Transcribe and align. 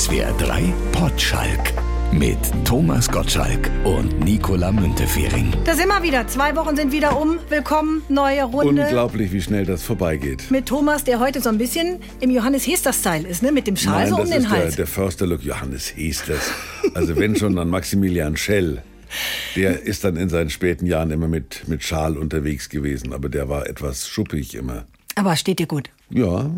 SWR 0.00 0.32
3 0.38 0.72
Potschalk 0.92 1.74
mit 2.10 2.38
Thomas 2.64 3.06
Gottschalk 3.06 3.70
und 3.84 4.18
Nicola 4.20 4.72
Müntefering. 4.72 5.52
Da 5.66 5.74
sind 5.74 5.88
wir 5.88 6.02
wieder. 6.02 6.26
Zwei 6.26 6.56
Wochen 6.56 6.74
sind 6.74 6.90
wieder 6.90 7.20
um. 7.20 7.38
Willkommen, 7.50 8.00
neue 8.08 8.44
Runde. 8.44 8.84
Unglaublich, 8.84 9.30
wie 9.30 9.42
schnell 9.42 9.66
das 9.66 9.82
vorbeigeht. 9.82 10.50
Mit 10.50 10.64
Thomas, 10.64 11.04
der 11.04 11.20
heute 11.20 11.42
so 11.42 11.50
ein 11.50 11.58
bisschen 11.58 11.98
im 12.20 12.30
Johannes 12.30 12.66
Hester-Style 12.66 13.28
ist, 13.28 13.42
ne? 13.42 13.52
Mit 13.52 13.66
dem 13.66 13.76
Schal 13.76 14.04
Nein, 14.04 14.08
so 14.08 14.16
das 14.16 14.24
um 14.24 14.30
den 14.30 14.42
ist 14.42 14.50
der, 14.50 14.58
Hals. 14.58 14.76
der 14.76 14.86
Försterlook 14.86 15.42
Johannes 15.42 15.94
Hesters. 15.94 16.50
Also 16.94 17.14
wenn 17.18 17.36
schon, 17.36 17.54
dann 17.56 17.68
Maximilian 17.68 18.38
Schell. 18.38 18.82
Der 19.54 19.82
ist 19.82 20.04
dann 20.04 20.16
in 20.16 20.30
seinen 20.30 20.48
späten 20.48 20.86
Jahren 20.86 21.10
immer 21.10 21.28
mit, 21.28 21.68
mit 21.68 21.82
Schal 21.82 22.16
unterwegs 22.16 22.70
gewesen, 22.70 23.12
aber 23.12 23.28
der 23.28 23.50
war 23.50 23.66
etwas 23.66 24.08
schuppig 24.08 24.54
immer. 24.54 24.86
Aber 25.14 25.36
steht 25.36 25.58
dir 25.58 25.66
gut. 25.66 25.90
Ja, 26.08 26.50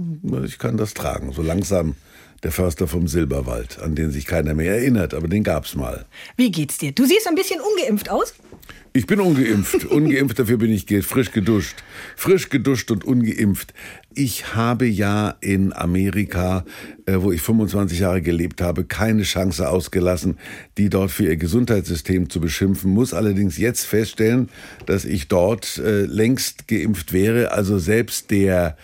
ich 0.45 0.61
kann 0.61 0.77
das 0.77 0.95
tragen. 0.95 1.32
So 1.32 1.43
langsam 1.43 1.96
der 2.43 2.52
Förster 2.52 2.88
vom 2.88 3.06
Silberwald, 3.06 3.78
an 3.80 3.95
den 3.95 4.10
sich 4.10 4.27
keiner 4.27 4.55
mehr 4.55 4.74
erinnert, 4.77 5.14
aber 5.14 5.28
den 5.28 5.45
gab's 5.45 5.74
mal. 5.74 6.06
Wie 6.37 6.51
geht's 6.51 6.78
dir? 6.78 6.92
Du 6.92 7.05
siehst 7.05 7.28
ein 7.28 7.34
bisschen 7.34 7.60
ungeimpft 7.60 8.10
aus. 8.10 8.34
Ich 8.95 9.06
bin 9.06 9.20
ungeimpft. 9.20 9.84
Ungeimpft, 9.91 10.38
dafür 10.38 10.59
bin 10.59 10.70
ich 10.70 10.84
frisch 11.06 11.30
geduscht. 11.30 11.82
Frisch 12.15 12.51
geduscht 12.51 12.91
und 12.91 13.05
ungeimpft. 13.05 13.73
Ich 14.12 14.55
habe 14.55 14.84
ja 14.87 15.34
in 15.41 15.73
Amerika, 15.73 16.66
äh, 17.06 17.15
wo 17.16 17.32
ich 17.32 17.41
25 17.41 18.01
Jahre 18.01 18.20
gelebt 18.20 18.60
habe, 18.60 18.84
keine 18.84 19.23
Chance 19.23 19.66
ausgelassen, 19.66 20.37
die 20.77 20.90
dort 20.90 21.10
für 21.10 21.24
ihr 21.24 21.37
Gesundheitssystem 21.37 22.29
zu 22.29 22.40
beschimpfen. 22.40 22.90
Muss 22.90 23.15
allerdings 23.15 23.56
jetzt 23.56 23.87
feststellen, 23.87 24.51
dass 24.84 25.06
ich 25.06 25.29
dort 25.29 25.79
äh, 25.79 26.02
längst 26.02 26.68
geimpft 26.68 27.15
wäre. 27.15 27.52
Also 27.52 27.79
selbst 27.79 28.30
der 28.30 28.77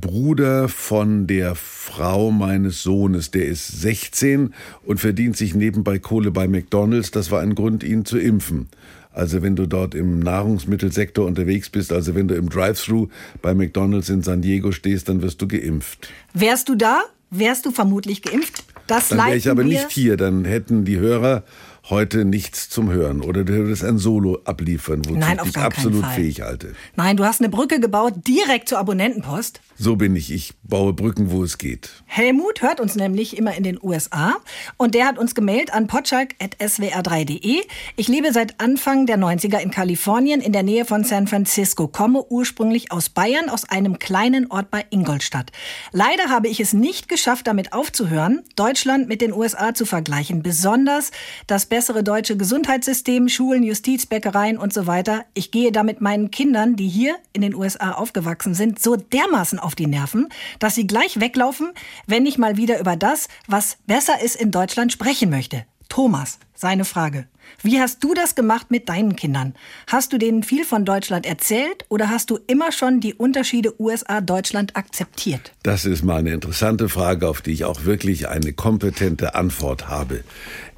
Bruder 0.00 0.68
von 0.68 1.26
der 1.26 1.54
Frau 1.54 2.30
meines 2.30 2.82
Sohnes, 2.82 3.30
der 3.30 3.46
ist 3.46 3.80
16 3.80 4.52
und 4.84 5.00
verdient 5.00 5.36
sich 5.36 5.54
nebenbei 5.54 5.98
Kohle 5.98 6.30
bei 6.30 6.48
McDonald's. 6.48 7.10
Das 7.10 7.30
war 7.30 7.40
ein 7.40 7.54
Grund, 7.54 7.84
ihn 7.84 8.04
zu 8.04 8.18
impfen. 8.18 8.68
Also 9.12 9.42
wenn 9.42 9.54
du 9.54 9.66
dort 9.66 9.94
im 9.94 10.18
Nahrungsmittelsektor 10.18 11.24
unterwegs 11.24 11.70
bist, 11.70 11.92
also 11.92 12.16
wenn 12.16 12.26
du 12.26 12.34
im 12.34 12.50
Drive-Thru 12.50 13.08
bei 13.40 13.54
McDonald's 13.54 14.08
in 14.08 14.22
San 14.22 14.42
Diego 14.42 14.72
stehst, 14.72 15.08
dann 15.08 15.22
wirst 15.22 15.40
du 15.40 15.46
geimpft. 15.46 16.08
Wärst 16.32 16.68
du 16.68 16.74
da, 16.74 17.02
wärst 17.30 17.64
du 17.64 17.70
vermutlich 17.70 18.22
geimpft. 18.22 18.64
Das 18.88 19.08
Dann 19.08 19.18
wäre 19.18 19.36
ich 19.36 19.48
aber 19.48 19.62
nicht 19.64 19.90
hier, 19.90 20.16
dann 20.16 20.44
hätten 20.44 20.84
die 20.84 20.98
Hörer 20.98 21.44
heute 21.90 22.24
nichts 22.24 22.70
zum 22.70 22.90
Hören. 22.90 23.20
Oder 23.20 23.44
du 23.44 23.52
würdest 23.52 23.84
ein 23.84 23.98
Solo 23.98 24.40
abliefern, 24.44 25.04
wozu 25.04 25.18
Nein, 25.18 25.38
ich 25.44 25.52
dich 25.52 25.62
absolut 25.62 26.06
fähig 26.06 26.40
halte. 26.40 26.74
Nein, 26.96 27.16
du 27.16 27.24
hast 27.24 27.40
eine 27.40 27.50
Brücke 27.50 27.80
gebaut 27.80 28.14
direkt 28.26 28.68
zur 28.68 28.78
Abonnentenpost. 28.78 29.60
So 29.76 29.96
bin 29.96 30.16
ich. 30.16 30.32
Ich 30.32 30.54
baue 30.62 30.92
Brücken, 30.92 31.30
wo 31.30 31.42
es 31.42 31.58
geht. 31.58 31.90
Helmut 32.06 32.62
hört 32.62 32.80
uns 32.80 32.94
nämlich 32.94 33.36
immer 33.36 33.54
in 33.54 33.64
den 33.64 33.78
USA 33.82 34.36
und 34.76 34.94
der 34.94 35.06
hat 35.06 35.18
uns 35.18 35.34
gemailt 35.34 35.74
an 35.74 35.86
potschalk.swr3.de. 35.86 37.60
Ich 37.96 38.08
lebe 38.08 38.32
seit 38.32 38.60
Anfang 38.60 39.06
der 39.06 39.18
90er 39.18 39.58
in 39.58 39.70
Kalifornien 39.70 40.40
in 40.40 40.52
der 40.52 40.62
Nähe 40.62 40.84
von 40.84 41.04
San 41.04 41.26
Francisco, 41.26 41.88
komme 41.88 42.24
ursprünglich 42.30 42.92
aus 42.92 43.08
Bayern, 43.08 43.48
aus 43.48 43.68
einem 43.68 43.98
kleinen 43.98 44.50
Ort 44.50 44.70
bei 44.70 44.84
Ingolstadt. 44.90 45.50
Leider 45.92 46.30
habe 46.30 46.48
ich 46.48 46.60
es 46.60 46.72
nicht 46.72 47.08
geschafft, 47.08 47.46
damit 47.46 47.72
aufzuhören, 47.72 48.42
Deutschland 48.56 49.08
mit 49.08 49.20
den 49.20 49.32
USA 49.32 49.74
zu 49.74 49.84
vergleichen, 49.84 50.42
besonders 50.42 51.10
das 51.46 51.66
bessere 51.74 52.04
deutsche 52.04 52.36
Gesundheitssystem, 52.36 53.28
Schulen, 53.28 53.64
Justiz, 53.64 54.06
Bäckereien 54.06 54.58
und 54.58 54.72
so 54.72 54.86
weiter. 54.86 55.24
Ich 55.34 55.50
gehe 55.50 55.72
da 55.72 55.82
mit 55.82 56.00
meinen 56.00 56.30
Kindern, 56.30 56.76
die 56.76 56.86
hier 56.86 57.16
in 57.32 57.42
den 57.42 57.52
USA 57.52 57.90
aufgewachsen 57.90 58.54
sind, 58.54 58.80
so 58.80 58.94
dermaßen 58.94 59.58
auf 59.58 59.74
die 59.74 59.88
Nerven, 59.88 60.28
dass 60.60 60.76
sie 60.76 60.86
gleich 60.86 61.18
weglaufen, 61.18 61.72
wenn 62.06 62.26
ich 62.26 62.38
mal 62.38 62.56
wieder 62.56 62.78
über 62.78 62.94
das, 62.94 63.26
was 63.48 63.78
besser 63.88 64.22
ist 64.22 64.36
in 64.36 64.52
Deutschland, 64.52 64.92
sprechen 64.92 65.30
möchte. 65.30 65.66
Thomas, 65.88 66.38
seine 66.54 66.84
Frage. 66.84 67.26
Wie 67.62 67.80
hast 67.80 68.02
du 68.02 68.14
das 68.14 68.34
gemacht 68.34 68.70
mit 68.70 68.88
deinen 68.88 69.16
Kindern? 69.16 69.54
Hast 69.86 70.12
du 70.12 70.18
denen 70.18 70.42
viel 70.42 70.64
von 70.64 70.84
Deutschland 70.84 71.26
erzählt 71.26 71.84
oder 71.88 72.10
hast 72.10 72.30
du 72.30 72.38
immer 72.46 72.72
schon 72.72 73.00
die 73.00 73.14
Unterschiede 73.14 73.80
USA-Deutschland 73.80 74.76
akzeptiert? 74.76 75.52
Das 75.62 75.84
ist 75.84 76.04
mal 76.04 76.18
eine 76.18 76.32
interessante 76.32 76.88
Frage, 76.88 77.28
auf 77.28 77.40
die 77.40 77.52
ich 77.52 77.64
auch 77.64 77.84
wirklich 77.84 78.28
eine 78.28 78.52
kompetente 78.52 79.34
Antwort 79.34 79.88
habe. 79.88 80.24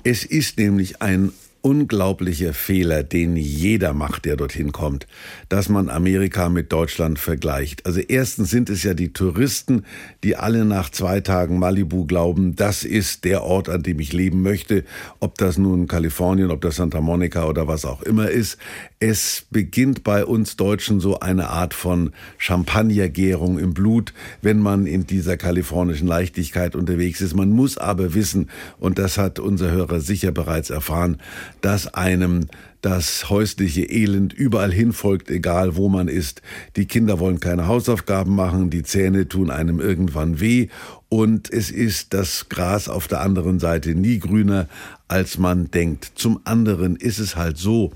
Es 0.05 0.25
ist 0.25 0.59
nämlich 0.59 1.03
ein 1.03 1.33
unglaublicher 1.67 2.55
Fehler, 2.55 3.03
den 3.03 3.35
jeder 3.35 3.93
macht, 3.93 4.25
der 4.25 4.37
dorthin 4.37 4.71
kommt, 4.71 5.09
dass 5.49 5.69
man 5.69 5.91
Amerika 5.91 6.49
mit 6.49 6.73
Deutschland 6.73 7.19
vergleicht. 7.19 7.85
Also 7.85 7.99
erstens 7.99 8.51
sind 8.51 8.71
es 8.71 8.85
ja 8.85 8.95
die 8.95 9.13
Touristen, 9.13 9.85
die 10.23 10.37
alle 10.37 10.65
nach 10.65 10.91
zwei 10.91 11.21
Tagen 11.21 11.59
Malibu 11.59 12.07
glauben, 12.07 12.55
das 12.55 12.85
ist 12.85 13.25
der 13.25 13.43
Ort, 13.43 13.69
an 13.69 13.83
dem 13.83 13.99
ich 13.99 14.13
leben 14.13 14.43
möchte, 14.43 14.85
ob 15.19 15.39
das 15.39 15.59
nun 15.59 15.89
Kalifornien, 15.89 16.53
ob 16.53 16.61
das 16.61 16.77
Santa 16.77 17.01
Monica 17.01 17.47
oder 17.47 17.67
was 17.67 17.85
auch 17.85 18.03
immer 18.03 18.31
ist. 18.31 18.59
Es 18.99 19.45
beginnt 19.51 20.05
bei 20.05 20.25
uns 20.25 20.57
Deutschen 20.57 21.01
so 21.01 21.21
eine 21.21 21.51
Art 21.51 21.75
von 21.75 22.13
Champagnergärung 22.39 23.59
im 23.59 23.75
Blut, 23.75 24.15
wenn 24.41 24.59
man 24.59 24.87
in 24.87 25.07
dieser 25.07 25.37
kalifornischen 25.37 26.09
Leichtigkeit 26.09 26.75
unterwegs 26.75 27.21
ist. 27.21 27.35
Man 27.35 27.51
muss 27.51 27.77
aber 27.77 28.15
wissen, 28.15 28.49
und 28.79 28.99
das 28.99 29.19
hat 29.19 29.39
unser 29.39 29.71
Hörer 29.71 30.01
sicher 30.01 30.33
bereits 30.33 30.71
erfahren, 30.71 31.19
dass 31.61 31.93
einem 31.93 32.47
das 32.81 33.29
häusliche 33.29 33.83
Elend 33.83 34.33
überall 34.33 34.73
hinfolgt, 34.73 35.31
egal 35.31 35.77
wo 35.77 35.89
man 35.89 36.09
ist. 36.09 36.41
Die 36.77 36.87
Kinder 36.87 37.19
wollen 37.19 37.41
keine 37.41 37.67
Hausaufgaben 37.67 38.35
machen, 38.35 38.71
die 38.71 38.83
Zähne 38.83 39.29
tun 39.29 39.51
einem 39.51 39.81
irgendwann 39.81 40.41
weh 40.41 40.69
und 41.09 41.53
es 41.53 41.71
ist 41.71 42.15
das 42.15 42.49
Gras 42.49 42.89
auf 42.89 43.09
der 43.09 43.21
anderen 43.21 43.59
Seite 43.59 43.95
nie 43.95 44.19
grüner, 44.19 44.69
als 45.09 45.39
man 45.39 45.71
denkt. 45.71 46.13
Zum 46.15 46.41
anderen 46.45 46.97
ist 46.97 47.19
es 47.19 47.37
halt 47.37 47.59
so, 47.59 47.93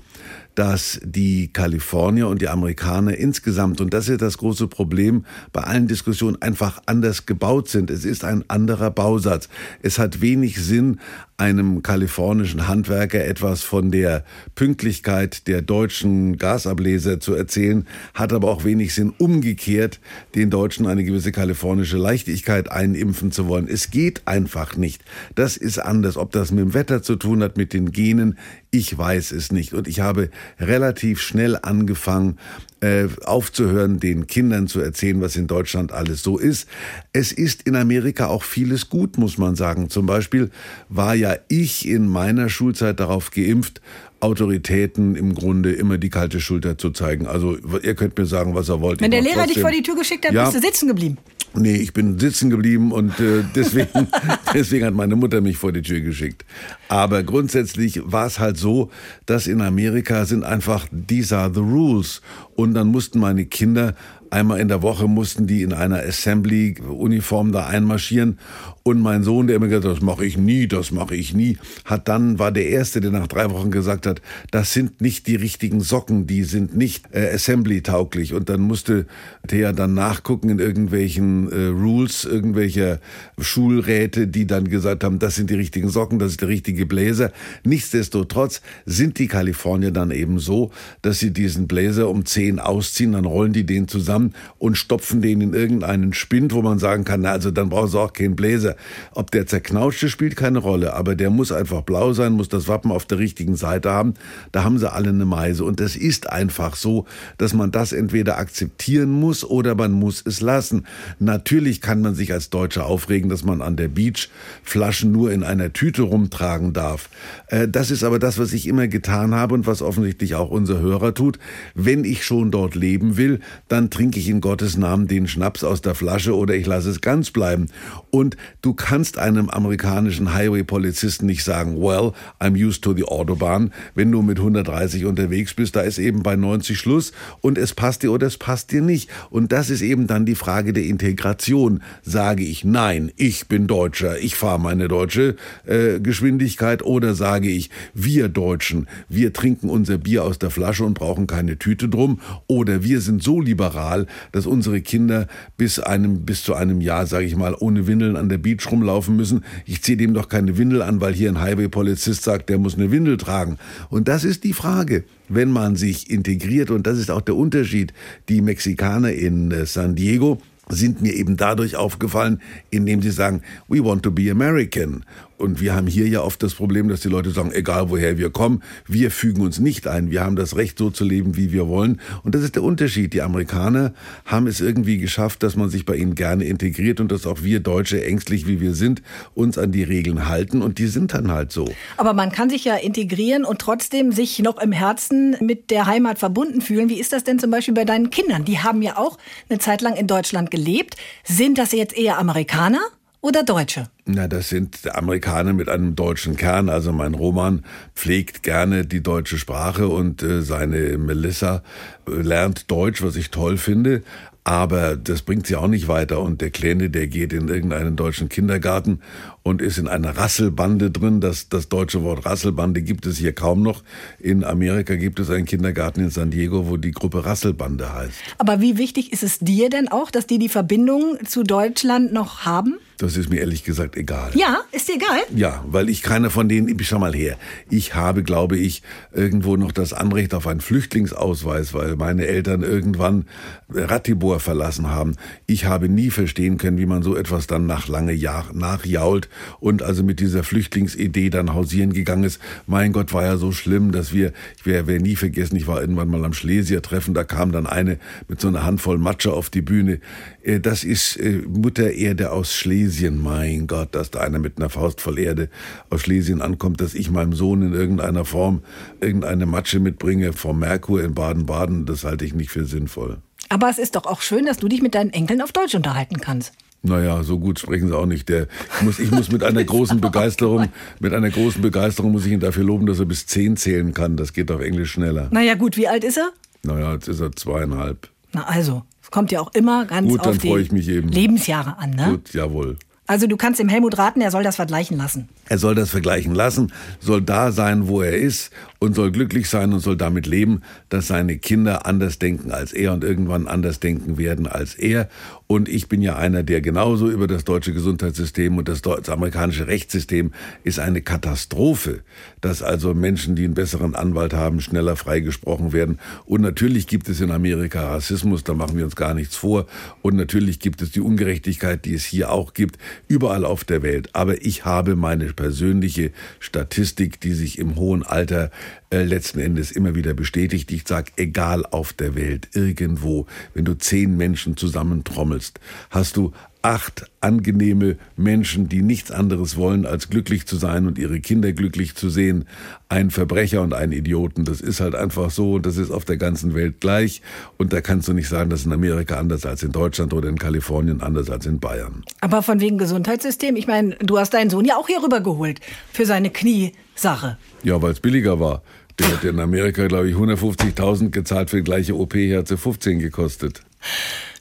dass 0.55 0.99
die 1.03 1.51
Kalifornier 1.53 2.27
und 2.27 2.41
die 2.41 2.49
Amerikaner 2.49 3.17
insgesamt, 3.17 3.81
und 3.81 3.93
das 3.93 4.09
ist 4.09 4.21
das 4.21 4.37
große 4.37 4.67
Problem 4.67 5.25
bei 5.53 5.61
allen 5.61 5.87
Diskussionen, 5.87 6.41
einfach 6.41 6.81
anders 6.85 7.25
gebaut 7.25 7.69
sind. 7.69 7.89
Es 7.89 8.05
ist 8.05 8.23
ein 8.23 8.43
anderer 8.49 8.91
Bausatz. 8.91 9.49
Es 9.81 9.99
hat 9.99 10.21
wenig 10.21 10.61
Sinn, 10.61 10.99
einem 11.41 11.81
kalifornischen 11.81 12.67
Handwerker 12.67 13.25
etwas 13.25 13.63
von 13.63 13.89
der 13.89 14.23
Pünktlichkeit 14.53 15.47
der 15.47 15.63
deutschen 15.63 16.37
Gasableser 16.37 17.19
zu 17.19 17.33
erzählen, 17.33 17.87
hat 18.13 18.31
aber 18.31 18.49
auch 18.49 18.63
wenig 18.63 18.93
Sinn, 18.93 19.11
umgekehrt 19.17 19.99
den 20.35 20.51
Deutschen 20.51 20.85
eine 20.85 21.03
gewisse 21.03 21.31
kalifornische 21.31 21.97
Leichtigkeit 21.97 22.71
einimpfen 22.71 23.31
zu 23.31 23.47
wollen. 23.47 23.67
Es 23.67 23.89
geht 23.89 24.21
einfach 24.27 24.77
nicht. 24.77 25.03
Das 25.33 25.57
ist 25.57 25.79
anders. 25.79 26.15
Ob 26.15 26.31
das 26.31 26.51
mit 26.51 26.59
dem 26.59 26.73
Wetter 26.75 27.01
zu 27.01 27.15
tun 27.15 27.41
hat, 27.41 27.57
mit 27.57 27.73
den 27.73 27.91
Genen, 27.91 28.37
ich 28.71 28.97
weiß 28.97 29.33
es 29.33 29.51
nicht. 29.51 29.73
Und 29.73 29.87
ich 29.87 29.99
habe 29.99 30.29
relativ 30.59 31.19
schnell 31.21 31.57
angefangen, 31.61 32.37
äh, 32.79 33.07
aufzuhören, 33.25 33.99
den 33.99 34.27
Kindern 34.27 34.67
zu 34.67 34.79
erzählen, 34.79 35.21
was 35.21 35.35
in 35.35 35.45
Deutschland 35.47 35.91
alles 35.91 36.23
so 36.23 36.37
ist. 36.37 36.67
Es 37.13 37.31
ist 37.33 37.63
in 37.63 37.75
Amerika 37.75 38.27
auch 38.27 38.43
vieles 38.43 38.89
gut, 38.89 39.17
muss 39.17 39.37
man 39.37 39.55
sagen. 39.55 39.89
Zum 39.89 40.05
Beispiel 40.05 40.49
war 40.89 41.13
ja 41.13 41.35
ich 41.49 41.87
in 41.87 42.07
meiner 42.07 42.49
Schulzeit 42.49 42.99
darauf 42.99 43.29
geimpft, 43.31 43.81
Autoritäten 44.21 45.15
im 45.15 45.35
Grunde 45.35 45.73
immer 45.73 45.97
die 45.97 46.09
kalte 46.09 46.39
Schulter 46.39 46.77
zu 46.77 46.91
zeigen. 46.91 47.27
Also 47.27 47.57
ihr 47.83 47.95
könnt 47.95 48.17
mir 48.17 48.25
sagen, 48.25 48.55
was 48.55 48.69
ihr 48.69 48.79
wollt. 48.79 49.01
Wenn 49.01 49.11
der 49.11 49.21
Lehrer 49.21 49.43
dich 49.47 49.55
trotzdem- 49.55 49.61
vor 49.61 49.71
die 49.71 49.81
Tür 49.81 49.95
geschickt 49.95 50.25
hat, 50.25 50.33
Ja. 50.33 50.45
bist 50.49 50.57
du 50.57 50.61
sitzen 50.65 50.87
geblieben. 50.87 51.17
Nee, 51.53 51.75
ich 51.75 51.91
bin 51.91 52.17
sitzen 52.17 52.49
geblieben 52.49 52.93
und 52.93 53.19
äh, 53.19 53.43
deswegen, 53.53 54.07
deswegen 54.53 54.85
hat 54.85 54.93
meine 54.93 55.17
Mutter 55.17 55.41
mich 55.41 55.57
vor 55.57 55.73
die 55.73 55.81
Tür 55.81 55.99
geschickt. 55.99 56.45
Aber 56.87 57.23
grundsätzlich 57.23 58.01
war 58.05 58.25
es 58.25 58.39
halt 58.39 58.57
so, 58.57 58.89
dass 59.25 59.47
in 59.47 59.61
Amerika 59.61 60.25
sind 60.25 60.45
einfach 60.45 60.87
these 61.07 61.35
are 61.35 61.53
the 61.53 61.59
rules. 61.59 62.21
Und 62.55 62.73
dann 62.73 62.87
mussten 62.87 63.19
meine 63.19 63.45
Kinder 63.45 63.95
einmal 64.29 64.61
in 64.61 64.69
der 64.69 64.81
Woche 64.81 65.07
mussten 65.07 65.45
die 65.45 65.61
in 65.61 65.73
einer 65.73 65.99
Assembly-Uniform 65.99 67.51
da 67.51 67.67
einmarschieren. 67.67 68.39
Und 68.83 68.99
mein 68.99 69.23
Sohn, 69.23 69.47
der 69.47 69.57
immer 69.57 69.67
gesagt 69.67 69.85
hat, 69.85 69.91
das 69.91 70.01
mache 70.01 70.25
ich 70.25 70.37
nie, 70.37 70.67
das 70.67 70.91
mache 70.91 71.15
ich 71.15 71.33
nie, 71.33 71.57
hat 71.85 72.07
dann, 72.07 72.39
war 72.39 72.51
der 72.51 72.67
Erste, 72.67 72.99
der 72.99 73.11
nach 73.11 73.27
drei 73.27 73.49
Wochen 73.51 73.69
gesagt 73.69 74.07
hat, 74.07 74.21
das 74.49 74.73
sind 74.73 75.01
nicht 75.01 75.27
die 75.27 75.35
richtigen 75.35 75.81
Socken, 75.81 76.25
die 76.25 76.43
sind 76.43 76.75
nicht 76.75 77.05
äh, 77.13 77.31
Assembly-tauglich. 77.33 78.33
Und 78.33 78.49
dann 78.49 78.61
musste 78.61 79.05
Thea 79.47 79.71
dann 79.71 79.93
nachgucken 79.93 80.49
in 80.49 80.59
irgendwelchen 80.59 81.51
äh, 81.51 81.67
Rules, 81.67 82.25
irgendwelcher 82.25 82.99
Schulräte, 83.39 84.27
die 84.27 84.47
dann 84.47 84.67
gesagt 84.67 85.03
haben, 85.03 85.19
das 85.19 85.35
sind 85.35 85.49
die 85.51 85.55
richtigen 85.55 85.89
Socken, 85.89 86.17
das 86.17 86.31
ist 86.31 86.41
der 86.41 86.47
richtige 86.47 86.87
Bläser. 86.87 87.31
Nichtsdestotrotz 87.63 88.61
sind 88.85 89.19
die 89.19 89.27
Kalifornier 89.27 89.91
dann 89.91 90.09
eben 90.09 90.39
so, 90.39 90.71
dass 91.03 91.19
sie 91.19 91.31
diesen 91.31 91.67
Bläser 91.67 92.09
um 92.09 92.25
zehn 92.25 92.59
ausziehen, 92.59 93.11
dann 93.11 93.25
rollen 93.25 93.53
die 93.53 93.65
den 93.65 93.87
zusammen 93.87 94.33
und 94.57 94.75
stopfen 94.75 95.21
den 95.21 95.41
in 95.41 95.53
irgendeinen 95.53 96.13
Spind, 96.13 96.53
wo 96.53 96.61
man 96.61 96.79
sagen 96.79 97.03
kann, 97.03 97.21
na, 97.21 97.31
also 97.31 97.51
dann 97.51 97.69
brauchen 97.69 97.89
sie 97.89 97.99
auch 97.99 98.13
keinen 98.13 98.35
Bläser. 98.35 98.70
Ob 99.13 99.31
der 99.31 99.47
zerknautschte 99.47 100.09
spielt 100.09 100.35
keine 100.35 100.59
Rolle, 100.59 100.93
aber 100.93 101.15
der 101.15 101.29
muss 101.29 101.51
einfach 101.51 101.81
blau 101.81 102.13
sein, 102.13 102.33
muss 102.33 102.49
das 102.49 102.67
Wappen 102.67 102.91
auf 102.91 103.05
der 103.05 103.19
richtigen 103.19 103.55
Seite 103.55 103.91
haben. 103.91 104.13
Da 104.51 104.63
haben 104.63 104.77
sie 104.77 104.91
alle 104.91 105.09
eine 105.09 105.25
Meise. 105.25 105.63
Und 105.63 105.79
es 105.81 105.95
ist 105.95 106.29
einfach 106.29 106.75
so, 106.75 107.05
dass 107.37 107.53
man 107.53 107.71
das 107.71 107.93
entweder 107.93 108.37
akzeptieren 108.37 109.11
muss 109.11 109.43
oder 109.43 109.75
man 109.75 109.91
muss 109.91 110.23
es 110.25 110.41
lassen. 110.41 110.85
Natürlich 111.19 111.81
kann 111.81 112.01
man 112.01 112.15
sich 112.15 112.33
als 112.33 112.49
Deutscher 112.49 112.85
aufregen, 112.85 113.29
dass 113.29 113.43
man 113.43 113.61
an 113.61 113.75
der 113.75 113.87
Beach 113.87 114.29
Flaschen 114.63 115.11
nur 115.11 115.31
in 115.31 115.43
einer 115.43 115.73
Tüte 115.73 116.03
rumtragen 116.03 116.73
darf. 116.73 117.09
Äh, 117.47 117.67
das 117.67 117.91
ist 117.91 118.03
aber 118.03 118.19
das, 118.19 118.37
was 118.39 118.53
ich 118.53 118.67
immer 118.67 118.87
getan 118.87 119.35
habe 119.35 119.53
und 119.53 119.67
was 119.67 119.81
offensichtlich 119.81 120.35
auch 120.35 120.49
unser 120.49 120.79
Hörer 120.79 121.13
tut. 121.13 121.39
Wenn 121.75 122.03
ich 122.03 122.23
schon 122.23 122.51
dort 122.51 122.75
leben 122.75 123.17
will, 123.17 123.39
dann 123.67 123.89
trinke 123.89 124.19
ich 124.19 124.29
in 124.29 124.41
Gottes 124.41 124.77
Namen 124.77 125.07
den 125.07 125.27
Schnaps 125.27 125.63
aus 125.63 125.81
der 125.81 125.95
Flasche 125.95 126.35
oder 126.35 126.55
ich 126.55 126.65
lasse 126.65 126.89
es 126.89 127.01
ganz 127.01 127.31
bleiben. 127.31 127.67
Und 128.11 128.37
du 128.61 128.73
kannst 128.73 129.17
einem 129.17 129.49
amerikanischen 129.49 130.33
Highway-Polizisten 130.33 131.25
nicht 131.25 131.43
sagen, 131.43 131.81
well, 131.81 132.11
I'm 132.39 132.55
used 132.55 132.83
to 132.83 132.93
the 132.93 133.05
Autobahn. 133.05 133.71
Wenn 133.95 134.11
du 134.11 134.21
mit 134.21 134.37
130 134.37 135.05
unterwegs 135.05 135.53
bist, 135.53 135.75
da 135.75 135.81
ist 135.81 135.97
eben 135.97 136.21
bei 136.21 136.35
90 136.35 136.77
Schluss 136.77 137.13
und 137.39 137.57
es 137.57 137.73
passt 137.73 138.03
dir 138.03 138.11
oder 138.11 138.27
es 138.27 138.37
passt 138.37 138.71
dir 138.71 138.81
nicht. 138.81 139.09
Und 139.29 139.51
das 139.51 139.69
ist 139.69 139.81
eben 139.81 140.07
dann 140.07 140.25
die 140.25 140.35
Frage 140.35 140.73
der 140.73 140.83
Integration. 140.83 141.81
Sage 142.03 142.43
ich, 142.43 142.63
nein, 142.63 143.11
ich 143.15 143.47
bin 143.47 143.67
Deutscher, 143.67 144.19
ich 144.19 144.35
fahre 144.35 144.59
meine 144.59 144.87
deutsche 144.87 145.35
äh, 145.65 145.99
Geschwindigkeit 145.99 146.83
oder 146.83 147.15
sage 147.15 147.49
ich, 147.49 147.69
wir 147.93 148.27
Deutschen, 148.27 148.87
wir 149.07 149.33
trinken 149.33 149.69
unser 149.69 149.97
Bier 149.97 150.23
aus 150.23 150.37
der 150.39 150.49
Flasche 150.49 150.83
und 150.83 150.95
brauchen 150.95 151.27
keine 151.27 151.57
Tüte 151.57 151.87
drum 151.87 152.19
oder 152.47 152.83
wir 152.83 152.99
sind 153.01 153.23
so 153.23 153.39
liberal, 153.39 154.07
dass 154.31 154.45
unsere 154.45 154.81
Kinder 154.81 155.27
bis 155.57 155.79
einem 155.79 156.25
bis 156.25 156.43
zu 156.43 156.53
einem 156.53 156.81
Jahr, 156.81 157.07
sage 157.07 157.25
ich 157.25 157.35
mal, 157.35 157.55
ohne 157.57 157.87
Windeln 158.01 158.15
an 158.15 158.29
der 158.29 158.39
Beach 158.39 158.71
rumlaufen 158.71 159.15
müssen. 159.15 159.43
Ich 159.65 159.83
ziehe 159.83 159.97
dem 159.97 160.13
doch 160.13 160.27
keine 160.27 160.57
Windel 160.57 160.81
an, 160.81 161.01
weil 161.01 161.13
hier 161.13 161.29
ein 161.29 161.39
Highway-Polizist 161.39 162.23
sagt, 162.23 162.49
der 162.49 162.57
muss 162.57 162.75
eine 162.75 162.91
Windel 162.91 163.17
tragen. 163.17 163.57
Und 163.89 164.07
das 164.07 164.23
ist 164.23 164.43
die 164.43 164.53
Frage 164.53 165.03
wenn 165.33 165.49
man 165.49 165.77
sich 165.77 166.09
integriert, 166.09 166.71
und 166.71 166.85
das 166.85 166.97
ist 166.97 167.09
auch 167.09 167.21
der 167.21 167.35
Unterschied, 167.37 167.93
die 168.27 168.41
Mexikaner 168.41 169.13
in 169.13 169.51
äh, 169.51 169.65
San 169.65 169.95
Diego 169.95 170.39
sind 170.67 171.01
mir 171.01 171.13
eben 171.13 171.37
dadurch 171.37 171.75
aufgefallen, 171.75 172.41
indem 172.69 173.01
sie 173.01 173.11
sagen, 173.11 173.41
we 173.67 173.83
want 173.83 174.03
to 174.03 174.11
be 174.11 174.29
American. 174.29 175.03
Und 175.41 175.59
wir 175.59 175.75
haben 175.75 175.87
hier 175.87 176.07
ja 176.07 176.21
oft 176.21 176.41
das 176.43 176.53
Problem, 176.53 176.87
dass 176.87 177.01
die 177.01 177.09
Leute 177.09 177.31
sagen, 177.31 177.51
egal 177.51 177.89
woher 177.89 178.17
wir 178.17 178.29
kommen, 178.29 178.61
wir 178.87 179.09
fügen 179.09 179.41
uns 179.41 179.59
nicht 179.59 179.87
ein. 179.87 180.11
Wir 180.11 180.21
haben 180.21 180.35
das 180.35 180.55
Recht, 180.55 180.77
so 180.77 180.91
zu 180.91 181.03
leben, 181.03 181.35
wie 181.35 181.51
wir 181.51 181.67
wollen. 181.67 181.99
Und 182.23 182.35
das 182.35 182.43
ist 182.43 182.55
der 182.55 182.63
Unterschied. 182.63 183.13
Die 183.13 183.21
Amerikaner 183.21 183.93
haben 184.25 184.45
es 184.45 184.61
irgendwie 184.61 184.99
geschafft, 184.99 185.41
dass 185.43 185.55
man 185.55 185.69
sich 185.69 185.85
bei 185.85 185.95
ihnen 185.95 186.13
gerne 186.13 186.43
integriert 186.43 186.99
und 186.99 187.11
dass 187.11 187.25
auch 187.25 187.41
wir 187.41 187.59
Deutsche, 187.59 188.05
ängstlich 188.05 188.47
wie 188.47 188.61
wir 188.61 188.75
sind, 188.75 189.01
uns 189.33 189.57
an 189.57 189.71
die 189.71 189.83
Regeln 189.83 190.27
halten. 190.27 190.61
Und 190.61 190.77
die 190.77 190.87
sind 190.87 191.13
dann 191.13 191.31
halt 191.31 191.51
so. 191.51 191.67
Aber 191.97 192.13
man 192.13 192.31
kann 192.31 192.49
sich 192.49 192.63
ja 192.63 192.75
integrieren 192.75 193.43
und 193.43 193.59
trotzdem 193.59 194.11
sich 194.11 194.39
noch 194.39 194.61
im 194.61 194.71
Herzen 194.71 195.35
mit 195.41 195.71
der 195.71 195.87
Heimat 195.87 196.19
verbunden 196.19 196.61
fühlen. 196.61 196.87
Wie 196.89 196.99
ist 196.99 197.13
das 197.13 197.23
denn 197.23 197.39
zum 197.39 197.49
Beispiel 197.49 197.73
bei 197.73 197.85
deinen 197.85 198.11
Kindern? 198.11 198.45
Die 198.45 198.59
haben 198.59 198.83
ja 198.83 198.97
auch 198.97 199.17
eine 199.49 199.57
Zeit 199.57 199.81
lang 199.81 199.95
in 199.95 200.05
Deutschland 200.05 200.51
gelebt. 200.51 200.97
Sind 201.23 201.57
das 201.57 201.71
jetzt 201.71 201.97
eher 201.97 202.19
Amerikaner? 202.19 202.81
Oder 203.21 203.43
Deutsche? 203.43 203.87
Na, 204.05 204.27
das 204.27 204.49
sind 204.49 204.93
Amerikaner 204.95 205.53
mit 205.53 205.69
einem 205.69 205.95
deutschen 205.95 206.35
Kern. 206.35 206.69
Also 206.69 206.91
mein 206.91 207.13
Roman 207.13 207.63
pflegt 207.95 208.43
gerne 208.43 208.85
die 208.85 209.01
deutsche 209.01 209.37
Sprache 209.37 209.87
und 209.87 210.23
äh, 210.23 210.41
seine 210.41 210.97
Melissa 210.97 211.63
äh, 212.07 212.11
lernt 212.13 212.69
Deutsch, 212.71 213.03
was 213.03 213.15
ich 213.15 213.29
toll 213.29 213.57
finde. 213.57 214.01
Aber 214.43 214.97
das 214.97 215.21
bringt 215.21 215.45
sie 215.45 215.55
auch 215.55 215.67
nicht 215.67 215.87
weiter. 215.87 216.19
Und 216.19 216.41
der 216.41 216.49
Kleine, 216.49 216.89
der 216.89 217.05
geht 217.05 217.31
in 217.31 217.47
irgendeinen 217.47 217.95
deutschen 217.95 218.27
Kindergarten 218.27 219.01
und 219.43 219.61
ist 219.61 219.77
in 219.77 219.87
einer 219.87 220.17
Rasselbande 220.17 220.89
drin. 220.89 221.21
Das, 221.21 221.47
das 221.47 221.69
deutsche 221.69 222.01
Wort 222.01 222.25
Rasselbande 222.25 222.81
gibt 222.81 223.05
es 223.05 223.19
hier 223.19 223.33
kaum 223.33 223.61
noch. 223.61 223.83
In 224.17 224.43
Amerika 224.43 224.95
gibt 224.95 225.19
es 225.19 225.29
einen 225.29 225.45
Kindergarten 225.45 226.01
in 226.01 226.09
San 226.09 226.31
Diego, 226.31 226.67
wo 226.67 226.77
die 226.77 226.91
Gruppe 226.91 227.23
Rasselbande 227.23 227.93
heißt. 227.93 228.17
Aber 228.39 228.61
wie 228.61 228.79
wichtig 228.79 229.13
ist 229.13 229.21
es 229.21 229.37
dir 229.37 229.69
denn 229.69 229.89
auch, 229.89 230.09
dass 230.09 230.25
die 230.25 230.39
die 230.39 230.49
Verbindung 230.49 231.19
zu 231.23 231.43
Deutschland 231.43 232.11
noch 232.11 232.43
haben? 232.43 232.79
Das 233.01 233.17
ist 233.17 233.31
mir 233.31 233.39
ehrlich 233.39 233.63
gesagt 233.63 233.97
egal. 233.97 234.29
Ja, 234.35 234.59
ist 234.71 234.87
dir 234.87 234.93
egal? 234.93 235.21
Ja, 235.35 235.65
weil 235.67 235.89
ich 235.89 236.03
keiner 236.03 236.29
von 236.29 236.47
denen, 236.47 236.67
ich 236.67 236.87
schau 236.87 236.99
mal 236.99 237.15
her. 237.15 237.35
Ich 237.67 237.95
habe, 237.95 238.21
glaube 238.21 238.57
ich, 238.57 238.83
irgendwo 239.11 239.57
noch 239.57 239.71
das 239.71 239.91
Anrecht 239.91 240.35
auf 240.35 240.45
einen 240.45 240.61
Flüchtlingsausweis, 240.61 241.73
weil 241.73 241.95
meine 241.95 242.27
Eltern 242.27 242.61
irgendwann 242.61 243.25
Ratibor 243.73 244.39
verlassen 244.39 244.91
haben. 244.91 245.15
Ich 245.47 245.65
habe 245.65 245.89
nie 245.89 246.11
verstehen 246.11 246.59
können, 246.59 246.77
wie 246.77 246.85
man 246.85 247.01
so 247.01 247.15
etwas 247.15 247.47
dann 247.47 247.65
nach 247.65 247.87
lange 247.87 248.11
Jahren 248.13 248.59
nachjault 248.59 249.29
und 249.59 249.81
also 249.81 250.03
mit 250.03 250.19
dieser 250.19 250.43
Flüchtlingsidee 250.43 251.31
dann 251.31 251.55
hausieren 251.55 251.93
gegangen 251.93 252.23
ist. 252.23 252.39
Mein 252.67 252.91
Gott, 252.91 253.13
war 253.13 253.23
ja 253.23 253.37
so 253.37 253.51
schlimm, 253.51 253.91
dass 253.91 254.13
wir, 254.13 254.31
ich 254.57 254.65
werde 254.67 254.99
nie 254.99 255.15
vergessen, 255.15 255.55
ich 255.55 255.65
war 255.65 255.81
irgendwann 255.81 256.09
mal 256.09 256.23
am 256.23 256.33
Schlesier-Treffen, 256.33 257.15
da 257.15 257.23
kam 257.23 257.51
dann 257.51 257.65
eine 257.65 257.97
mit 258.27 258.39
so 258.39 258.47
einer 258.47 258.63
Handvoll 258.63 258.99
Matsche 258.99 259.33
auf 259.33 259.49
die 259.49 259.61
Bühne. 259.61 260.01
Äh, 260.43 260.59
das 260.59 260.83
ist 260.83 261.17
äh, 261.17 261.43
Mutter 261.47 261.91
Erde 261.91 262.31
aus 262.31 262.53
Schlesien 262.53 262.81
Schlesien, 262.91 263.21
mein 263.21 263.67
Gott, 263.67 263.95
dass 263.95 264.11
da 264.11 264.19
einer 264.19 264.39
mit 264.39 264.57
einer 264.57 264.69
Faust 264.69 265.01
voll 265.01 265.19
Erde 265.19 265.49
aus 265.89 266.01
Schlesien 266.01 266.41
ankommt, 266.41 266.81
dass 266.81 266.93
ich 266.93 267.09
meinem 267.09 267.33
Sohn 267.33 267.61
in 267.61 267.73
irgendeiner 267.73 268.25
Form 268.25 268.63
irgendeine 268.99 269.45
Matsche 269.45 269.79
mitbringe 269.79 270.33
vom 270.33 270.59
Merkur 270.59 271.03
in 271.03 271.13
Baden-Baden, 271.13 271.85
das 271.85 272.03
halte 272.03 272.25
ich 272.25 272.33
nicht 272.33 272.49
für 272.49 272.65
sinnvoll. 272.65 273.17
Aber 273.49 273.69
es 273.69 273.77
ist 273.77 273.95
doch 273.95 274.05
auch 274.05 274.21
schön, 274.21 274.45
dass 274.45 274.57
du 274.57 274.67
dich 274.67 274.81
mit 274.81 274.95
deinen 274.95 275.11
Enkeln 275.11 275.41
auf 275.41 275.51
Deutsch 275.51 275.75
unterhalten 275.75 276.17
kannst. 276.21 276.53
Naja, 276.83 277.23
so 277.23 277.39
gut 277.39 277.59
sprechen 277.59 277.87
sie 277.87 277.97
auch 277.97 278.05
nicht. 278.05 278.29
Der, 278.29 278.47
ich, 278.77 278.81
muss, 278.81 278.99
ich 278.99 279.11
muss 279.11 279.31
mit 279.31 279.43
einer 279.43 279.63
großen 279.65 280.01
Begeisterung, 280.01 280.69
mit 280.99 281.13
einer 281.13 281.29
großen 281.29 281.61
Begeisterung 281.61 282.11
muss 282.11 282.25
ich 282.25 282.31
ihn 282.31 282.39
dafür 282.39 282.63
loben, 282.63 282.85
dass 282.85 282.99
er 282.99 283.05
bis 283.05 283.27
zehn 283.27 283.57
zählen 283.57 283.93
kann. 283.93 284.17
Das 284.17 284.33
geht 284.33 284.49
auf 284.49 284.61
Englisch 284.61 284.91
schneller. 284.91 285.27
Naja, 285.31 285.55
gut, 285.55 285.77
wie 285.77 285.87
alt 285.87 286.03
ist 286.03 286.17
er? 286.17 286.31
Naja, 286.63 286.93
jetzt 286.93 287.07
ist 287.07 287.19
er 287.19 287.31
zweieinhalb. 287.31 288.09
Na 288.33 288.45
also, 288.47 288.83
kommt 289.11 289.31
ja 289.31 289.41
auch 289.41 289.53
immer 289.53 289.85
ganz 289.85 290.09
Gut, 290.09 290.21
auf 290.21 290.37
die 290.37 290.49
Lebensjahre 290.49 291.77
an, 291.77 291.91
ne? 291.91 292.07
Gut, 292.11 292.33
jawohl. 292.33 292.77
Also 293.11 293.27
du 293.27 293.35
kannst 293.35 293.59
dem 293.59 293.67
Helmut 293.67 293.97
raten, 293.97 294.21
er 294.21 294.31
soll 294.31 294.43
das 294.43 294.55
vergleichen 294.55 294.97
lassen. 294.97 295.27
Er 295.49 295.57
soll 295.57 295.75
das 295.75 295.89
vergleichen 295.89 296.33
lassen, 296.33 296.71
soll 297.01 297.21
da 297.21 297.51
sein, 297.51 297.89
wo 297.89 298.01
er 298.01 298.15
ist 298.15 298.51
und 298.79 298.95
soll 298.95 299.11
glücklich 299.11 299.49
sein 299.49 299.73
und 299.73 299.81
soll 299.81 299.97
damit 299.97 300.27
leben, 300.27 300.61
dass 300.87 301.07
seine 301.07 301.37
Kinder 301.37 301.85
anders 301.85 302.19
denken 302.19 302.51
als 302.51 302.71
er 302.71 302.93
und 302.93 303.03
irgendwann 303.03 303.47
anders 303.47 303.81
denken 303.81 304.17
werden 304.17 304.47
als 304.47 304.75
er. 304.75 305.09
Und 305.51 305.67
ich 305.67 305.89
bin 305.89 306.01
ja 306.01 306.15
einer, 306.15 306.43
der 306.43 306.61
genauso 306.61 307.11
über 307.11 307.27
das 307.27 307.43
deutsche 307.43 307.73
Gesundheitssystem 307.73 308.57
und 308.57 308.69
das, 308.69 308.81
das 308.81 309.09
amerikanische 309.09 309.67
Rechtssystem 309.67 310.31
ist 310.63 310.79
eine 310.79 311.01
Katastrophe, 311.01 312.03
dass 312.39 312.63
also 312.63 312.93
Menschen, 312.93 313.35
die 313.35 313.43
einen 313.43 313.53
besseren 313.53 313.93
Anwalt 313.93 314.33
haben, 314.33 314.61
schneller 314.61 314.95
freigesprochen 314.95 315.73
werden. 315.73 315.99
Und 316.23 316.39
natürlich 316.39 316.87
gibt 316.87 317.09
es 317.09 317.19
in 317.19 317.31
Amerika 317.31 317.85
Rassismus, 317.85 318.45
da 318.45 318.53
machen 318.53 318.77
wir 318.77 318.85
uns 318.85 318.95
gar 318.95 319.13
nichts 319.13 319.35
vor. 319.35 319.65
Und 320.01 320.15
natürlich 320.15 320.61
gibt 320.61 320.81
es 320.81 320.91
die 320.91 321.01
Ungerechtigkeit, 321.01 321.83
die 321.83 321.95
es 321.95 322.05
hier 322.05 322.31
auch 322.31 322.53
gibt, 322.53 322.77
überall 323.09 323.43
auf 323.43 323.65
der 323.65 323.83
Welt. 323.83 324.07
Aber 324.13 324.41
ich 324.41 324.63
habe 324.63 324.95
meine 324.95 325.33
persönliche 325.33 326.11
Statistik, 326.39 327.19
die 327.19 327.33
sich 327.33 327.59
im 327.59 327.75
hohen 327.75 328.03
Alter 328.03 328.51
äh, 328.91 329.03
letzten 329.03 329.39
Endes 329.39 329.71
immer 329.71 329.95
wieder 329.95 330.13
bestätigt. 330.13 330.71
Ich 330.71 330.83
sag, 330.85 331.13
egal 331.15 331.65
auf 331.65 331.93
der 331.93 332.15
Welt, 332.15 332.49
irgendwo, 332.53 333.25
wenn 333.53 333.65
du 333.65 333.73
zehn 333.77 334.17
Menschen 334.17 334.57
zusammentrommelst, 334.57 335.59
hast 335.89 336.17
du 336.17 336.33
acht 336.61 337.09
angenehme 337.21 337.97
Menschen, 338.15 338.69
die 338.69 338.81
nichts 338.81 339.11
anderes 339.11 339.57
wollen, 339.57 339.85
als 339.85 340.09
glücklich 340.09 340.45
zu 340.45 340.57
sein 340.57 340.85
und 340.87 340.97
ihre 340.97 341.19
Kinder 341.19 341.51
glücklich 341.53 341.95
zu 341.95 342.09
sehen. 342.09 342.45
Ein 342.89 343.09
Verbrecher 343.09 343.61
und 343.61 343.73
ein 343.73 343.91
Idioten. 343.91 344.45
Das 344.45 344.61
ist 344.61 344.79
halt 344.79 344.95
einfach 344.95 345.31
so 345.31 345.53
und 345.53 345.65
das 345.65 345.77
ist 345.77 345.91
auf 345.91 346.05
der 346.05 346.17
ganzen 346.17 346.53
Welt 346.53 346.79
gleich. 346.79 347.21
Und 347.57 347.73
da 347.73 347.81
kannst 347.81 348.07
du 348.07 348.13
nicht 348.13 348.27
sagen, 348.27 348.49
das 348.49 348.61
ist 348.61 348.65
in 348.67 348.73
Amerika 348.73 349.17
anders 349.17 349.45
als 349.45 349.63
in 349.63 349.71
Deutschland 349.71 350.13
oder 350.13 350.29
in 350.29 350.37
Kalifornien 350.37 351.01
anders 351.01 351.29
als 351.29 351.45
in 351.45 351.59
Bayern. 351.59 352.03
Aber 352.19 352.43
von 352.43 352.59
wegen 352.59 352.77
Gesundheitssystem, 352.77 353.55
ich 353.55 353.67
meine, 353.67 353.95
du 353.95 354.19
hast 354.19 354.33
deinen 354.33 354.49
Sohn 354.49 354.65
ja 354.65 354.75
auch 354.77 354.87
hier 354.87 355.01
rüber 355.01 355.21
geholt 355.21 355.61
für 355.91 356.05
seine 356.05 356.29
Kniesache. 356.29 357.37
Ja, 357.63 357.81
weil 357.81 357.91
es 357.91 357.99
billiger 357.99 358.39
war. 358.39 358.61
Der 359.01 359.11
hat 359.11 359.23
in 359.23 359.39
Amerika, 359.39 359.87
glaube 359.87 360.09
ich, 360.09 360.15
150.000 360.15 361.09
gezahlt 361.09 361.49
für 361.49 361.57
die 361.57 361.63
gleiche 361.63 361.97
OP, 361.97 362.13
hier 362.13 362.39
hat 362.39 362.47
sie 362.47 362.57
15 362.57 362.99
gekostet. 362.99 363.63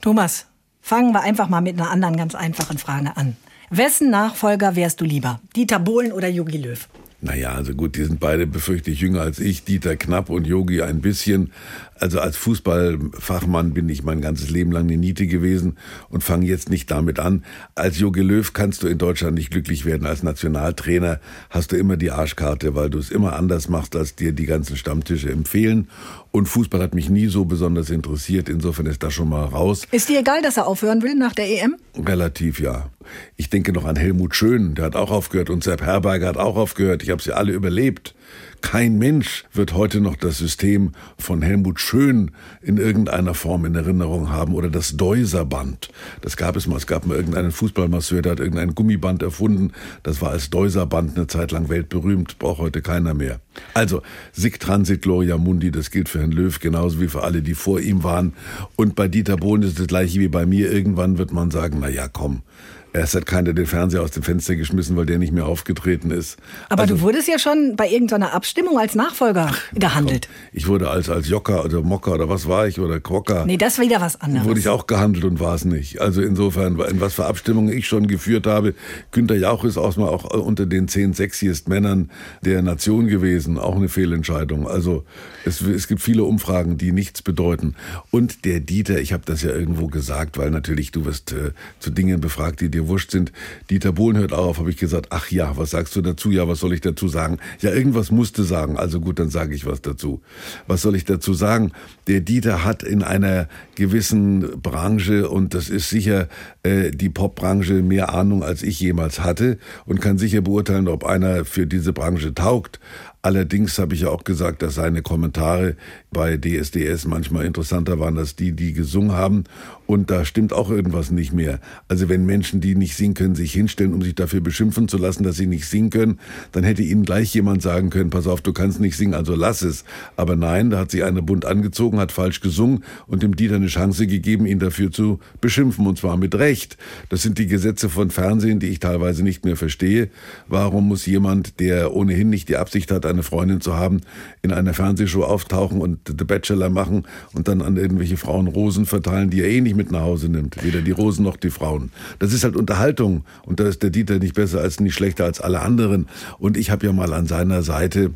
Thomas, 0.00 0.46
Fangen 0.90 1.12
wir 1.12 1.20
einfach 1.20 1.48
mal 1.48 1.60
mit 1.60 1.78
einer 1.78 1.90
anderen 1.90 2.16
ganz 2.16 2.34
einfachen 2.34 2.76
Frage 2.76 3.16
an. 3.16 3.36
Wessen 3.70 4.10
Nachfolger 4.10 4.74
wärst 4.74 5.00
du 5.00 5.04
lieber? 5.04 5.40
Dieter 5.54 5.78
Bohlen 5.78 6.10
oder 6.10 6.26
Jogi 6.26 6.58
Löw? 6.58 6.88
Naja, 7.22 7.52
also 7.52 7.74
gut, 7.74 7.96
die 7.96 8.04
sind 8.04 8.18
beide 8.18 8.46
befürchte 8.46 8.90
ich 8.90 9.00
jünger 9.00 9.20
als 9.20 9.40
ich, 9.40 9.64
Dieter 9.64 9.96
Knapp 9.96 10.30
und 10.30 10.46
Yogi 10.46 10.80
ein 10.80 11.02
bisschen. 11.02 11.52
Also 11.98 12.18
als 12.18 12.38
Fußballfachmann 12.38 13.74
bin 13.74 13.90
ich 13.90 14.02
mein 14.02 14.22
ganzes 14.22 14.48
Leben 14.48 14.72
lang 14.72 14.84
eine 14.84 14.96
Niete 14.96 15.26
gewesen 15.26 15.76
und 16.08 16.24
fange 16.24 16.46
jetzt 16.46 16.70
nicht 16.70 16.90
damit 16.90 17.18
an. 17.18 17.44
Als 17.74 17.98
Jogi 17.98 18.22
Löw 18.22 18.50
kannst 18.54 18.82
du 18.82 18.86
in 18.88 18.96
Deutschland 18.96 19.34
nicht 19.34 19.50
glücklich 19.50 19.84
werden. 19.84 20.06
Als 20.06 20.22
Nationaltrainer 20.22 21.20
hast 21.50 21.72
du 21.72 21.76
immer 21.76 21.98
die 21.98 22.10
Arschkarte, 22.10 22.74
weil 22.74 22.88
du 22.88 22.98
es 22.98 23.10
immer 23.10 23.34
anders 23.34 23.68
machst, 23.68 23.96
als 23.96 24.14
dir 24.14 24.32
die 24.32 24.46
ganzen 24.46 24.78
Stammtische 24.78 25.30
empfehlen. 25.30 25.88
Und 26.32 26.46
Fußball 26.46 26.80
hat 26.80 26.94
mich 26.94 27.10
nie 27.10 27.26
so 27.26 27.44
besonders 27.44 27.90
interessiert. 27.90 28.48
Insofern 28.48 28.86
ist 28.86 29.02
das 29.02 29.12
schon 29.12 29.28
mal 29.28 29.44
raus. 29.44 29.82
Ist 29.90 30.08
dir 30.08 30.20
egal, 30.20 30.42
dass 30.42 30.56
er 30.56 30.66
aufhören 30.66 31.02
will 31.02 31.16
nach 31.16 31.34
der 31.34 31.48
EM? 31.48 31.76
Relativ, 31.96 32.60
ja. 32.60 32.90
Ich 33.36 33.50
denke 33.50 33.72
noch 33.72 33.84
an 33.84 33.96
Helmut 33.96 34.36
Schön, 34.36 34.74
der 34.76 34.84
hat 34.84 34.96
auch 34.96 35.10
aufgehört 35.10 35.50
und 35.50 35.64
Sepp 35.64 35.82
Herberger 35.82 36.28
hat 36.28 36.36
auch 36.36 36.56
aufgehört. 36.56 37.02
Ich 37.02 37.10
habe 37.10 37.20
sie 37.20 37.32
alle 37.32 37.52
überlebt. 37.52 38.14
Kein 38.60 38.98
Mensch 38.98 39.44
wird 39.52 39.74
heute 39.74 40.00
noch 40.00 40.16
das 40.16 40.38
System 40.38 40.92
von 41.18 41.42
Helmut 41.42 41.80
Schön 41.80 42.30
in 42.62 42.76
irgendeiner 42.76 43.34
Form 43.34 43.64
in 43.64 43.74
Erinnerung 43.74 44.30
haben 44.30 44.54
oder 44.54 44.68
das 44.68 44.96
Deuserband. 44.96 45.88
Das 46.20 46.36
gab 46.36 46.56
es 46.56 46.66
mal. 46.66 46.76
Es 46.76 46.86
gab 46.86 47.06
mal 47.06 47.16
irgendeinen 47.16 47.52
Fußballmasseur, 47.52 48.22
der 48.22 48.32
hat 48.32 48.40
irgendein 48.40 48.74
Gummiband 48.74 49.22
erfunden. 49.22 49.72
Das 50.02 50.20
war 50.20 50.30
als 50.30 50.50
Deuserband 50.50 51.16
eine 51.16 51.26
Zeit 51.26 51.52
lang 51.52 51.68
weltberühmt. 51.68 52.38
Braucht 52.38 52.60
heute 52.60 52.82
keiner 52.82 53.14
mehr. 53.14 53.40
Also, 53.74 54.02
Sic 54.32 54.60
Transit 54.60 55.02
Gloria 55.02 55.38
Mundi, 55.38 55.70
das 55.70 55.90
gilt 55.90 56.08
für 56.08 56.20
Herrn 56.20 56.32
Löw 56.32 56.58
genauso 56.58 57.00
wie 57.00 57.08
für 57.08 57.22
alle, 57.22 57.42
die 57.42 57.54
vor 57.54 57.80
ihm 57.80 58.04
waren. 58.04 58.34
Und 58.76 58.94
bei 58.94 59.08
Dieter 59.08 59.36
Bohlen 59.36 59.62
ist 59.62 59.78
das 59.78 59.86
gleiche 59.86 60.20
wie 60.20 60.28
bei 60.28 60.46
mir. 60.46 60.70
Irgendwann 60.70 61.18
wird 61.18 61.32
man 61.32 61.50
sagen, 61.50 61.78
na 61.80 61.88
ja, 61.88 62.08
komm, 62.08 62.42
Erst 62.92 63.14
hat 63.14 63.26
keiner 63.26 63.52
den 63.52 63.66
Fernseher 63.66 64.02
aus 64.02 64.10
dem 64.10 64.22
Fenster 64.22 64.56
geschmissen, 64.56 64.96
weil 64.96 65.06
der 65.06 65.18
nicht 65.18 65.32
mehr 65.32 65.46
aufgetreten 65.46 66.10
ist. 66.10 66.38
Aber 66.68 66.82
also, 66.82 66.96
du 66.96 67.00
wurdest 67.02 67.28
ja 67.28 67.38
schon 67.38 67.76
bei 67.76 67.88
irgendeiner 67.88 68.32
Abstimmung 68.32 68.78
als 68.78 68.96
Nachfolger 68.96 69.50
Ach, 69.52 69.72
gehandelt. 69.72 70.26
Komm. 70.26 70.48
Ich 70.52 70.66
wurde 70.66 70.90
als, 70.90 71.08
als 71.08 71.28
Jocker 71.28 71.64
oder 71.64 71.82
Mocker 71.82 72.14
oder 72.14 72.28
was 72.28 72.48
war 72.48 72.66
ich 72.66 72.80
oder 72.80 72.98
Quocker. 72.98 73.46
Nee, 73.46 73.56
das 73.56 73.78
war 73.78 73.84
wieder 73.84 74.00
was 74.00 74.20
anderes. 74.20 74.46
Wurde 74.46 74.58
ich 74.58 74.68
auch 74.68 74.88
gehandelt 74.88 75.24
und 75.24 75.38
war 75.38 75.54
es 75.54 75.64
nicht. 75.64 76.00
Also 76.00 76.20
insofern, 76.20 76.80
in 76.80 77.00
was 77.00 77.14
für 77.14 77.26
Abstimmungen 77.26 77.72
ich 77.72 77.86
schon 77.86 78.08
geführt 78.08 78.46
habe. 78.46 78.74
Günter 79.12 79.36
Jauch 79.36 79.64
ist 79.64 79.78
auch 79.78 79.96
mal 79.96 80.08
auch 80.08 80.24
unter 80.24 80.66
den 80.66 80.88
zehn 80.88 81.12
sexiest 81.12 81.68
Männern 81.68 82.10
der 82.42 82.62
Nation 82.62 83.06
gewesen. 83.06 83.58
Auch 83.58 83.76
eine 83.76 83.88
Fehlentscheidung. 83.88 84.66
Also 84.66 85.04
es, 85.44 85.60
es 85.60 85.86
gibt 85.86 86.02
viele 86.02 86.24
Umfragen, 86.24 86.76
die 86.76 86.90
nichts 86.90 87.22
bedeuten. 87.22 87.74
Und 88.10 88.44
der 88.44 88.60
Dieter, 88.60 89.00
ich 89.00 89.12
habe 89.12 89.22
das 89.26 89.42
ja 89.42 89.50
irgendwo 89.50 89.86
gesagt, 89.86 90.38
weil 90.38 90.50
natürlich 90.50 90.90
du 90.90 91.04
wirst 91.04 91.32
äh, 91.32 91.52
zu 91.78 91.90
Dingen 91.90 92.20
befragt, 92.20 92.60
die 92.60 92.70
dir 92.70 92.79
dir 92.80 92.88
wurscht 92.88 93.10
sind. 93.10 93.32
Dieter 93.68 93.92
Bohlen 93.92 94.18
hört 94.18 94.32
auf, 94.32 94.58
habe 94.58 94.70
ich 94.70 94.76
gesagt, 94.76 95.08
ach 95.10 95.30
ja, 95.30 95.56
was 95.56 95.70
sagst 95.70 95.94
du 95.96 96.02
dazu? 96.02 96.30
Ja, 96.30 96.48
was 96.48 96.60
soll 96.60 96.72
ich 96.72 96.80
dazu 96.80 97.08
sagen? 97.08 97.38
Ja, 97.60 97.70
irgendwas 97.72 98.10
musste 98.10 98.44
sagen. 98.44 98.76
Also 98.76 99.00
gut, 99.00 99.18
dann 99.18 99.30
sage 99.30 99.54
ich 99.54 99.66
was 99.66 99.82
dazu. 99.82 100.20
Was 100.66 100.82
soll 100.82 100.96
ich 100.96 101.04
dazu 101.04 101.34
sagen? 101.34 101.72
Der 102.06 102.20
Dieter 102.20 102.64
hat 102.64 102.82
in 102.82 103.02
einer 103.02 103.48
gewissen 103.74 104.60
Branche, 104.60 105.28
und 105.28 105.54
das 105.54 105.68
ist 105.68 105.90
sicher 105.90 106.28
äh, 106.62 106.90
die 106.90 107.08
Popbranche, 107.08 107.74
mehr 107.82 108.14
Ahnung, 108.14 108.42
als 108.42 108.62
ich 108.62 108.80
jemals 108.80 109.20
hatte 109.20 109.58
und 109.86 110.00
kann 110.00 110.18
sicher 110.18 110.40
beurteilen, 110.40 110.88
ob 110.88 111.04
einer 111.04 111.44
für 111.44 111.66
diese 111.66 111.92
Branche 111.92 112.34
taugt. 112.34 112.80
Allerdings 113.22 113.78
habe 113.78 113.94
ich 113.94 114.00
ja 114.00 114.08
auch 114.08 114.24
gesagt, 114.24 114.62
dass 114.62 114.76
seine 114.76 115.02
Kommentare 115.02 115.76
bei 116.10 116.38
DSDS 116.38 117.06
manchmal 117.06 117.44
interessanter 117.44 117.98
waren 117.98 118.16
als 118.16 118.34
die, 118.34 118.52
die 118.52 118.72
gesungen 118.72 119.12
haben. 119.12 119.44
Und 119.86 120.10
da 120.10 120.24
stimmt 120.24 120.54
auch 120.54 120.70
irgendwas 120.70 121.10
nicht 121.10 121.32
mehr. 121.32 121.60
Also 121.88 122.08
wenn 122.08 122.24
Menschen, 122.24 122.60
die 122.62 122.74
nicht 122.74 122.96
singen 122.96 123.14
können, 123.14 123.34
sich 123.34 123.52
hinstellen, 123.52 123.92
um 123.92 124.00
sich 124.00 124.14
dafür 124.14 124.40
beschimpfen 124.40 124.88
zu 124.88 124.96
lassen, 124.96 125.22
dass 125.22 125.36
sie 125.36 125.46
nicht 125.46 125.66
singen 125.66 125.90
können, 125.90 126.18
dann 126.52 126.64
hätte 126.64 126.82
ihnen 126.82 127.04
gleich 127.04 127.34
jemand 127.34 127.60
sagen 127.60 127.90
können, 127.90 128.08
pass 128.08 128.26
auf, 128.26 128.40
du 128.40 128.54
kannst 128.54 128.80
nicht 128.80 128.96
singen, 128.96 129.14
also 129.14 129.34
lass 129.34 129.62
es. 129.62 129.84
Aber 130.16 130.36
nein, 130.36 130.70
da 130.70 130.78
hat 130.78 130.90
sich 130.90 131.04
einer 131.04 131.22
bunt 131.22 131.44
angezogen, 131.44 131.98
hat 131.98 132.12
falsch 132.12 132.40
gesungen 132.40 132.84
und 133.06 133.22
dem 133.22 133.36
Dieter 133.36 133.56
eine 133.56 133.66
Chance 133.66 134.06
gegeben, 134.06 134.46
ihn 134.46 134.60
dafür 134.60 134.92
zu 134.92 135.18
beschimpfen. 135.42 135.86
Und 135.86 135.98
zwar 135.98 136.16
mit 136.16 136.36
Recht. 136.36 136.78
Das 137.10 137.22
sind 137.22 137.38
die 137.38 137.48
Gesetze 137.48 137.90
von 137.90 138.10
Fernsehen, 138.10 138.60
die 138.60 138.68
ich 138.68 138.78
teilweise 138.78 139.22
nicht 139.22 139.44
mehr 139.44 139.56
verstehe. 139.56 140.08
Warum 140.46 140.88
muss 140.88 141.04
jemand, 141.04 141.60
der 141.60 141.92
ohnehin 141.92 142.30
nicht 142.30 142.48
die 142.48 142.56
Absicht 142.56 142.90
hat, 142.90 143.09
eine 143.10 143.22
Freundin 143.22 143.60
zu 143.60 143.76
haben, 143.76 144.00
in 144.42 144.52
einer 144.52 144.74
Fernsehshow 144.74 145.24
auftauchen 145.24 145.80
und 145.80 145.98
The 146.18 146.24
Bachelor 146.24 146.70
machen 146.70 147.06
und 147.32 147.48
dann 147.48 147.62
an 147.62 147.76
irgendwelche 147.76 148.16
Frauen 148.16 148.46
Rosen 148.46 148.86
verteilen, 148.86 149.30
die 149.30 149.40
er 149.40 149.48
eh 149.48 149.60
nicht 149.60 149.76
mit 149.76 149.90
nach 149.90 150.02
Hause 150.02 150.28
nimmt. 150.28 150.62
Weder 150.62 150.80
die 150.82 150.90
Rosen 150.90 151.24
noch 151.24 151.36
die 151.36 151.50
Frauen. 151.50 151.90
Das 152.18 152.32
ist 152.32 152.44
halt 152.44 152.56
Unterhaltung. 152.56 153.24
Und 153.44 153.60
da 153.60 153.68
ist 153.68 153.82
der 153.82 153.90
Dieter 153.90 154.18
nicht 154.18 154.34
besser 154.34 154.60
als 154.60 154.80
nicht 154.80 154.94
schlechter 154.94 155.24
als 155.24 155.40
alle 155.40 155.60
anderen. 155.60 156.08
Und 156.38 156.56
ich 156.56 156.70
habe 156.70 156.86
ja 156.86 156.92
mal 156.92 157.12
an 157.12 157.26
seiner 157.26 157.62
Seite 157.62 158.12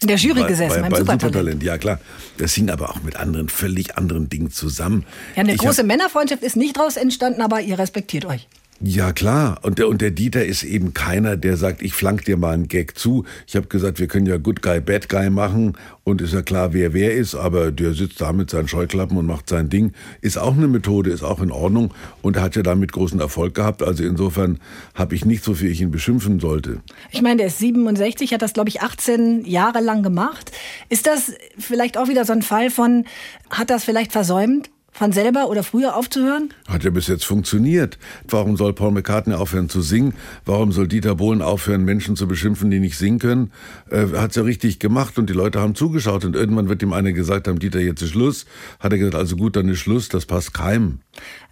in 0.00 0.08
der 0.08 0.16
Jury 0.16 0.40
bei, 0.40 0.48
gesessen, 0.48 0.82
bei, 0.82 0.88
bei 0.88 0.98
Supertalent. 0.98 1.22
Supertalent. 1.22 1.62
Ja 1.62 1.78
klar, 1.78 2.00
das 2.38 2.54
hing 2.54 2.70
aber 2.70 2.90
auch 2.90 3.02
mit 3.02 3.16
anderen, 3.16 3.48
völlig 3.48 3.96
anderen 3.96 4.28
Dingen 4.28 4.50
zusammen. 4.50 5.04
Ja, 5.36 5.42
eine 5.42 5.52
ich 5.52 5.58
große 5.58 5.82
hab, 5.82 5.86
Männerfreundschaft 5.86 6.42
ist 6.42 6.56
nicht 6.56 6.76
daraus 6.76 6.96
entstanden, 6.96 7.40
aber 7.40 7.60
ihr 7.60 7.78
respektiert 7.78 8.24
euch. 8.24 8.48
Ja, 8.84 9.12
klar. 9.12 9.60
Und 9.62 9.78
der, 9.78 9.86
und 9.86 10.02
der 10.02 10.10
Dieter 10.10 10.44
ist 10.44 10.64
eben 10.64 10.92
keiner, 10.92 11.36
der 11.36 11.56
sagt, 11.56 11.82
ich 11.82 11.94
flank 11.94 12.24
dir 12.24 12.36
mal 12.36 12.52
einen 12.52 12.66
Gag 12.66 12.98
zu. 12.98 13.24
Ich 13.46 13.54
habe 13.54 13.68
gesagt, 13.68 14.00
wir 14.00 14.08
können 14.08 14.26
ja 14.26 14.38
Good 14.38 14.60
Guy, 14.60 14.80
Bad 14.80 15.08
Guy 15.08 15.30
machen. 15.30 15.76
Und 16.02 16.20
ist 16.20 16.34
ja 16.34 16.42
klar, 16.42 16.72
wer 16.72 16.92
wer 16.92 17.14
ist. 17.14 17.36
Aber 17.36 17.70
der 17.70 17.94
sitzt 17.94 18.20
da 18.20 18.32
mit 18.32 18.50
seinen 18.50 18.66
Scheuklappen 18.66 19.16
und 19.16 19.26
macht 19.26 19.48
sein 19.48 19.68
Ding. 19.68 19.92
Ist 20.20 20.36
auch 20.36 20.56
eine 20.56 20.66
Methode, 20.66 21.10
ist 21.10 21.22
auch 21.22 21.40
in 21.40 21.52
Ordnung. 21.52 21.94
Und 22.22 22.40
hat 22.40 22.56
ja 22.56 22.62
damit 22.62 22.90
großen 22.90 23.20
Erfolg 23.20 23.54
gehabt. 23.54 23.84
Also 23.84 24.02
insofern 24.02 24.58
habe 24.96 25.14
ich 25.14 25.24
nicht, 25.24 25.46
wofür 25.46 25.70
ich 25.70 25.80
ihn 25.80 25.92
beschimpfen 25.92 26.40
sollte. 26.40 26.80
Ich 27.12 27.22
meine, 27.22 27.36
der 27.36 27.46
ist 27.46 27.60
67, 27.60 28.34
hat 28.34 28.42
das, 28.42 28.52
glaube 28.52 28.68
ich, 28.68 28.82
18 28.82 29.44
Jahre 29.44 29.80
lang 29.80 30.02
gemacht. 30.02 30.50
Ist 30.88 31.06
das 31.06 31.34
vielleicht 31.56 31.96
auch 31.96 32.08
wieder 32.08 32.24
so 32.24 32.32
ein 32.32 32.42
Fall 32.42 32.68
von, 32.68 33.04
hat 33.48 33.70
das 33.70 33.84
vielleicht 33.84 34.10
versäumt? 34.10 34.70
Von 34.92 35.12
selber 35.12 35.48
oder 35.48 35.62
früher 35.62 35.96
aufzuhören? 35.96 36.52
Hat 36.68 36.84
ja 36.84 36.90
bis 36.90 37.08
jetzt 37.08 37.24
funktioniert. 37.24 37.98
Warum 38.28 38.56
soll 38.56 38.72
Paul 38.74 38.92
McCartney 38.92 39.34
aufhören 39.34 39.68
zu 39.68 39.80
singen? 39.80 40.14
Warum 40.44 40.70
soll 40.70 40.86
Dieter 40.86 41.16
Bohlen 41.16 41.42
aufhören, 41.42 41.84
Menschen 41.84 42.14
zu 42.14 42.28
beschimpfen, 42.28 42.70
die 42.70 42.78
nicht 42.78 42.98
singen 42.98 43.18
können? 43.18 43.52
Äh, 43.90 44.06
hat's 44.16 44.36
ja 44.36 44.42
richtig 44.42 44.78
gemacht 44.78 45.18
und 45.18 45.28
die 45.28 45.34
Leute 45.34 45.60
haben 45.60 45.74
zugeschaut 45.74 46.24
und 46.24 46.36
irgendwann 46.36 46.68
wird 46.68 46.82
ihm 46.82 46.92
einer 46.92 47.12
gesagt 47.12 47.48
haben, 47.48 47.58
Dieter, 47.58 47.80
jetzt 47.80 48.02
ist 48.02 48.10
Schluss. 48.10 48.46
Hat 48.78 48.92
er 48.92 48.98
gesagt, 48.98 49.16
also 49.16 49.36
gut, 49.36 49.56
dann 49.56 49.68
ist 49.68 49.80
Schluss, 49.80 50.08
das 50.08 50.26
passt 50.26 50.54
keinem. 50.54 51.00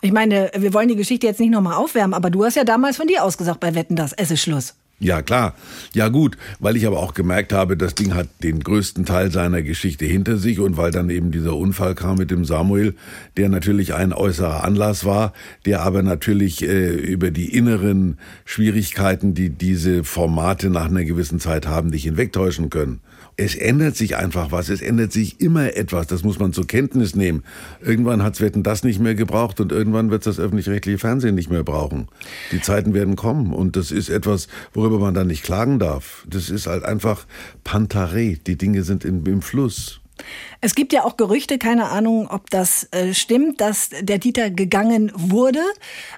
Ich 0.01 0.13
meine, 0.13 0.51
wir 0.57 0.73
wollen 0.75 0.89
die 0.89 0.97
Geschichte 0.97 1.27
jetzt 1.27 1.41
nicht 1.41 1.51
nochmal 1.51 1.75
aufwärmen, 1.75 2.15
aber 2.15 2.31
du 2.31 2.45
hast 2.45 2.57
ja 2.57 2.65
damals 2.65 2.99
von 2.99 3.07
dir 3.07 3.25
aus 3.25 3.39
gesagt 3.39 3.61
bei 3.61 3.75
Wetten, 3.75 3.97
das 3.97 4.13
es 4.13 4.31
ist 4.31 4.43
Schluss. 4.43 4.75
Ja, 5.03 5.23
klar. 5.23 5.55
Ja, 5.95 6.09
gut, 6.09 6.37
weil 6.59 6.77
ich 6.77 6.87
aber 6.87 6.99
auch 6.99 7.15
gemerkt 7.15 7.55
habe, 7.55 7.75
das 7.79 7.95
Ding 7.95 8.15
hat 8.15 8.29
den 8.43 8.61
größten 8.61 9.07
Teil 9.07 9.31
seiner 9.31 9.63
Geschichte 9.63 10.05
hinter 10.05 10.37
sich 10.37 10.61
und 10.61 10.77
weil 10.77 10.91
dann 10.91 11.09
eben 11.09 11.31
dieser 11.31 11.57
Unfall 11.57 11.95
kam 11.95 12.19
mit 12.19 12.31
dem 12.31 12.45
Samuel, 12.45 12.95
der 13.39 13.49
natürlich 13.49 13.95
ein 13.95 14.13
äußerer 14.13 14.63
Anlass 14.63 15.07
war, 15.07 15.33
der 15.65 15.81
aber 15.81 16.03
natürlich 16.03 16.63
äh, 16.63 16.91
über 16.91 17.31
die 17.31 17.57
inneren 17.57 18.19
Schwierigkeiten, 18.45 19.33
die 19.33 19.49
diese 19.49 20.05
Formate 20.05 20.69
nach 20.69 20.91
einer 20.91 21.05
gewissen 21.05 21.41
Zeit 21.41 21.67
haben, 21.67 21.89
nicht 21.89 22.05
hinwegtäuschen 22.05 22.69
können 22.69 23.01
es 23.37 23.55
ändert 23.55 23.97
sich 23.97 24.17
einfach 24.17 24.53
was, 24.53 24.69
es 24.69 24.83
ändert 24.83 25.13
sich 25.13 25.41
immer 25.41 25.77
etwas, 25.77 26.07
das 26.07 26.23
muss 26.23 26.39
man 26.39 26.53
zur 26.53 26.67
Kenntnis 26.67 27.15
nehmen. 27.15 27.43
Irgendwann 27.81 28.23
hat's 28.23 28.41
Wetten 28.41 28.63
das 28.63 28.85
nicht 28.85 29.01
mehr 29.01 29.15
gebraucht 29.15 29.61
und 29.61 29.73
irgendwann 29.73 30.11
wird 30.11 30.27
das 30.27 30.39
öffentlich-rechtliche 30.39 30.99
Fernsehen 30.99 31.35
nicht 31.35 31.51
mehr 31.51 31.65
brauchen. 31.65 32.09
Die 32.53 32.61
Zeiten 32.61 32.95
werden 32.95 33.17
kommen 33.17 33.53
und 33.53 33.77
das 33.77 33.91
ist 33.91 34.09
etwas, 34.09 34.49
worüber 34.73 34.99
man 34.99 35.15
dann 35.15 35.27
nicht 35.27 35.43
klagen 35.43 35.79
darf. 35.79 36.27
Das 36.29 36.51
ist 36.51 36.67
halt 36.67 36.85
einfach 36.85 37.27
Pantaré, 37.65 38.39
die 38.47 38.57
Dinge 38.57 38.83
sind 38.83 39.05
in, 39.05 39.25
im 39.27 39.43
Fluss. 39.43 40.00
Es 40.61 40.75
gibt 40.75 40.93
ja 40.93 41.05
auch 41.05 41.17
Gerüchte, 41.17 41.59
keine 41.59 41.89
Ahnung, 41.89 42.29
ob 42.31 42.51
das 42.51 42.89
äh, 42.93 43.15
stimmt, 43.15 43.61
dass 43.61 43.91
der 44.01 44.19
Dieter 44.19 44.51
gegangen 44.51 45.11
wurde, 45.15 45.61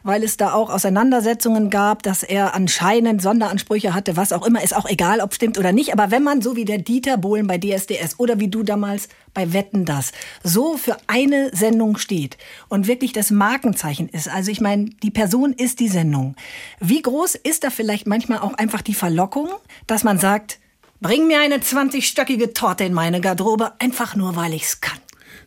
weil 0.02 0.24
es 0.24 0.36
da 0.36 0.52
auch 0.52 0.70
Auseinandersetzungen 0.70 1.70
gab, 1.70 2.02
dass 2.02 2.22
er 2.22 2.54
anscheinend 2.54 3.22
Sonderansprüche 3.22 3.94
hatte, 3.94 4.16
was 4.16 4.32
auch 4.32 4.46
immer, 4.46 4.62
ist 4.62 4.74
auch 4.74 4.88
egal, 4.88 5.20
ob 5.20 5.34
stimmt 5.34 5.58
oder 5.58 5.72
nicht. 5.72 5.92
Aber 5.92 6.10
wenn 6.10 6.22
man 6.22 6.42
so 6.42 6.56
wie 6.56 6.64
der 6.64 6.78
Dieter 6.78 7.16
Bohlen 7.16 7.46
bei 7.46 7.58
DSDS 7.58 8.18
oder 8.18 8.40
wie 8.40 8.48
du 8.48 8.62
damals 8.62 9.08
bei 9.34 9.52
Wetten 9.52 9.84
das 9.84 10.12
so 10.42 10.76
für 10.76 10.96
eine 11.06 11.54
Sendung 11.54 11.96
steht 11.96 12.36
und 12.68 12.86
wirklich 12.86 13.12
das 13.12 13.30
Markenzeichen 13.30 14.08
ist, 14.08 14.28
also 14.28 14.50
ich 14.50 14.60
meine, 14.60 14.86
die 15.02 15.10
Person 15.10 15.52
ist 15.52 15.80
die 15.80 15.88
Sendung. 15.88 16.36
Wie 16.80 17.02
groß 17.02 17.34
ist 17.36 17.64
da 17.64 17.70
vielleicht 17.70 18.06
manchmal 18.06 18.40
auch 18.40 18.54
einfach 18.54 18.82
die 18.82 18.94
Verlockung, 18.94 19.48
dass 19.86 20.04
man 20.04 20.18
sagt, 20.18 20.58
Bring 21.02 21.26
mir 21.26 21.40
eine 21.40 21.56
20-stöckige 21.56 22.54
Torte 22.54 22.84
in 22.84 22.94
meine 22.94 23.20
Garderobe, 23.20 23.72
einfach 23.80 24.14
nur 24.14 24.36
weil 24.36 24.54
ich's 24.54 24.80
kann. 24.80 25.01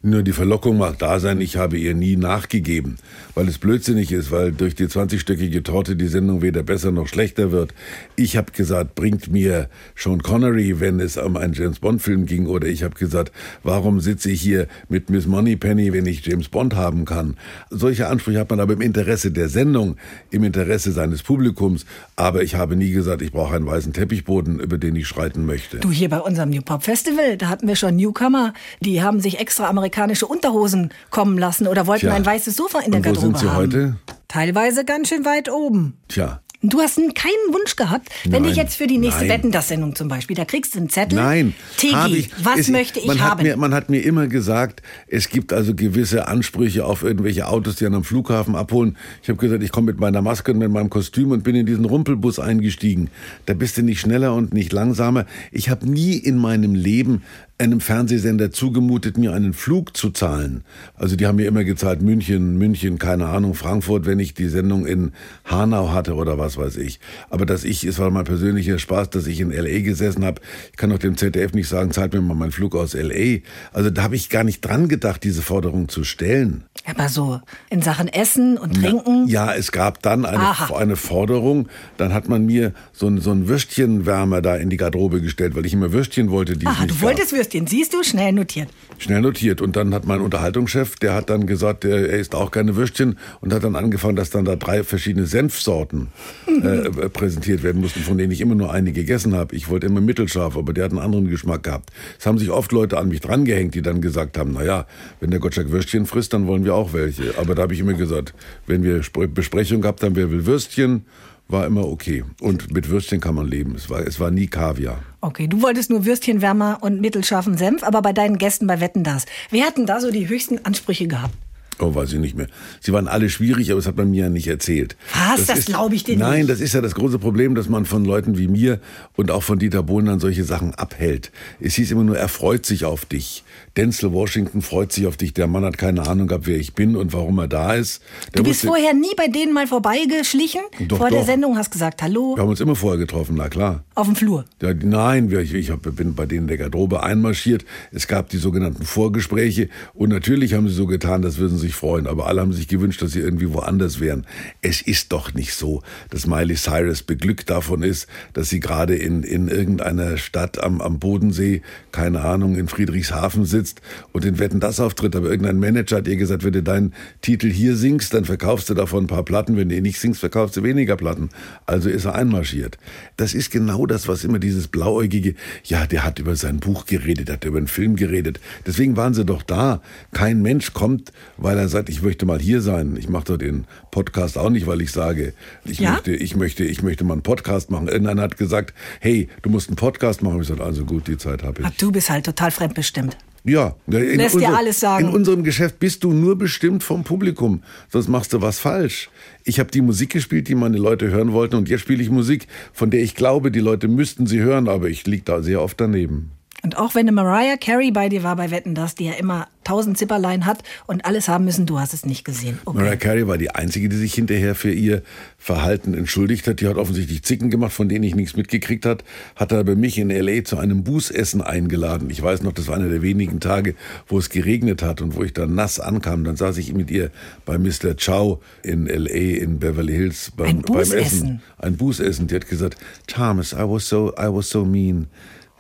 Nur 0.08 0.22
die 0.22 0.34
Verlockung 0.34 0.78
mag 0.78 1.00
da 1.00 1.20
sein, 1.20 1.42
ich 1.42 1.58
habe 1.58 1.80
ihr 1.80 1.96
nie 1.96 2.16
nachgegeben, 2.16 2.98
weil 3.34 3.48
es 3.48 3.58
blödsinnig 3.58 4.12
ist, 4.12 4.30
weil 4.30 4.52
durch 4.52 4.76
die 4.76 4.86
20-stöckige 4.86 5.64
Torte 5.64 5.96
die 5.96 6.06
Sendung 6.06 6.44
weder 6.44 6.62
besser 6.62 6.92
noch 6.92 7.08
schlechter 7.08 7.52
wird. 7.52 7.74
Ich 8.16 8.38
habe 8.38 8.52
gesagt, 8.52 8.94
bringt 8.94 9.32
mir 9.32 9.68
Sean 9.96 10.22
Connery, 10.22 10.80
wenn 10.80 11.00
es 11.00 11.18
um 11.18 11.36
einen 11.38 11.54
James 11.54 11.80
Bond-Film 11.80 12.28
ging, 12.28 12.46
oder 12.46 12.68
ich 12.68 12.84
habe 12.84 12.94
gesagt, 12.94 13.32
warum 13.64 14.00
sitze 14.00 14.30
ich 14.30 14.42
hier 14.42 14.68
mit 14.90 15.10
Miss 15.10 15.26
Moneypenny, 15.26 15.92
wenn 15.92 16.06
ich 16.06 16.24
James 16.24 16.50
Bond 16.50 16.76
haben 16.76 17.06
kann? 17.06 17.36
Solche 17.72 18.06
Ansprüche 18.06 18.38
hat 18.38 18.52
man 18.52 18.60
aber 18.60 18.74
im 18.74 18.82
Interesse 18.82 19.32
der 19.32 19.50
Sendung, 19.50 19.98
im 20.30 20.44
Interesse 20.44 20.92
seines 20.92 21.24
Publikums, 21.24 21.88
aber 22.16 22.44
ich 22.44 22.54
habe 22.54 22.76
nie 22.76 22.92
gesagt, 22.92 23.24
ich 23.24 23.32
brauche 23.32 23.56
einen 23.56 23.66
weißen 23.66 23.92
Teppichboden, 23.92 24.60
über 24.60 24.78
den 24.78 24.96
ich 24.96 25.08
schreiten 25.08 25.48
möchte. 25.48 25.80
Du, 25.80 25.90
hier 25.90 26.10
bei 26.10 26.20
unserem 26.20 26.52
New 26.52 26.62
Pop 26.62 26.84
Festival, 26.84 27.38
da 27.38 27.50
hatten 27.50 27.68
wir 27.68 27.76
schon 27.76 27.96
Newcomer, 27.96 28.54
die 28.82 29.02
haben 29.02 29.20
sich 29.20 29.40
extra 29.40 29.68
amerikanische 29.96 30.28
Unterhosen 30.28 30.90
kommen 31.10 31.38
lassen 31.38 31.68
oder 31.68 31.88
wollten 31.88 32.08
Tja. 32.08 32.14
ein 32.14 32.26
weißes 32.26 32.56
Sofa 32.56 32.80
in 32.80 32.92
der 32.92 33.00
Und 33.00 33.06
wo 33.06 33.12
Garderobe 33.14 33.38
sind 33.38 33.40
sie 33.40 33.50
haben. 33.50 33.58
heute? 33.58 33.96
Teilweise 34.28 34.86
ganz 34.86 35.10
schön 35.10 35.24
weit 35.26 35.50
oben. 35.50 35.98
Tja. 36.10 36.42
Du 36.62 36.80
hast 36.80 36.96
keinen 36.96 37.54
Wunsch 37.54 37.76
gehabt, 37.76 38.10
wenn 38.24 38.42
Nein, 38.42 38.44
dich 38.46 38.56
jetzt 38.56 38.76
für 38.76 38.88
die 38.88 38.98
nächste 38.98 39.26
nein. 39.26 39.30
Wetten 39.30 39.52
das 39.52 39.68
Sendung 39.68 39.94
zum 39.94 40.08
Beispiel, 40.08 40.36
da 40.36 40.46
kriegst 40.46 40.74
du 40.74 40.80
einen 40.80 40.90
Zettel. 40.90 41.20
Nein, 41.20 41.54
ich, 41.80 42.32
was 42.44 42.62
es, 42.62 42.70
möchte 42.70 43.00
ich 43.00 43.06
man 43.06 43.20
haben? 43.20 43.40
Hat 43.40 43.44
mir, 43.44 43.56
man 43.56 43.74
hat 43.74 43.90
mir 43.92 44.00
immer 44.00 44.26
gesagt, 44.26 44.82
es 45.08 45.30
gibt 45.30 45.54
also 45.54 45.76
gewisse 45.76 46.28
Ansprüche 46.28 46.86
auf 46.86 47.04
irgendwelche 47.04 47.48
Autos, 47.48 47.76
die 47.76 47.86
einen 47.86 47.96
am 47.96 48.04
Flughafen 48.04 48.56
abholen. 48.56 48.98
Ich 49.22 49.30
habe 49.30 49.38
gesagt, 49.38 49.62
ich 49.62 49.72
komme 49.72 49.88
mit 49.88 50.00
meiner 50.00 50.24
Maske 50.24 50.54
und 50.54 50.58
mit 50.58 50.72
meinem 50.72 50.90
Kostüm 50.90 51.30
und 51.32 51.44
bin 51.44 51.56
in 51.56 51.68
diesen 51.68 51.86
Rumpelbus 51.86 52.40
eingestiegen. 52.40 53.12
Da 53.46 53.54
bist 53.54 53.78
du 53.78 53.84
nicht 53.84 54.00
schneller 54.00 54.34
und 54.34 54.52
nicht 54.52 54.74
langsamer. 54.74 55.26
Ich 55.52 55.70
habe 55.70 55.88
nie 55.88 56.18
in 56.18 56.38
meinem 56.38 56.74
Leben 56.74 57.22
einem 57.58 57.80
Fernsehsender 57.80 58.52
zugemutet, 58.52 59.18
mir 59.18 59.34
einen 59.34 59.54
Flug 59.54 59.96
zu 59.96 60.10
zahlen. 60.10 60.66
Also 60.96 61.16
die 61.16 61.26
haben 61.26 61.38
mir 61.38 61.48
immer 61.48 61.64
gezahlt, 61.64 62.02
München, 62.02 62.58
München, 62.58 63.00
keine 63.00 63.28
Ahnung, 63.28 63.54
Frankfurt, 63.54 64.06
wenn 64.06 64.20
ich 64.20 64.34
die 64.34 64.50
Sendung 64.50 64.86
in 64.86 65.14
Hanau 65.46 65.94
hatte 65.94 66.16
oder 66.16 66.38
was 66.38 66.58
weiß 66.58 66.76
ich. 66.78 67.00
Aber 67.30 67.46
dass 67.46 67.64
ich, 67.64 67.86
es 67.86 67.98
war 67.98 68.12
mein 68.12 68.26
persönlicher 68.26 68.78
Spaß, 68.78 69.10
dass 69.10 69.26
ich 69.26 69.40
in 69.40 69.52
L.A. 69.52 69.80
gesessen 69.82 70.26
habe. 70.26 70.42
Ich 70.72 70.78
kann 70.78 70.90
doch 70.90 71.00
dem 71.00 71.16
ZDF 71.16 71.54
nicht 71.54 71.70
sagen, 71.70 71.92
zahlt 71.92 72.14
mir 72.14 72.20
mal 72.20 72.34
meinen 72.34 72.52
Flug 72.52 72.76
aus 72.76 72.94
L.A. 72.94 73.40
Also 73.72 73.90
da 73.90 74.04
habe 74.04 74.18
ich 74.18 74.30
gar 74.30 74.44
nicht 74.44 74.60
dran 74.60 74.90
gedacht, 74.90 75.24
diese 75.24 75.42
Forderung 75.42 75.88
zu 75.88 76.04
stellen. 76.04 76.66
Aber 76.86 77.08
so 77.08 77.40
in 77.70 77.82
Sachen 77.82 78.10
Essen 78.10 78.58
und 78.58 78.82
Trinken. 78.82 79.28
Ja, 79.28 79.54
es 79.54 79.72
gab 79.72 80.02
dann 80.02 80.26
eine, 80.26 80.40
Aha. 80.40 80.76
eine 80.76 80.98
Forderung, 80.98 81.70
dann 81.96 82.14
hat 82.14 82.28
man 82.28 82.46
mir 82.46 82.74
so 82.92 83.08
ein, 83.08 83.22
so 83.22 83.32
ein 83.32 83.48
Würstchenwärmer 83.48 84.42
da 84.42 84.58
in 84.58 84.70
die 84.70 84.78
Garderobe 84.78 85.22
gestellt, 85.22 85.56
weil 85.56 85.66
ich 85.66 85.74
immer 85.74 85.94
Würstchen 85.94 86.32
wollte, 86.32 86.58
die 86.58 86.68
Aha, 86.68 86.84
nicht 86.84 86.92
du 86.92 86.96
gab. 86.96 87.12
Würstchen, 87.46 87.68
siehst 87.68 87.94
du? 87.94 88.02
Schnell 88.02 88.32
notiert. 88.32 88.70
Schnell 88.98 89.22
notiert. 89.22 89.62
Und 89.62 89.76
dann 89.76 89.94
hat 89.94 90.06
mein 90.06 90.20
Unterhaltungschef, 90.20 90.96
der 90.96 91.14
hat 91.14 91.30
dann 91.30 91.46
gesagt, 91.46 91.86
er 91.86 92.10
er 92.10 92.18
isst 92.18 92.34
auch 92.34 92.50
keine 92.50 92.76
Würstchen 92.76 93.20
und 93.40 93.54
hat 93.54 93.64
dann 93.64 93.76
angefangen, 93.76 94.16
dass 94.16 94.32
dann 94.32 94.46
da 94.46 94.56
drei 94.56 94.84
verschiedene 94.84 95.28
Senfsorten 95.28 96.08
äh, 96.48 96.90
präsentiert 97.10 97.62
werden 97.62 97.82
mussten, 97.82 98.00
von 98.00 98.18
denen 98.18 98.32
ich 98.32 98.42
immer 98.42 98.56
nur 98.56 98.74
eine 98.74 98.94
gegessen 98.94 99.36
habe. 99.36 99.56
Ich 99.56 99.70
wollte 99.70 99.86
immer 99.86 100.02
mittelscharf, 100.02 100.58
aber 100.58 100.74
der 100.74 100.86
hat 100.86 100.92
einen 100.92 101.02
anderen 101.02 101.30
Geschmack 101.30 101.62
gehabt. 101.62 101.92
Es 102.18 102.26
haben 102.26 102.40
sich 102.40 102.50
oft 102.50 102.72
Leute 102.72 102.98
an 102.98 103.10
mich 103.10 103.22
drangehängt, 103.22 103.76
die 103.76 103.84
dann 103.84 104.02
gesagt 104.02 104.40
haben, 104.40 104.54
na 104.54 104.64
ja, 104.64 104.88
wenn 105.20 105.30
der 105.30 105.40
Gottschalk 105.40 105.70
Würstchen 105.70 106.08
frisst, 106.08 106.34
dann 106.34 106.48
wollen 106.48 106.66
wir 106.66 106.74
auch 106.74 106.94
welche. 106.94 107.38
Aber 107.38 107.54
da 107.54 107.62
habe 107.62 107.76
ich 107.76 107.80
immer 107.80 107.94
gesagt, 107.94 108.34
wenn 108.66 108.82
wir 108.84 109.04
Spre- 109.04 109.28
Besprechung 109.28 109.82
gehabt 109.82 110.02
haben, 110.02 110.16
wer 110.16 110.32
will 110.32 110.48
Würstchen, 110.48 111.06
war 111.48 111.66
immer 111.66 111.88
okay. 111.88 112.24
Und 112.42 112.74
mit 112.74 112.90
Würstchen 112.90 113.22
kann 113.22 113.36
man 113.36 113.48
leben. 113.48 113.76
Es 113.76 113.90
war, 113.90 114.02
es 114.06 114.20
war 114.20 114.32
nie 114.32 114.48
Kaviar. 114.48 115.00
Okay, 115.22 115.48
du 115.48 115.62
wolltest 115.62 115.90
nur 115.90 116.06
Würstchenwärmer 116.06 116.80
und 116.82 117.02
mittelscharfen 117.02 117.58
Senf, 117.58 117.84
aber 117.84 118.02
bei 118.02 118.14
deinen 118.14 118.38
Gästen 118.38 118.68
bei 118.68 118.80
Wetten 118.80 119.04
das. 119.04 119.26
Wer 119.52 119.66
hat 119.66 119.78
denn 119.78 119.86
da 119.86 120.00
so 120.00 120.12
die 120.12 120.28
höchsten 120.28 120.64
Ansprüche 120.66 121.08
gehabt? 121.08 121.34
Oh, 121.78 121.94
weiß 121.94 122.14
ich 122.14 122.20
nicht 122.20 122.38
mehr. 122.38 122.48
Sie 122.80 122.94
waren 122.94 123.10
alle 123.10 123.30
schwierig, 123.30 123.70
aber 123.70 123.80
das 123.80 123.86
hat 123.88 123.98
man 123.98 124.10
mir 124.10 124.24
ja 124.24 124.30
nicht 124.30 124.48
erzählt. 124.48 124.96
Was? 125.14 125.46
Das 125.48 125.60
ist- 125.60 125.66
glaub 125.66 125.92
ich 125.92 126.06
dir 126.06 126.18
Nein, 126.18 126.40
nicht. 126.40 126.50
das 126.50 126.62
ist 126.62 126.74
ja 126.74 126.80
das 126.80 126.96
große 126.96 127.20
Problem, 127.20 127.54
dass 127.54 127.68
man 127.68 127.84
von 127.86 128.06
Leuten 128.06 128.38
wie 128.38 128.48
mir 128.48 128.80
und 129.18 129.30
auch 129.30 129.44
von 129.44 129.60
Dieter 129.60 129.84
Bohlen 129.84 130.20
solche 130.22 130.46
Sachen 130.46 130.74
abhält. 130.74 131.34
Es 131.60 131.74
hieß 131.76 131.92
immer 131.92 132.06
nur, 132.06 132.18
er 132.18 132.30
freut 132.30 132.66
sich 132.66 132.86
auf 132.86 133.04
dich. 133.04 133.44
Denzel 133.78 134.14
Washington 134.14 134.62
freut 134.62 134.94
sich 134.94 135.06
auf 135.06 135.18
dich. 135.18 135.34
Der 135.34 135.48
Mann 135.48 135.66
hat 135.66 135.78
keine 135.78 136.08
Ahnung 136.08 136.28
gehabt, 136.28 136.48
wer 136.48 136.58
ich 136.58 136.74
bin 136.76 136.96
und 136.96 137.12
warum 137.12 137.38
er 137.40 137.50
da 137.50 137.74
ist. 137.74 138.02
Der 138.34 138.42
Du 138.42 138.50
bist 138.50 138.62
vorher 138.66 138.94
nie 138.94 139.14
bei 139.18 139.28
denen 139.28 139.54
mal 139.54 139.68
vorbeigeschlichen? 139.68 140.62
Doch, 140.88 140.98
Vor 140.98 141.10
der 141.10 141.20
doch. 141.20 141.26
Sendung 141.26 141.58
hast 141.58 141.72
gesagt, 141.72 142.02
hallo, 142.02 142.36
Wir 142.38 142.44
haben 142.44 142.50
uns 142.50 142.62
immer 142.62 142.78
vorher 142.78 142.98
getroffen, 142.98 143.36
na 143.38 143.50
klar. 143.50 143.84
auf 143.96 144.08
dem 144.08 144.16
Flur. 144.16 144.46
Ja, 144.62 144.74
nein, 144.74 145.30
ich, 145.30 145.54
ich 145.54 145.72
hab, 145.72 145.82
bin 145.96 146.16
bei 146.16 146.26
denen 146.26 146.44
in 146.44 146.48
der 146.48 146.58
Garderobe 146.58 147.04
einmarschiert. 147.04 147.66
Es 147.92 148.08
gab 148.08 148.30
die 148.30 148.38
sogenannten 148.38 148.86
Vorgespräche 148.86 149.68
und 149.94 150.08
natürlich 150.10 150.54
haben 150.54 150.70
sie 150.70 150.74
so 150.76 150.86
getan, 150.86 151.22
das 151.22 151.38
würden 151.38 151.58
sie 151.58 151.68
sich 151.68 151.76
freuen. 151.76 152.08
Aber 152.08 152.28
alle 152.28 152.40
haben 152.40 152.54
sich 152.54 152.70
gewünscht, 152.70 153.02
dass 153.02 153.12
sie 153.12 153.20
irgendwie 153.20 153.54
woanders 153.54 154.00
wären. 154.00 154.26
Es 154.62 154.82
ist 154.82 155.12
doch 155.12 155.34
nicht 155.34 155.54
so, 155.54 155.82
dass 156.12 156.28
Miley 156.28 156.56
Cyrus 156.56 157.04
beglückt 157.04 157.50
davon 157.50 157.84
ist, 157.84 158.08
dass 158.32 158.50
sie 158.50 158.62
gerade 158.62 158.96
in, 158.96 159.24
in 159.24 159.50
irgendeiner 159.50 160.16
Stadt 160.18 160.64
am, 160.64 160.80
am 160.80 161.00
Bodensee, 161.00 161.62
keine 161.92 162.22
Ahnung, 162.22 162.56
in 162.56 162.70
Friedrichshafen 162.70 163.44
sitzt 163.44 163.65
und 164.12 164.26
in 164.26 164.40
Wetten 164.40 164.60
das 164.60 164.80
auftritt. 164.80 165.16
Aber 165.16 165.30
irgendein 165.30 165.60
Manager 165.60 165.98
hat 165.98 166.08
ihr 166.08 166.16
gesagt, 166.18 166.44
wenn 166.44 166.54
du 166.54 166.64
deinen 166.64 166.94
Titel 167.22 167.50
hier 167.52 167.76
singst, 167.76 168.14
dann 168.14 168.26
verkaufst 168.26 168.70
du 168.70 168.74
davon 168.74 169.06
ein 169.06 169.08
paar 169.08 169.24
Platten. 169.24 169.58
Wenn 169.58 169.70
du 169.70 169.76
ihn 169.76 169.84
nicht 169.84 170.00
singst, 170.00 170.20
verkaufst 170.20 170.58
du 170.58 170.64
weniger 170.64 170.96
Platten. 170.96 171.30
Also 171.66 171.90
ist 171.90 172.06
er 172.06 172.16
einmarschiert. 172.16 172.78
Das 173.18 173.34
ist 173.34 173.52
genau 173.52 173.86
das, 173.86 174.08
was 174.08 174.24
immer 174.24 174.40
dieses 174.40 174.68
blauäugige, 174.68 175.36
ja, 175.64 175.86
der 175.88 176.04
hat 176.04 176.20
über 176.20 176.36
sein 176.36 176.60
Buch 176.60 176.86
geredet, 176.86 177.30
hat 177.30 177.46
über 177.46 177.58
einen 177.58 177.68
Film 177.68 177.96
geredet. 177.96 178.40
Deswegen 178.66 178.96
waren 178.98 179.14
sie 179.14 179.26
doch 179.26 179.44
da. 179.44 179.82
Kein 180.12 180.42
Mensch 180.42 180.74
kommt, 180.74 181.12
weil 181.38 181.58
er 181.58 181.68
sagt, 181.70 181.90
ich 181.90 182.02
möchte 182.02 182.26
mal 182.26 182.40
hier 182.40 182.62
sein. 182.62 182.96
Ich 182.98 183.10
mache 183.10 183.26
doch 183.26 183.38
den 183.38 183.66
Podcast 183.92 184.38
auch 184.38 184.50
nicht, 184.50 184.68
weil 184.68 184.82
ich 184.82 184.92
sage, 184.92 185.34
ich 185.64 185.80
Ja? 185.80 185.94
möchte, 185.94 186.12
ich 186.16 186.36
möchte, 186.36 186.64
ich 186.64 186.84
möchte 186.84 187.04
mal 187.04 187.14
einen 187.14 187.24
Podcast 187.24 187.72
machen. 187.72 187.88
Irgendeiner 187.88 188.22
hat 188.24 188.38
gesagt, 188.38 188.74
hey, 189.00 189.30
du 189.42 189.50
musst 189.50 189.70
einen 189.70 189.76
Podcast 189.78 190.22
machen. 190.22 190.42
Ich 190.42 190.48
gesagt, 190.48 190.62
also 190.62 190.86
gut, 190.86 191.08
die 191.08 191.18
Zeit 191.18 191.44
habe 191.44 191.62
ich. 191.62 191.68
Ach, 191.68 191.72
du 191.78 191.92
bist 191.92 192.10
halt 192.10 192.26
total 192.26 192.52
fremdbestimmt. 192.52 193.18
Ja, 193.46 193.76
in 193.86 194.18
Lässt 194.18 194.40
dir 194.40 194.56
alles 194.56 194.80
sagen. 194.80 195.08
In 195.08 195.14
unserem 195.14 195.44
Geschäft 195.44 195.78
bist 195.80 196.04
du 196.04 196.12
nur 196.12 196.36
bestimmt 196.36 196.84
vom 196.84 197.04
Publikum, 197.04 197.62
sonst 197.90 198.08
machst 198.08 198.34
du 198.34 198.42
was 198.42 198.58
falsch. 198.58 199.10
Ich 199.44 199.60
habe 199.60 199.70
die 199.70 199.82
Musik 199.82 200.10
gespielt, 200.10 200.48
die 200.48 200.56
meine 200.56 200.78
Leute 200.78 201.12
hören 201.12 201.32
wollten, 201.32 201.56
und 201.56 201.70
jetzt 201.70 201.82
spiele 201.82 202.02
ich 202.02 202.10
Musik, 202.10 202.48
von 202.74 202.90
der 202.90 203.04
ich 203.04 203.14
glaube, 203.14 203.52
die 203.52 203.60
Leute 203.60 203.88
müssten 203.88 204.26
sie 204.26 204.42
hören, 204.42 204.68
aber 204.68 204.90
ich 204.90 205.06
liege 205.06 205.24
da 205.24 205.44
sehr 205.44 205.62
oft 205.62 205.80
daneben. 205.80 206.32
Und 206.66 206.78
auch 206.78 206.96
wenn 206.96 207.02
eine 207.02 207.12
Mariah 207.12 207.58
Carey 207.58 207.92
bei 207.92 208.10
dir 208.10 208.24
war 208.24 208.36
bei 208.36 208.50
Wetten 208.50 208.74
das, 208.74 208.96
die 208.96 209.06
ja 209.06 209.14
immer 209.14 209.48
tausend 209.64 210.00
Zipperlein 210.00 210.48
hat 210.48 210.64
und 210.88 211.06
alles 211.06 211.28
haben 211.28 211.46
müssen, 211.46 211.68
du 211.68 211.80
hast 211.80 211.94
es 211.94 212.08
nicht 212.08 212.26
gesehen. 212.26 212.58
Okay. 212.66 212.80
Mariah 212.80 212.96
Carey 212.96 213.28
war 213.28 213.38
die 213.38 213.52
einzige, 213.52 213.88
die 213.88 213.98
sich 213.98 214.16
hinterher 214.16 214.56
für 214.56 214.72
ihr 214.72 215.04
Verhalten 215.38 215.94
entschuldigt 215.94 216.48
hat. 216.48 216.62
Die 216.62 216.68
hat 216.68 216.78
offensichtlich 216.78 217.22
Zicken 217.22 217.52
gemacht, 217.52 217.72
von 217.72 217.88
denen 217.88 218.04
ich 218.04 218.16
nichts 218.16 218.36
mitgekriegt 218.36 218.88
hat. 218.88 219.04
Hat 219.36 219.54
aber 219.54 219.76
mich 219.76 220.00
in 220.00 220.10
L.A. 220.10 220.44
zu 220.44 220.58
einem 220.58 220.84
Bußessen 220.84 221.44
eingeladen. 221.44 222.10
Ich 222.10 222.20
weiß 222.20 222.42
noch, 222.42 222.52
das 222.52 222.68
war 222.68 222.78
einer 222.78 222.90
der 222.90 223.04
wenigen 223.04 223.40
Tage, 223.40 223.76
wo 224.08 224.18
es 224.18 224.32
geregnet 224.32 224.82
hat 224.82 225.04
und 225.04 225.16
wo 225.16 225.22
ich 225.22 225.34
dann 225.34 225.54
nass 225.54 225.80
ankam. 225.80 226.24
Dann 226.24 226.36
saß 226.36 226.58
ich 226.58 226.74
mit 226.74 226.90
ihr 226.90 227.12
bei 227.46 227.60
Mr. 227.60 227.94
Chow 227.96 228.40
in 228.64 228.88
L.A. 228.88 229.44
in 229.44 229.60
Beverly 229.60 229.94
Hills 229.94 230.32
beim, 230.36 230.48
Ein 230.48 230.62
beim? 230.64 230.80
Essen. 230.80 231.44
Ein 231.60 231.78
Bußessen. 231.78 232.26
Die 232.26 232.34
hat 232.34 232.50
gesagt, 232.50 232.80
Thomas, 233.06 233.54
I 233.54 233.58
was 233.58 233.88
so, 233.88 234.12
I 234.18 234.34
was 234.34 234.50
so 234.50 234.66
mean. 234.66 235.06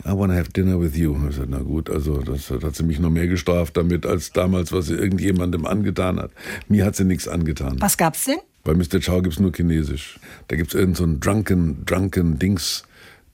I 0.05 0.11
want 0.11 0.31
to 0.31 0.37
have 0.37 0.51
dinner 0.51 0.79
with 0.79 0.95
you. 0.95 1.15
Ich 1.15 1.35
gesagt, 1.35 1.49
na 1.49 1.59
gut, 1.59 1.89
also 1.89 2.17
das 2.17 2.47
das 2.47 2.63
hat 2.63 2.75
sie 2.75 2.83
mich 2.83 2.99
noch 2.99 3.09
mehr 3.09 3.27
gestraft 3.27 3.75
damit, 3.75 4.05
als 4.05 4.31
damals, 4.31 4.71
was 4.71 4.85
sie 4.85 4.93
irgendjemandem 4.93 5.65
angetan 5.65 6.19
hat. 6.19 6.31
Mir 6.67 6.85
hat 6.85 6.95
sie 6.95 7.05
nichts 7.05 7.27
angetan. 7.27 7.77
Was 7.79 7.97
gab's 7.97 8.25
denn? 8.25 8.37
Bei 8.63 8.73
Mr. 8.73 8.99
Chow 8.99 9.21
gibt's 9.21 9.39
nur 9.39 9.51
Chinesisch. 9.51 10.19
Da 10.47 10.55
gibt's 10.55 10.73
irgend 10.73 10.97
so 10.97 11.03
einen 11.03 11.19
drunken, 11.19 11.85
drunken 11.85 12.37
Dings, 12.39 12.83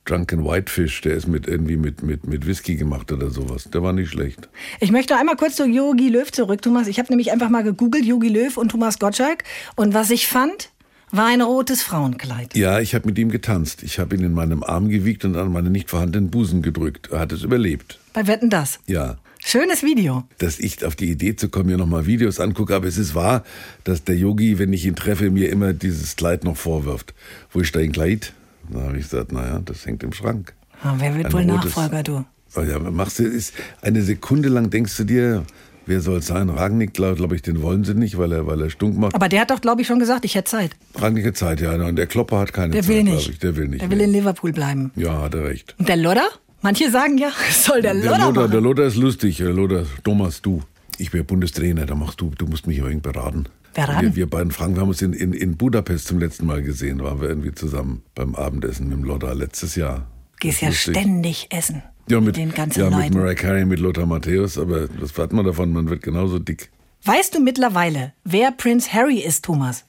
drunken 0.05 0.45
Whitefish, 0.45 1.01
der 1.01 1.15
ist 1.15 1.27
mit 1.27 1.47
irgendwie 1.47 1.77
mit, 1.77 2.03
mit, 2.03 2.25
mit 2.25 2.47
Whisky 2.47 2.75
gemacht 2.75 3.11
oder 3.11 3.29
sowas. 3.29 3.69
Der 3.71 3.83
war 3.83 3.93
nicht 3.93 4.09
schlecht. 4.09 4.49
Ich 4.79 4.91
möchte 4.91 5.15
einmal 5.15 5.35
kurz 5.35 5.57
zu 5.57 5.65
Yogi 5.65 6.09
Löw 6.09 6.31
zurück, 6.31 6.61
Thomas. 6.61 6.87
Ich 6.87 6.99
habe 6.99 7.09
nämlich 7.09 7.31
einfach 7.31 7.49
mal 7.49 7.63
gegoogelt, 7.63 8.05
Yogi 8.05 8.29
Löw 8.29 8.55
und 8.57 8.69
Thomas 8.69 8.97
Gottschalk. 8.97 9.43
Und 9.75 9.93
was 9.93 10.09
ich 10.09 10.27
fand, 10.27 10.70
war 11.11 11.27
ein 11.27 11.41
rotes 11.41 11.81
Frauenkleid. 11.81 12.55
Ja, 12.55 12.79
ich 12.79 12.95
habe 12.95 13.07
mit 13.07 13.17
ihm 13.19 13.29
getanzt. 13.29 13.83
Ich 13.83 13.99
habe 13.99 14.15
ihn 14.15 14.23
in 14.23 14.33
meinem 14.33 14.63
Arm 14.63 14.89
gewiegt 14.89 15.25
und 15.25 15.35
an 15.35 15.51
meine 15.51 15.69
nicht 15.69 15.89
vorhandenen 15.89 16.29
Busen 16.29 16.61
gedrückt. 16.61 17.09
Er 17.11 17.19
hat 17.19 17.31
es 17.31 17.43
überlebt. 17.43 17.99
Bei 18.13 18.27
Wetten 18.27 18.49
das. 18.49 18.79
Ja. 18.87 19.17
Schönes 19.43 19.81
Video. 19.81 20.23
dass 20.37 20.59
ich 20.59 20.85
auf 20.85 20.95
die 20.95 21.09
Idee 21.09 21.35
zu 21.35 21.49
kommen, 21.49 21.65
mir 21.67 21.77
nochmal 21.77 22.05
Videos 22.05 22.39
angucke. 22.39 22.75
Aber 22.75 22.87
es 22.87 22.97
ist 22.97 23.15
wahr, 23.15 23.43
dass 23.83 24.03
der 24.03 24.15
Yogi, 24.15 24.59
wenn 24.59 24.71
ich 24.71 24.85
ihn 24.85 24.95
treffe, 24.95 25.31
mir 25.31 25.49
immer 25.49 25.73
dieses 25.73 26.15
Kleid 26.15 26.43
noch 26.43 26.57
vorwirft. 26.57 27.13
Wo 27.51 27.59
ist 27.59 27.75
dein 27.75 27.91
Kleid? 27.91 28.33
Da 28.69 28.81
habe 28.81 28.97
ich 28.97 29.09
gesagt, 29.09 29.31
naja, 29.31 29.59
das 29.65 29.85
hängt 29.85 30.03
im 30.03 30.13
Schrank. 30.13 30.53
Ah, 30.83 30.93
wer 30.97 31.15
wird 31.15 31.27
Ein 31.27 31.33
wohl 31.33 31.41
rotes- 31.49 31.75
Nachfolger, 31.75 32.03
du? 32.03 32.25
Oh 32.55 32.61
ja, 32.61 32.77
machst 32.79 33.17
du, 33.19 33.23
ist 33.23 33.53
eine 33.81 34.01
Sekunde 34.03 34.49
lang 34.49 34.69
denkst 34.69 34.95
du 34.97 35.03
dir, 35.05 35.43
wer 35.85 36.01
soll 36.01 36.17
es 36.19 36.27
sein? 36.27 36.49
Ragnick, 36.49 36.93
glaube 36.93 37.15
glaub 37.15 37.31
ich, 37.33 37.41
den 37.41 37.61
wollen 37.61 37.83
sie 37.83 37.93
nicht, 37.93 38.17
weil 38.17 38.31
er, 38.31 38.47
weil 38.47 38.61
er 38.61 38.69
stunk 38.69 38.97
macht. 38.97 39.15
Aber 39.15 39.29
der 39.29 39.41
hat 39.41 39.51
doch, 39.51 39.61
glaube 39.61 39.81
ich, 39.81 39.87
schon 39.87 39.99
gesagt, 39.99 40.25
ich 40.25 40.35
hätte 40.35 40.49
Zeit. 40.49 40.71
Ragnick 40.95 41.25
hat 41.25 41.37
Zeit, 41.37 41.61
ja. 41.61 41.73
Und 41.73 41.95
der 41.95 42.07
Klopper 42.07 42.39
hat 42.39 42.53
keine 42.53 42.71
Der 42.73 42.81
Zeit, 42.81 42.89
will 42.89 43.03
glaube 43.03 43.15
nicht. 43.17 43.29
ich. 43.29 43.39
Der 43.39 43.55
will 43.55 43.67
nicht. 43.67 43.81
Der 43.81 43.89
will 43.91 43.97
nee. 43.97 44.03
in 44.05 44.11
Liverpool 44.11 44.51
bleiben. 44.51 44.91
ja, 44.95 45.21
hat 45.21 45.33
er 45.35 45.45
recht. 45.45 45.75
Und 45.79 45.89
der 45.89 45.97
Lodder? 45.97 46.27
Manche 46.61 46.91
sagen 46.91 47.17
ja, 47.17 47.31
soll 47.51 47.81
der 47.81 47.93
Der 47.95 48.03
Lodder 48.11 48.31
machen. 48.31 48.51
der 48.51 48.61
Lothar 48.61 48.85
ist 48.85 48.95
lustig. 48.97 49.37
Der 49.37 49.51
Lothar, 49.53 49.85
Thomas, 50.03 50.41
du. 50.41 50.61
Ich 50.97 51.11
wäre 51.13 51.23
Bundestrainer, 51.23 51.85
da 51.87 51.95
machst 51.95 52.21
du, 52.21 52.31
du 52.37 52.45
musst 52.45 52.67
mich 52.67 52.77
irgendwie 52.77 52.99
beraten. 52.99 53.45
Wer 53.73 53.89
ran? 53.89 54.01
Wir, 54.05 54.15
wir 54.15 54.29
beiden 54.29 54.51
Frank, 54.51 54.75
wir 54.75 54.81
haben 54.81 54.89
uns 54.89 55.01
in, 55.01 55.13
in, 55.13 55.33
in 55.33 55.57
Budapest 55.57 56.05
zum 56.07 56.19
letzten 56.19 56.45
Mal 56.45 56.61
gesehen, 56.61 57.01
waren 57.01 57.21
wir 57.21 57.29
irgendwie 57.29 57.53
zusammen 57.53 58.03
beim 58.13 58.35
Abendessen 58.35 58.89
mit 58.89 58.97
dem 58.97 59.03
Lodder 59.05 59.33
letztes 59.33 59.75
Jahr. 59.75 60.05
Gehst 60.39 60.61
ja 60.61 60.67
Lustig. 60.67 60.95
ständig 60.95 61.47
essen. 61.49 61.81
Ja, 62.09 62.19
mit, 62.19 62.35
den 62.35 62.53
ganzen 62.53 62.79
ja, 62.79 62.89
mit 62.89 62.99
Leuten. 62.99 63.17
Mariah 63.17 63.35
Carey, 63.35 63.65
mit 63.65 63.79
Lothar 63.79 64.05
Matthäus, 64.05 64.57
aber 64.57 64.87
was 64.99 65.17
hat 65.17 65.33
man 65.33 65.45
davon? 65.45 65.71
Man 65.71 65.89
wird 65.89 66.01
genauso 66.03 66.39
dick. 66.39 66.69
Weißt 67.03 67.35
du 67.35 67.39
mittlerweile, 67.39 68.13
wer 68.23 68.51
Prince 68.51 68.91
Harry 68.93 69.19
ist, 69.19 69.45
Thomas? 69.45 69.85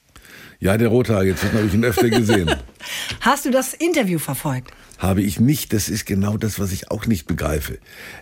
Ja, 0.59 0.77
der 0.77 0.87
Rothaarige, 0.87 1.31
jetzt 1.31 1.43
habe 1.43 1.65
ich 1.65 1.73
ihn 1.73 1.83
öfter 1.83 2.09
gesehen. 2.09 2.49
Hast 3.19 3.45
du 3.45 3.51
das 3.51 3.73
Interview 3.73 4.17
verfolgt? 4.17 4.71
habe 5.03 5.21
ich 5.21 5.39
nicht. 5.39 5.73
Das 5.73 5.89
ist 5.89 6.05
genau 6.05 6.37
das, 6.37 6.59
was 6.59 6.71
ich 6.71 6.89
auch 6.89 7.05
nicht 7.05 7.27
begreife. 7.27 7.77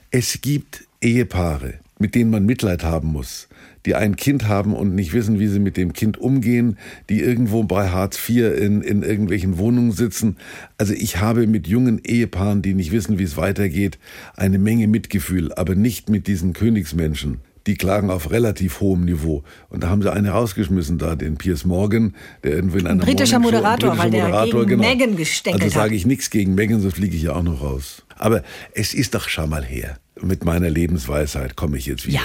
Es 0.10 0.42
gibt 0.42 0.86
Ehepaare, 1.00 1.76
mit 2.00 2.16
denen 2.16 2.32
man 2.32 2.46
Mitleid 2.46 2.84
haben 2.84 3.10
muss, 3.10 3.48
die 3.86 3.96
ein 3.96 4.16
Kind 4.16 4.48
haben 4.48 4.74
und 4.74 4.96
nicht 4.96 5.14
wissen, 5.14 5.40
wie 5.40 5.48
sie 5.48 5.60
mit 5.60 5.78
dem 5.78 5.94
Kind 5.94 6.18
umgehen, 6.18 6.78
die 7.10 7.22
irgendwo 7.22 7.64
bei 7.64 7.90
Hartz 7.90 8.18
IV 8.30 8.58
in, 8.58 8.82
in 8.82 9.04
irgendwelchen 9.04 9.58
Wohnungen 9.58 9.92
sitzen. 9.92 10.38
Also 10.78 10.94
ich 10.94 11.20
habe 11.20 11.48
mit 11.48 11.68
jungen 11.68 12.00
Ehepaaren, 12.04 12.62
die 12.62 12.74
nicht 12.74 12.92
wissen, 12.92 13.20
wie 13.20 13.24
es 13.24 13.38
weitergeht, 13.38 13.98
eine 14.36 14.60
Menge 14.60 14.88
Mitgefühl, 14.88 15.54
aber 15.54 15.76
nicht 15.76 16.10
mit 16.10 16.28
diesen 16.28 16.54
Königsmenschen. 16.54 17.40
Die 17.68 17.76
klagen 17.76 18.10
auf 18.10 18.32
relativ 18.32 18.80
hohem 18.80 19.06
Niveau. 19.06 19.44
Und 19.70 19.84
da 19.84 19.90
haben 19.90 20.02
sie 20.02 20.12
einen 20.12 20.28
rausgeschmissen, 20.28 20.98
da 20.98 21.16
den 21.16 21.38
Piers 21.38 21.64
Morgan, 21.64 22.16
der 22.44 22.54
irgendwo 22.54 22.78
in 22.78 22.88
einer 22.88 23.04
britischer 23.04 23.36
ein 23.36 23.44
Moderator, 23.44 23.98
weil 24.00 24.10
der 24.10 24.46
gegen 24.46 24.80
Meghan 24.80 25.16
gestänkelt 25.16 25.64
Also 25.64 25.76
sage 25.76 25.96
ich 25.96 26.06
nichts 26.08 26.32
gegen 26.32 26.56
Megan, 26.56 26.82
sonst 26.82 26.96
fliege 26.96 27.16
ich 27.16 27.22
ja 27.22 27.34
auch 27.34 27.44
noch 27.44 27.62
raus. 27.62 28.04
Aber 28.18 28.44
es 28.74 28.96
ist 28.96 29.14
doch 29.14 29.30
schau 29.30 29.46
mal 29.46 29.64
her. 29.64 30.00
Mit 30.20 30.44
meiner 30.44 30.70
Lebensweisheit 30.70 31.56
komme 31.56 31.78
ich 31.78 31.86
jetzt 31.86 32.08
wieder. 32.08 32.18
Ja. 32.18 32.24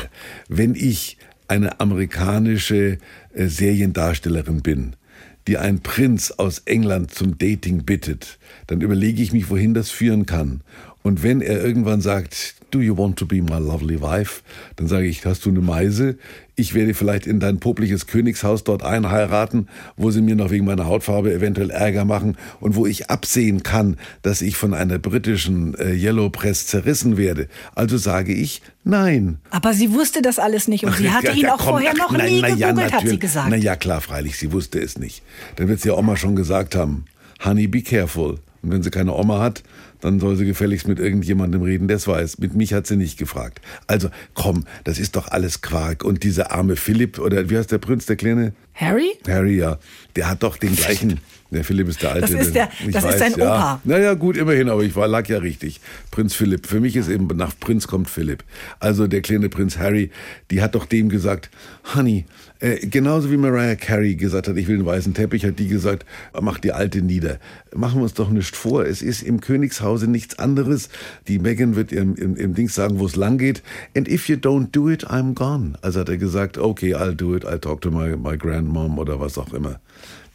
Wenn 0.49 0.75
ich 0.75 1.19
eine 1.49 1.81
amerikanische 1.81 2.99
äh, 3.35 3.47
Seriendarstellerin 3.47 4.63
bin, 4.63 4.97
die 5.47 5.59
einen 5.59 5.81
Prinz 5.81 6.33
aus 6.33 6.61
England 6.61 7.13
zum 7.13 7.39
Dating 7.39 7.85
bittet, 7.85 8.39
dann 8.67 8.81
überlege 8.81 9.23
ich 9.23 9.33
mich, 9.33 9.49
wohin 9.51 9.75
das 9.75 9.91
führen 9.91 10.27
kann. 10.27 10.63
Und 11.07 11.23
wenn 11.23 11.41
er 11.41 11.65
irgendwann 11.65 12.01
sagt, 12.01 12.57
do 12.73 12.81
you 12.81 12.99
want 12.99 13.17
to 13.17 13.27
be 13.27 13.37
my 13.37 13.61
lovely 13.61 14.03
wife? 14.03 14.43
Dann 14.75 14.89
sage 14.89 15.07
ich, 15.07 15.25
hast 15.25 15.45
du 15.45 15.51
eine 15.51 15.61
Meise? 15.61 16.19
Ich 16.57 16.75
werde 16.75 16.95
vielleicht 16.95 17.29
in 17.29 17.39
dein 17.39 17.61
popliges 17.61 18.09
Königshaus 18.09 18.65
dort 18.65 18.83
einheiraten, 18.83 19.69
wo 19.97 20.11
sie 20.11 20.21
mir 20.21 20.35
noch 20.35 20.51
wegen 20.51 20.65
meiner 20.65 20.87
Hautfarbe 20.87 21.33
eventuell 21.33 21.71
Ärger 21.71 22.05
machen 22.05 22.37
und 22.59 22.75
wo 22.75 22.87
ich 22.87 23.09
absehen 23.09 23.63
kann, 23.63 23.99
dass 24.23 24.43
ich 24.43 24.57
von 24.57 24.75
einer 24.75 24.99
britischen 24.99 25.75
äh, 25.79 25.93
Yellow 25.93 26.29
Press 26.29 26.67
zerrissen 26.67 27.17
werde. 27.17 27.47
Also 27.77 27.99
sage 27.99 28.35
ich, 28.35 28.61
nein. 28.83 29.39
Aber 29.51 29.75
sie 29.75 29.93
wusste 29.93 30.23
das 30.23 30.41
alles 30.41 30.67
nicht 30.67 30.83
und 30.83 30.97
sie 30.97 31.13
hatte 31.13 31.29
Ja, 31.29 31.33
ihn 31.35 31.43
ja, 31.43 31.55
auch 31.55 31.59
komm, 31.59 31.69
vorher 31.69 31.93
ach, 31.95 31.99
noch 31.99 32.19
na, 32.19 32.25
nie 32.25 32.41
na, 32.41 32.49
ja, 32.49 32.73
gegoogelt, 32.73 32.93
hat 32.93 33.09
sie 33.09 33.19
gesagt. 33.21 33.49
Na 33.49 33.55
ja, 33.55 33.77
klar, 33.77 34.01
freilich, 34.01 34.39
sie 34.39 34.51
wusste 34.51 34.81
es 34.81 34.99
nicht. 34.99 35.23
Dann 35.55 35.69
wird 35.69 35.81
sie 35.81 35.91
ja 35.91 35.95
Oma 35.95 36.17
schon 36.17 36.35
gesagt 36.35 36.75
haben, 36.75 37.05
Honey, 37.45 37.69
be 37.69 37.83
careful. 37.83 38.41
Und 38.67 38.73
wenn 38.73 38.83
sie 38.83 38.91
keine 38.91 39.15
Oma 39.15 39.39
hat, 39.39 39.63
dann 40.07 40.21
soll 40.21 40.37
sie 40.37 40.47
gefälligst 40.47 40.87
mit 40.87 40.99
irgendjemandem 40.99 41.63
reden, 41.63 41.89
der 41.89 41.97
es 41.97 42.07
weiß. 42.07 42.39
Mit 42.39 42.55
mich 42.55 42.73
hat 42.73 42.87
sie 42.87 42.97
nicht 42.97 43.19
gefragt. 43.19 43.61
Also, 43.87 44.09
komm, 44.35 44.65
das 44.85 44.99
ist 44.99 45.17
doch 45.17 45.29
alles 45.29 45.63
Quark. 45.63 46.05
Und 46.05 46.23
dieser 46.23 46.53
arme 46.53 46.77
Philipp, 46.77 47.19
oder 47.19 47.51
wie 47.51 47.59
heißt 47.59 47.73
der 47.73 47.79
Prinz, 47.79 48.07
der 48.07 48.17
Kleine? 48.17 48.55
Harry? 48.75 49.11
Harry, 49.27 49.57
ja. 49.57 49.79
Der 50.15 50.31
hat 50.31 50.43
doch 50.43 50.57
den 50.59 50.77
gleichen. 50.77 51.21
Der 51.51 51.63
Philipp 51.65 51.89
ist 51.89 52.03
der 52.03 52.13
Alte. 52.13 52.33
Das 52.33 52.47
ist 52.47 52.55
der- 52.55 52.69
das 52.93 53.05
ist 53.05 53.19
sein 53.19 53.35
ja. 53.37 53.45
Opa. 53.45 53.81
Naja, 53.85 54.15
gut, 54.15 54.37
immerhin, 54.37 54.69
aber 54.69 54.83
ich 54.83 54.97
war, 54.97 55.07
lag 55.07 55.29
ja 55.29 55.39
richtig. 55.39 55.81
Prinz 56.11 56.35
Philipp. 56.35 56.67
Für 56.67 56.81
mich 56.81 56.97
ist 56.97 57.09
eben, 57.09 57.27
nach 57.37 57.53
Prinz 57.59 57.87
kommt 57.87 58.11
Philipp. 58.11 58.43
Also 58.81 59.07
der 59.07 59.21
kleine 59.23 59.49
Prinz 59.49 59.79
Harry, 59.79 60.11
die 60.51 60.61
hat 60.61 60.75
doch 60.75 60.87
dem 60.87 61.09
gesagt, 61.09 61.51
Honey, 61.95 62.25
äh, 62.59 62.87
genauso 62.87 63.31
wie 63.31 63.37
Mariah 63.37 63.77
Carey 63.77 64.17
gesagt 64.17 64.49
hat, 64.49 64.57
ich 64.57 64.67
will 64.67 64.77
einen 64.77 64.87
weißen 64.87 65.15
Teppich, 65.15 65.45
hat 65.45 65.59
die 65.59 65.69
gesagt, 65.69 66.05
mach 66.41 66.59
die 66.59 66.73
Alte 66.73 67.03
nieder. 67.03 67.39
Machen 67.75 68.01
wir 68.01 68.05
uns 68.05 68.15
doch 68.15 68.31
nicht 68.31 68.57
vor, 68.57 68.85
es 68.87 69.03
ist 69.03 69.23
im 69.23 69.41
Königshause 69.41 70.09
nichts 70.11 70.39
anderes. 70.39 70.89
Die 71.29 71.39
Meghan 71.39 71.77
wird 71.77 71.93
im, 71.93 72.15
im, 72.17 72.35
im 72.37 72.55
Dings 72.55 72.75
sagen, 72.75 72.99
wo 72.99 73.07
es 73.07 73.15
lang 73.15 73.39
geht. 73.39 73.63
And 73.97 74.09
if 74.09 74.29
you 74.29 74.37
don't 74.37 74.69
do 74.73 74.89
it, 74.91 75.07
I'm 75.09 75.35
gone. 75.35 75.75
Also 75.83 76.01
hat 76.01 76.09
er 76.09 76.17
gesagt, 76.17 76.59
okay, 76.59 76.95
I'll 76.95 77.15
do 77.15 77.37
it, 77.37 77.45
I'll 77.45 77.59
talk 77.61 77.83
to 77.83 77.91
my, 77.91 78.17
my 78.17 78.37
grandmom 78.37 78.99
oder 78.99 79.21
was 79.21 79.37
auch 79.39 79.53
immer. 79.53 79.79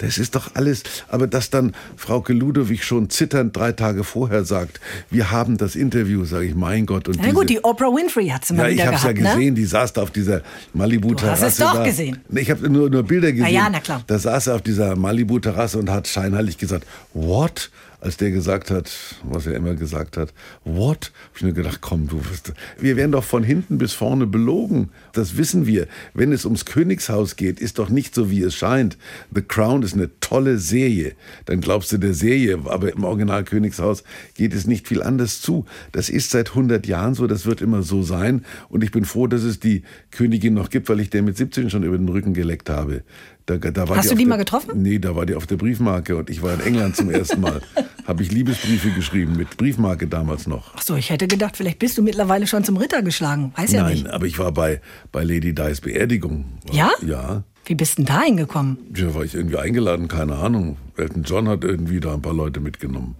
Das 0.01 0.17
ist 0.17 0.35
doch 0.35 0.55
alles. 0.55 0.83
Aber 1.09 1.27
dass 1.27 1.51
dann 1.51 1.73
Frauke 1.95 2.33
Ludowig 2.33 2.83
schon 2.83 3.09
zitternd 3.09 3.55
drei 3.55 3.71
Tage 3.71 4.03
vorher 4.03 4.43
sagt, 4.45 4.79
wir 5.11 5.29
haben 5.29 5.57
das 5.57 5.75
Interview, 5.75 6.25
sage 6.25 6.45
ich, 6.45 6.55
mein 6.55 6.87
Gott. 6.87 7.07
Und 7.07 7.17
Na 7.17 7.23
diese, 7.23 7.35
gut, 7.35 7.49
die 7.49 7.63
Oprah 7.63 7.95
Winfrey 7.95 8.27
hat 8.29 8.43
sie 8.43 8.55
mal 8.55 8.63
ja, 8.63 8.67
ich 8.69 8.73
wieder 8.75 8.85
habe 8.87 8.95
es 8.95 9.03
ja 9.03 9.11
gehabt, 9.11 9.35
gesehen, 9.35 9.53
ne? 9.53 9.59
die 9.59 9.65
saß 9.65 9.93
da 9.93 10.01
auf 10.01 10.11
dieser 10.11 10.41
Malibu-Terrasse. 10.73 11.39
Du 11.41 11.45
hast 11.45 11.53
es 11.53 11.59
doch 11.59 11.73
da. 11.75 11.83
gesehen. 11.85 12.19
Ich 12.33 12.49
habe 12.49 12.67
nur, 12.69 12.89
nur 12.89 13.03
Bilder 13.03 13.31
gesehen. 13.31 13.53
ja, 13.53 13.69
na 13.71 13.79
klar. 13.79 14.03
Da 14.07 14.17
saß 14.17 14.47
er 14.47 14.55
auf 14.55 14.61
dieser 14.63 14.95
Malibu-Terrasse 14.95 15.77
und 15.77 15.89
hat 15.91 16.07
scheinheilig 16.07 16.57
gesagt, 16.57 16.87
what? 17.13 17.69
Als 18.01 18.17
der 18.17 18.31
gesagt 18.31 18.71
hat, 18.71 18.91
was 19.23 19.45
er 19.45 19.53
immer 19.53 19.75
gesagt 19.75 20.17
hat, 20.17 20.33
what? 20.65 21.11
Hab 21.29 21.37
ich 21.37 21.43
mir 21.43 21.53
gedacht, 21.53 21.81
komm, 21.81 22.07
du 22.07 22.17
wirst, 22.17 22.51
wir 22.79 22.97
werden 22.97 23.11
doch 23.11 23.23
von 23.23 23.43
hinten 23.43 23.77
bis 23.77 23.93
vorne 23.93 24.25
belogen. 24.25 24.89
Das 25.13 25.37
wissen 25.37 25.67
wir. 25.67 25.87
Wenn 26.15 26.31
es 26.31 26.43
ums 26.43 26.65
Königshaus 26.65 27.35
geht, 27.35 27.59
ist 27.59 27.77
doch 27.77 27.89
nicht 27.89 28.15
so, 28.15 28.31
wie 28.31 28.41
es 28.41 28.55
scheint. 28.55 28.97
The 29.33 29.43
Crown 29.43 29.83
ist 29.83 29.93
eine 29.93 30.09
tolle 30.19 30.57
Serie. 30.57 31.13
Dann 31.45 31.61
glaubst 31.61 31.91
du 31.91 31.99
der 31.99 32.15
Serie, 32.15 32.59
aber 32.65 32.91
im 32.91 33.03
Original 33.03 33.43
Königshaus 33.43 34.03
geht 34.33 34.55
es 34.55 34.65
nicht 34.65 34.87
viel 34.87 35.03
anders 35.03 35.39
zu. 35.39 35.65
Das 35.91 36.09
ist 36.09 36.31
seit 36.31 36.49
100 36.49 36.87
Jahren 36.87 37.13
so, 37.13 37.27
das 37.27 37.45
wird 37.45 37.61
immer 37.61 37.83
so 37.83 38.01
sein. 38.01 38.43
Und 38.69 38.83
ich 38.83 38.89
bin 38.89 39.05
froh, 39.05 39.27
dass 39.27 39.43
es 39.43 39.59
die 39.59 39.83
Königin 40.09 40.55
noch 40.55 40.71
gibt, 40.71 40.89
weil 40.89 40.99
ich 41.01 41.11
der 41.11 41.21
mit 41.21 41.37
17 41.37 41.69
schon 41.69 41.83
über 41.83 41.99
den 41.99 42.09
Rücken 42.09 42.33
geleckt 42.33 42.67
habe. 42.71 43.03
Da, 43.45 43.57
da 43.57 43.89
Hast 43.89 44.09
du 44.09 44.13
auf 44.13 44.19
die 44.19 44.25
mal 44.25 44.37
getroffen? 44.37 44.81
Nee, 44.81 44.99
da 44.99 45.15
war 45.15 45.25
die 45.25 45.35
auf 45.35 45.47
der 45.47 45.57
Briefmarke 45.57 46.15
und 46.15 46.29
ich 46.29 46.41
war 46.41 46.53
in 46.53 46.61
England 46.61 46.95
zum 46.95 47.09
ersten 47.09 47.41
Mal. 47.41 47.61
Habe 48.05 48.23
ich 48.23 48.31
Liebesbriefe 48.31 48.91
geschrieben, 48.91 49.35
mit 49.35 49.57
Briefmarke 49.57 50.07
damals 50.07 50.47
noch. 50.47 50.73
Ach 50.75 50.81
so, 50.81 50.95
ich 50.95 51.09
hätte 51.09 51.27
gedacht, 51.27 51.57
vielleicht 51.57 51.79
bist 51.79 51.97
du 51.97 52.03
mittlerweile 52.03 52.47
schon 52.47 52.63
zum 52.63 52.77
Ritter 52.77 53.01
geschlagen. 53.01 53.53
Weiß 53.55 53.71
ja 53.71 53.83
Nein, 53.83 53.93
nicht. 53.93 54.07
aber 54.09 54.25
ich 54.25 54.39
war 54.39 54.51
bei, 54.51 54.81
bei 55.11 55.23
Lady 55.23 55.53
Di's 55.53 55.81
Beerdigung. 55.81 56.45
Ja? 56.71 56.91
Ja. 57.05 57.43
Wie 57.65 57.75
bist 57.75 57.97
denn 57.97 58.05
da 58.05 58.21
hingekommen? 58.21 58.77
Ja, 58.95 59.13
war 59.13 59.23
ich 59.23 59.35
irgendwie 59.35 59.57
eingeladen, 59.57 60.07
keine 60.07 60.35
Ahnung. 60.35 60.77
Elton 60.97 61.23
John 61.23 61.47
hat 61.47 61.63
irgendwie 61.63 61.99
da 61.99 62.13
ein 62.13 62.21
paar 62.21 62.33
Leute 62.33 62.59
mitgenommen. 62.59 63.15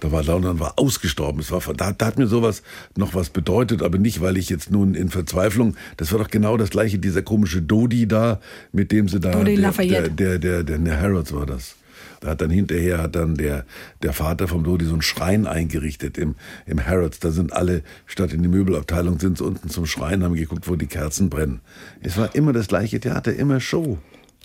Da 0.00 0.12
war 0.12 0.22
London 0.22 0.60
war 0.60 0.74
ausgestorben. 0.76 1.40
Es 1.40 1.50
war, 1.50 1.60
da, 1.74 1.92
da 1.92 2.06
hat 2.06 2.18
mir 2.18 2.28
sowas 2.28 2.62
noch 2.96 3.14
was 3.14 3.30
bedeutet, 3.30 3.82
aber 3.82 3.98
nicht, 3.98 4.20
weil 4.20 4.36
ich 4.36 4.48
jetzt 4.48 4.70
nun 4.70 4.94
in 4.94 5.08
Verzweiflung. 5.08 5.74
Das 5.96 6.12
war 6.12 6.20
doch 6.20 6.28
genau 6.28 6.56
das 6.56 6.70
gleiche, 6.70 6.98
dieser 6.98 7.22
komische 7.22 7.62
Dodi 7.62 8.06
da, 8.06 8.40
mit 8.72 8.92
dem 8.92 9.08
sie 9.08 9.18
da. 9.18 9.32
Dodi 9.32 9.54
der, 9.54 9.62
Lafayette. 9.62 10.10
Der, 10.10 10.38
der, 10.38 10.62
der, 10.62 10.78
der 10.78 11.00
Harrods 11.00 11.32
war 11.32 11.46
das. 11.46 11.74
Da 12.20 12.30
hat 12.30 12.40
dann 12.40 12.50
hinterher 12.50 12.98
hat 12.98 13.14
dann 13.14 13.36
der, 13.36 13.64
der 14.02 14.12
Vater 14.12 14.48
vom 14.48 14.64
Dodi 14.64 14.84
so 14.84 14.92
einen 14.92 15.02
Schrein 15.02 15.46
eingerichtet 15.46 16.18
im, 16.18 16.34
im 16.66 16.84
Harrods. 16.84 17.20
Da 17.20 17.30
sind 17.30 17.52
alle, 17.52 17.82
statt 18.06 18.32
in 18.32 18.42
die 18.42 18.48
Möbelabteilung, 18.48 19.18
sind 19.20 19.38
sie 19.38 19.44
unten 19.44 19.68
zum 19.68 19.86
Schrein, 19.86 20.24
haben 20.24 20.34
geguckt, 20.34 20.68
wo 20.68 20.76
die 20.76 20.86
Kerzen 20.86 21.30
brennen. 21.30 21.60
Es 22.00 22.16
war 22.16 22.34
immer 22.34 22.52
das 22.52 22.68
gleiche 22.68 22.98
Theater, 23.00 23.34
immer 23.34 23.60
Show. 23.60 23.98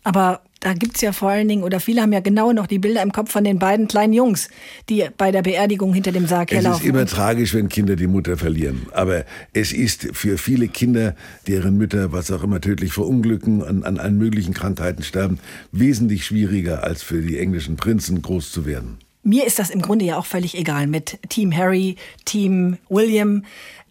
Aber 0.04 0.42
da 0.64 0.74
gibt's 0.74 1.02
ja 1.02 1.12
vor 1.12 1.30
allen 1.30 1.48
Dingen, 1.48 1.64
oder 1.64 1.80
viele 1.80 2.02
haben 2.02 2.14
ja 2.14 2.22
genau 2.22 2.54
noch 2.54 2.68
die 2.68 2.80
Bilder 2.80 3.02
im 3.02 3.12
Kopf 3.12 3.32
von 3.32 3.44
den 3.44 3.60
beiden 3.60 3.88
kleinen 3.88 4.14
Jungs, 4.14 4.50
die 4.90 5.06
bei 5.18 5.32
der 5.32 5.42
Beerdigung 5.42 5.94
hinter 5.94 6.12
dem 6.14 6.26
Sarg 6.26 6.52
Es 6.52 6.60
ist 6.60 6.64
herlaufen. 6.64 6.90
immer 6.90 7.06
tragisch, 7.06 7.54
wenn 7.54 7.68
Kinder 7.68 7.96
die 7.96 8.08
Mutter 8.08 8.38
verlieren. 8.38 8.88
Aber 8.94 9.26
es 9.52 9.74
ist 9.74 10.08
für 10.14 10.38
viele 10.38 10.70
Kinder, 10.70 11.16
deren 11.48 11.78
Mütter, 11.78 12.12
was 12.14 12.32
auch 12.32 12.44
immer, 12.44 12.62
tödlich 12.62 12.94
verunglücken, 12.94 13.62
an, 13.62 13.84
an 13.84 13.98
allen 13.98 14.18
möglichen 14.18 14.54
Krankheiten 14.54 15.04
sterben, 15.04 15.40
wesentlich 15.74 16.26
schwieriger 16.26 16.84
als 16.84 17.04
für 17.04 17.22
die 17.22 17.38
englischen 17.40 17.76
Prinzen 17.76 18.22
groß 18.22 18.52
zu 18.52 18.66
werden. 18.66 19.00
Mir 19.24 19.46
ist 19.46 19.60
das 19.60 19.70
im 19.70 19.82
Grunde 19.82 20.06
ja 20.06 20.18
auch 20.18 20.26
völlig 20.26 20.58
egal 20.58 20.88
mit 20.88 21.18
Team 21.30 21.56
Harry, 21.56 21.96
Team 22.26 22.78
William. 22.90 23.44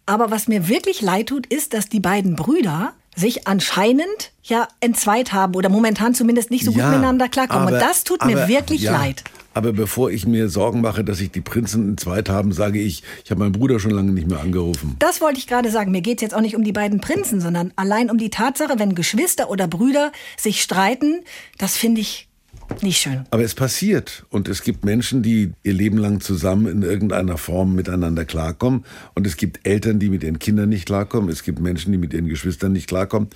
Aber 0.05 0.31
was 0.31 0.48
mir 0.48 0.68
wirklich 0.68 1.01
leid 1.01 1.29
tut, 1.29 1.46
ist, 1.46 1.75
dass 1.75 1.88
die 1.88 2.01
beiden 2.01 2.35
Brüder 2.37 2.92
sich 3.14 3.46
anscheinend 3.46 4.33
ja 4.42 4.68
entzweit 4.81 5.33
haben 5.33 5.55
oder 5.55 5.68
momentan 5.68 6.14
zumindest 6.14 6.51
nicht 6.51 6.64
so 6.64 6.72
gut 6.72 6.83
miteinander 6.85 7.29
klarkommen. 7.29 7.68
aber- 7.68 7.77
Und 7.77 7.83
das 7.83 8.05
tut 8.05 8.25
mir 8.25 8.37
aber- 8.38 8.48
wirklich 8.48 8.83
ja, 8.83 8.92
leid. 8.92 9.22
Aber 9.55 9.75
bevor 9.75 10.11
ich 10.11 10.27
mir 10.27 10.48
Sorgen 10.48 10.81
mache, 10.81 11.05
dass 11.05 11.18
sich 11.18 11.31
die 11.31 11.42
Prinzen 11.42 11.90
entzweit 11.90 12.31
haben, 12.31 12.53
sage 12.53 12.81
ich, 12.81 13.03
ich 13.22 13.31
habe 13.31 13.40
meinen 13.40 13.53
Bruder 13.53 13.79
schon 13.81 13.90
lange 13.90 14.11
nicht 14.12 14.27
mehr 14.27 14.40
angerufen. 14.40 14.96
Das 14.98 15.20
wollte 15.20 15.38
ich 15.38 15.46
gerade 15.46 15.70
sagen. 15.70 15.90
Mir 15.92 16.01
geht's 16.01 16.22
jetzt 16.22 16.35
auch 16.35 16.40
nicht 16.40 16.57
um 16.57 16.64
die 16.64 16.72
beiden 16.72 17.03
Prinzen, 17.03 17.38
sondern 17.42 17.70
allein 17.77 18.11
um 18.11 18.16
die 18.16 18.31
Tatsache, 18.31 18.79
wenn 18.79 18.94
Geschwister 18.94 19.51
oder 19.51 19.68
Brüder 19.68 20.11
sich 20.38 20.62
streiten, 20.62 21.20
das 21.59 21.77
finde 21.77 22.01
ich 22.01 22.29
nicht 22.81 22.99
schön. 22.99 23.27
Aber 23.31 23.43
es 23.43 23.55
passiert 23.55 24.25
und 24.31 24.49
es 24.49 24.63
gibt 24.63 24.85
Menschen, 24.85 25.23
die 25.23 25.53
ihr 25.63 25.75
Leben 25.75 25.99
lang 25.99 26.21
zusammen 26.21 26.67
in 26.67 26.83
irgendeiner 26.83 27.37
Form 27.37 27.75
miteinander 27.75 28.25
klarkommen 28.25 28.85
und 29.15 29.27
es 29.27 29.37
gibt 29.37 29.67
Eltern, 29.67 29.99
die 29.99 30.09
mit 30.09 30.23
ihren 30.23 30.39
Kindern 30.39 30.71
nicht 30.71 30.87
klarkommen, 30.87 31.29
es 31.29 31.43
gibt 31.43 31.61
Menschen, 31.61 31.93
die 31.93 31.99
mit 31.99 32.15
ihren 32.15 32.29
Geschwistern 32.29 32.73
nicht 32.73 32.87
klarkommen. 32.87 33.29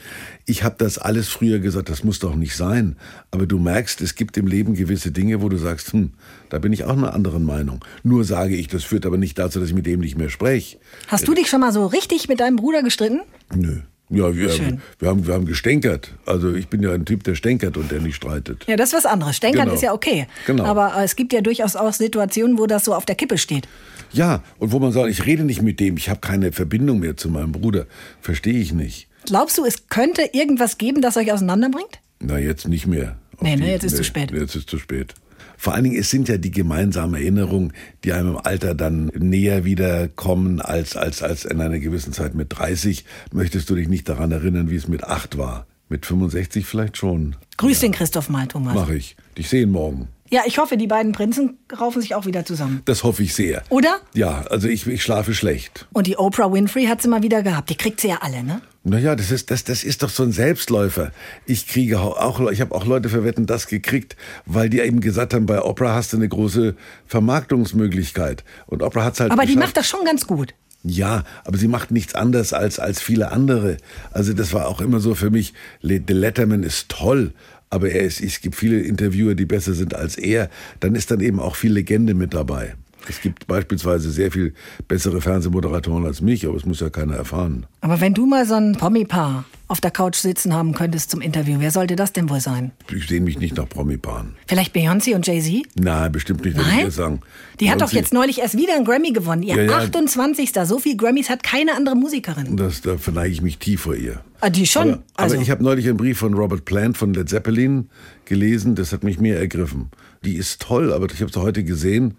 Ich 0.47 0.63
habe 0.63 0.77
das 0.79 0.97
alles 0.97 1.29
früher 1.29 1.59
gesagt, 1.59 1.91
das 1.91 2.05
muss 2.05 2.19
doch 2.21 2.35
nicht 2.35 2.57
sein, 2.57 2.97
aber 3.31 3.47
du 3.47 3.59
merkst, 3.59 4.01
es 4.01 4.15
gibt 4.15 4.39
im 4.39 4.47
Leben 4.47 4.75
gewisse 4.75 5.11
Dinge, 5.11 5.43
wo 5.43 5.49
du 5.49 5.59
sagst, 5.59 5.93
hm, 5.93 6.13
da 6.49 6.59
bin 6.59 6.73
ich 6.73 6.85
auch 6.85 6.97
einer 6.97 7.13
anderen 7.13 7.45
Meinung. 7.45 7.85
Nur 8.03 8.25
sage 8.25 8.57
ich, 8.57 8.69
das 8.69 8.85
führt 8.85 9.05
aber 9.05 9.19
nicht 9.19 9.39
dazu, 9.39 9.61
dass 9.61 9.69
ich 9.69 9.75
mit 9.75 9.87
dem 9.87 10.01
nicht 10.01 10.17
mehr 10.17 10.31
spreche. 10.31 10.79
Hast 11.09 11.29
du 11.29 11.35
dich 11.35 11.49
schon 11.49 11.61
mal 11.61 11.73
so 11.73 11.87
richtig 11.87 12.29
mit 12.29 12.41
deinem 12.41 12.57
Bruder 12.57 12.83
gestritten? 12.83 13.21
Nö. 13.55 13.81
Ja, 14.09 14.35
wir, 14.37 14.51
Schön. 14.51 14.81
wir, 15.01 15.09
haben, 15.09 15.27
wir 15.27 15.35
haben 15.35 15.47
gestänkert. 15.47 16.13
Also 16.27 16.55
ich 16.55 16.69
bin 16.69 16.81
ja 16.83 16.93
ein 16.93 17.05
Typ, 17.05 17.25
der 17.25 17.35
stänkert 17.35 17.77
und 17.77 17.91
der 17.91 18.01
nicht 18.01 18.15
streitet. 18.15 18.65
Ja, 18.69 18.77
das 18.77 18.91
ist 18.91 18.95
was 18.99 19.07
anderes. 19.07 19.37
Stänkern 19.37 19.65
Genau. 19.65 19.75
ist 19.75 19.83
ja 19.83 19.93
okay. 19.93 20.29
Genau. 20.47 20.65
Aber 20.65 20.95
äh, 20.97 21.05
es 21.05 21.17
gibt 21.17 21.33
ja 21.33 21.41
durchaus 21.41 21.75
auch 21.75 21.93
Situationen, 21.93 22.57
wo 22.59 22.67
das 22.67 22.85
so 22.85 22.95
auf 22.95 23.05
der 23.05 23.17
Kippe 23.17 23.37
steht. 23.37 23.67
Ja, 24.13 24.45
und 24.59 24.71
wo 24.71 24.79
man 24.79 24.93
sagt, 24.93 25.09
ich 25.11 25.27
rede 25.27 25.43
nicht 25.43 25.61
mit 25.63 25.81
dem, 25.81 25.97
ich 25.97 26.09
habe 26.09 26.21
keine 26.21 26.53
Verbindung 26.53 27.01
mehr 27.01 27.17
zu 27.17 27.29
meinem 27.29 27.51
Bruder. 27.51 27.87
Verstehe 28.21 28.61
ich 28.61 28.73
nicht. 28.73 29.09
Glaubst 29.27 29.59
du, 29.59 29.65
es 29.65 29.89
könnte 29.89 30.23
irgendwas 30.33 30.79
geben, 30.79 31.03
das 31.03 31.17
euch 31.17 31.33
auseinanderbringt? 31.33 31.99
Na, 32.21 32.39
jetzt 32.39 32.69
nicht 32.69 32.87
mehr. 32.87 33.17
Auf 33.35 33.43
Nee, 33.43 33.57
ne, 33.57 33.71
jetzt 33.73 33.83
ist 33.85 33.97
zu 33.97 34.05
spät. 34.05 34.31
Jetzt 34.31 34.55
ist 34.55 34.71
zu 34.71 34.79
spät. 34.79 35.15
Vor 35.57 35.75
allen 35.75 35.85
Dingen, 35.85 35.99
es 35.99 36.11
sind 36.11 36.29
ja 36.29 36.37
die 36.37 36.51
gemeinsamen 36.51 37.15
Erinnerungen, 37.15 37.73
die 38.05 38.13
einem 38.13 38.31
im 38.31 38.39
Alter 38.39 38.75
dann 38.75 39.07
näher 39.07 39.65
wiederkommen 39.65 40.61
als, 40.61 40.97
als, 40.97 41.23
als 41.23 41.45
in 41.45 41.61
einer 41.61 41.79
gewissen 41.79 42.13
Zeit 42.13 42.35
mit 42.35 42.57
30. 42.57 43.05
Möchtest 43.33 43.71
du 43.71 43.75
dich 43.75 43.89
nicht 43.89 44.09
daran 44.09 44.33
erinnern, 44.33 44.71
wie 44.71 44.77
es 44.77 44.89
mit 44.89 45.05
8 45.05 45.39
war? 45.39 45.67
Mit 45.89 46.05
65 46.05 46.67
vielleicht 46.67 46.97
schon. 46.97 47.37
Grüß 47.59 47.81
den 47.81 47.93
Christoph 47.93 48.29
mal, 48.29 48.47
Thomas. 48.49 48.75
Mache 48.75 48.97
ich. 48.97 49.17
Dich 49.39 49.49
sehen 49.49 49.71
morgen. 49.71 50.09
Ja, 50.31 50.43
ich 50.47 50.59
hoffe, 50.59 50.77
die 50.77 50.87
beiden 50.87 51.13
Prinzen 51.13 51.59
raufen 51.79 52.03
sich 52.03 52.15
auch 52.15 52.27
wieder 52.27 52.45
zusammen. 52.45 52.83
Das 52.85 53.05
hoffe 53.05 53.23
ich 53.23 53.35
sehr. 53.35 53.63
Oder? 53.69 53.97
Ja, 54.15 54.43
also 54.51 54.69
ich, 54.69 54.87
ich 54.87 55.03
schlafe 55.03 55.35
schlecht. 55.35 55.87
Und 55.93 56.07
die 56.07 56.17
Oprah 56.17 56.53
Winfrey 56.53 56.87
hat 56.87 57.03
sie 57.03 57.09
mal 57.09 57.23
wieder 57.23 57.43
gehabt. 57.43 57.71
Die 57.71 57.77
kriegt 57.77 58.01
sie 58.01 58.09
ja 58.09 58.19
alle, 58.23 58.43
ne? 58.43 58.61
Naja, 58.83 59.17
das 59.17 59.33
ist, 59.33 59.51
das, 59.51 59.65
das 59.65 59.83
ist 59.83 60.03
doch 60.05 60.11
so 60.11 60.23
ein 60.23 60.31
Selbstläufer. 60.33 61.11
Ich 61.45 61.67
kriege 61.67 61.99
auch, 62.01 62.51
ich 62.51 62.61
habe 62.61 62.73
auch 62.75 62.87
Leute 62.87 63.09
für 63.09 63.25
Wetten 63.25 63.47
das 63.47 63.67
gekriegt, 63.67 64.17
weil 64.45 64.69
die 64.71 64.79
eben 64.81 65.01
gesagt 65.01 65.35
haben, 65.35 65.47
bei 65.47 65.61
Oprah 65.61 65.95
hast 65.95 66.13
du 66.13 66.17
eine 66.17 66.29
große 66.29 66.77
Vermarktungsmöglichkeit. 67.07 68.45
Und 68.67 68.83
Oprah 68.83 69.05
hat's 69.05 69.21
halt 69.21 69.33
Aber 69.33 69.43
die 69.43 69.55
geschafft. 69.55 69.67
macht 69.67 69.77
das 69.77 69.89
schon 69.89 70.05
ganz 70.05 70.27
gut. 70.27 70.55
Ja, 70.83 71.25
aber 71.45 71.59
sie 71.59 71.67
macht 71.67 71.91
nichts 71.91 72.15
anderes 72.15 72.53
als, 72.53 72.79
als 72.79 73.01
viele 73.03 73.33
andere. 73.33 73.77
Also 74.13 74.35
das 74.35 74.53
war 74.53 74.69
auch 74.69 74.81
immer 74.81 75.01
so 75.01 75.17
für 75.17 75.31
mich, 75.31 75.53
The 75.83 75.99
Letterman 76.07 76.63
ist 76.63 76.89
toll, 76.89 77.33
aber 77.71 77.91
er 77.91 78.03
ist, 78.03 78.21
es 78.21 78.41
gibt 78.41 78.55
viele 78.57 78.81
Interviewer, 78.81 79.35
die 79.35 79.47
besser 79.47 79.75
sind 79.75 79.95
als 79.95 80.17
er. 80.17 80.51
Dann 80.81 80.95
ist 80.95 81.11
dann 81.11 81.21
eben 81.21 81.41
auch 81.41 81.57
viel 81.57 81.73
Legende 81.73 82.15
mit 82.15 82.35
dabei. 82.35 82.75
Es 83.09 83.21
gibt 83.21 83.47
beispielsweise 83.47 84.11
sehr 84.11 84.31
viel 84.33 84.55
bessere 84.89 85.21
Fernsehmoderatoren 85.21 86.05
als 86.07 86.21
mich, 86.21 86.47
aber 86.47 86.57
es 86.57 86.65
muss 86.67 86.81
ja 86.81 86.91
keiner 86.91 87.15
erfahren. 87.15 87.67
Aber 87.81 88.01
wenn 88.01 88.15
du 88.15 88.27
mal 88.27 88.47
so 88.47 88.55
ein 88.55 88.73
Promi-Paar 88.73 89.45
auf 89.69 89.81
der 89.81 89.91
Couch 89.91 90.17
sitzen 90.17 90.53
haben 90.55 90.75
könntest 90.75 91.11
zum 91.11 91.21
Interview, 91.21 91.57
wer 91.59 91.71
sollte 91.73 91.97
das 91.97 92.13
denn 92.13 92.29
wohl 92.31 92.41
sein? 92.41 92.71
Ich 92.95 93.09
sehe 93.09 93.21
mich 93.21 93.39
nicht 93.39 93.57
nach 93.57 93.69
Promi-Paaren. 93.69 94.35
Vielleicht 94.47 94.75
Beyoncé 94.77 95.15
und 95.15 95.27
Jay-Z? 95.27 95.67
Nein, 95.77 96.13
bestimmt 96.13 96.45
nicht, 96.45 96.57
würde 96.57 96.71
ich 96.79 96.85
dir 96.85 96.91
sagen. 96.91 97.21
Die 97.61 97.71
hat 97.71 97.81
doch 97.81 97.91
Beyoncé- 97.91 97.95
jetzt 97.97 98.13
neulich 98.13 98.41
erst 98.41 98.57
wieder 98.57 98.75
einen 98.77 98.85
Grammy 98.85 99.11
gewonnen. 99.13 99.43
Ihr 99.43 99.57
Ja, 99.57 99.63
ja. 99.63 99.79
28. 99.79 100.53
So 100.65 100.79
viel 100.79 100.97
Grammys 100.97 101.31
hat 101.31 101.43
keine 101.43 101.75
andere 101.77 101.97
Musikerin. 101.97 102.57
Das, 102.57 102.81
da 102.81 102.97
verneige 102.99 103.33
ich 103.33 103.43
mich 103.43 103.59
tief 103.59 103.83
vor 103.83 103.95
ihr. 103.97 104.21
Ah, 104.41 104.51
die 104.51 104.67
schon. 104.67 104.91
Aber, 104.95 105.03
also, 105.15 105.35
aber 105.35 105.43
ich 105.43 105.51
habe 105.51 105.65
neulich 105.65 105.89
einen 105.89 105.97
Brief 105.97 106.19
von 106.19 106.35
Robert 106.35 106.65
Plant 106.65 106.97
von 106.97 107.15
Led 107.15 107.29
Zeppelin 107.29 107.89
gelesen, 108.25 108.75
das 108.75 108.93
hat 108.93 109.03
mich 109.03 109.19
mehr 109.19 109.39
ergriffen. 109.39 109.91
Die 110.25 110.35
ist 110.37 110.61
toll, 110.63 110.93
aber 110.93 111.07
ich 111.13 111.21
habe 111.23 111.33
sie 111.33 111.41
heute 111.41 111.65
gesehen. 111.65 112.15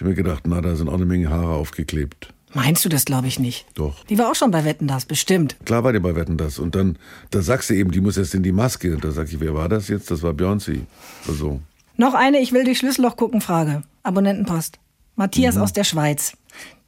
Ich 0.00 0.02
habe 0.02 0.10
mir 0.12 0.16
gedacht, 0.16 0.44
na, 0.46 0.62
da 0.62 0.76
sind 0.76 0.88
auch 0.88 0.94
eine 0.94 1.04
Menge 1.04 1.28
Haare 1.28 1.52
aufgeklebt. 1.52 2.32
meinst 2.54 2.82
du 2.86 2.88
das, 2.88 3.04
glaube 3.04 3.26
ich, 3.26 3.38
nicht? 3.38 3.66
Doch. 3.74 4.02
Die 4.06 4.16
war 4.16 4.30
auch 4.30 4.34
schon 4.34 4.50
bei 4.50 4.64
Wetten, 4.64 4.86
das 4.88 5.04
bestimmt. 5.04 5.56
Klar 5.66 5.84
war 5.84 5.92
die 5.92 5.98
bei 5.98 6.16
Wetten 6.16 6.38
das. 6.38 6.58
Und 6.58 6.74
dann, 6.74 6.96
da 7.30 7.42
sagst 7.42 7.68
du 7.68 7.74
eben, 7.74 7.90
die 7.90 8.00
muss 8.00 8.16
jetzt 8.16 8.34
in 8.34 8.42
die 8.42 8.50
Maske. 8.50 8.94
Und 8.94 9.04
da 9.04 9.10
sag 9.10 9.28
ich, 9.30 9.40
wer 9.40 9.52
war 9.54 9.68
das 9.68 9.88
jetzt? 9.88 10.10
Das 10.10 10.22
war 10.22 10.32
Beyoncé. 10.32 10.80
Also, 11.28 11.60
Noch 11.98 12.14
eine, 12.14 12.38
ich 12.40 12.52
will 12.52 12.64
durch 12.64 12.78
Schlüsselloch 12.78 13.16
gucken, 13.16 13.42
Frage. 13.42 13.82
Abonnentenpost. 14.02 14.78
Matthias 15.16 15.56
Mhm. 15.56 15.60
aus 15.64 15.74
der 15.74 15.84
Schweiz. 15.84 16.32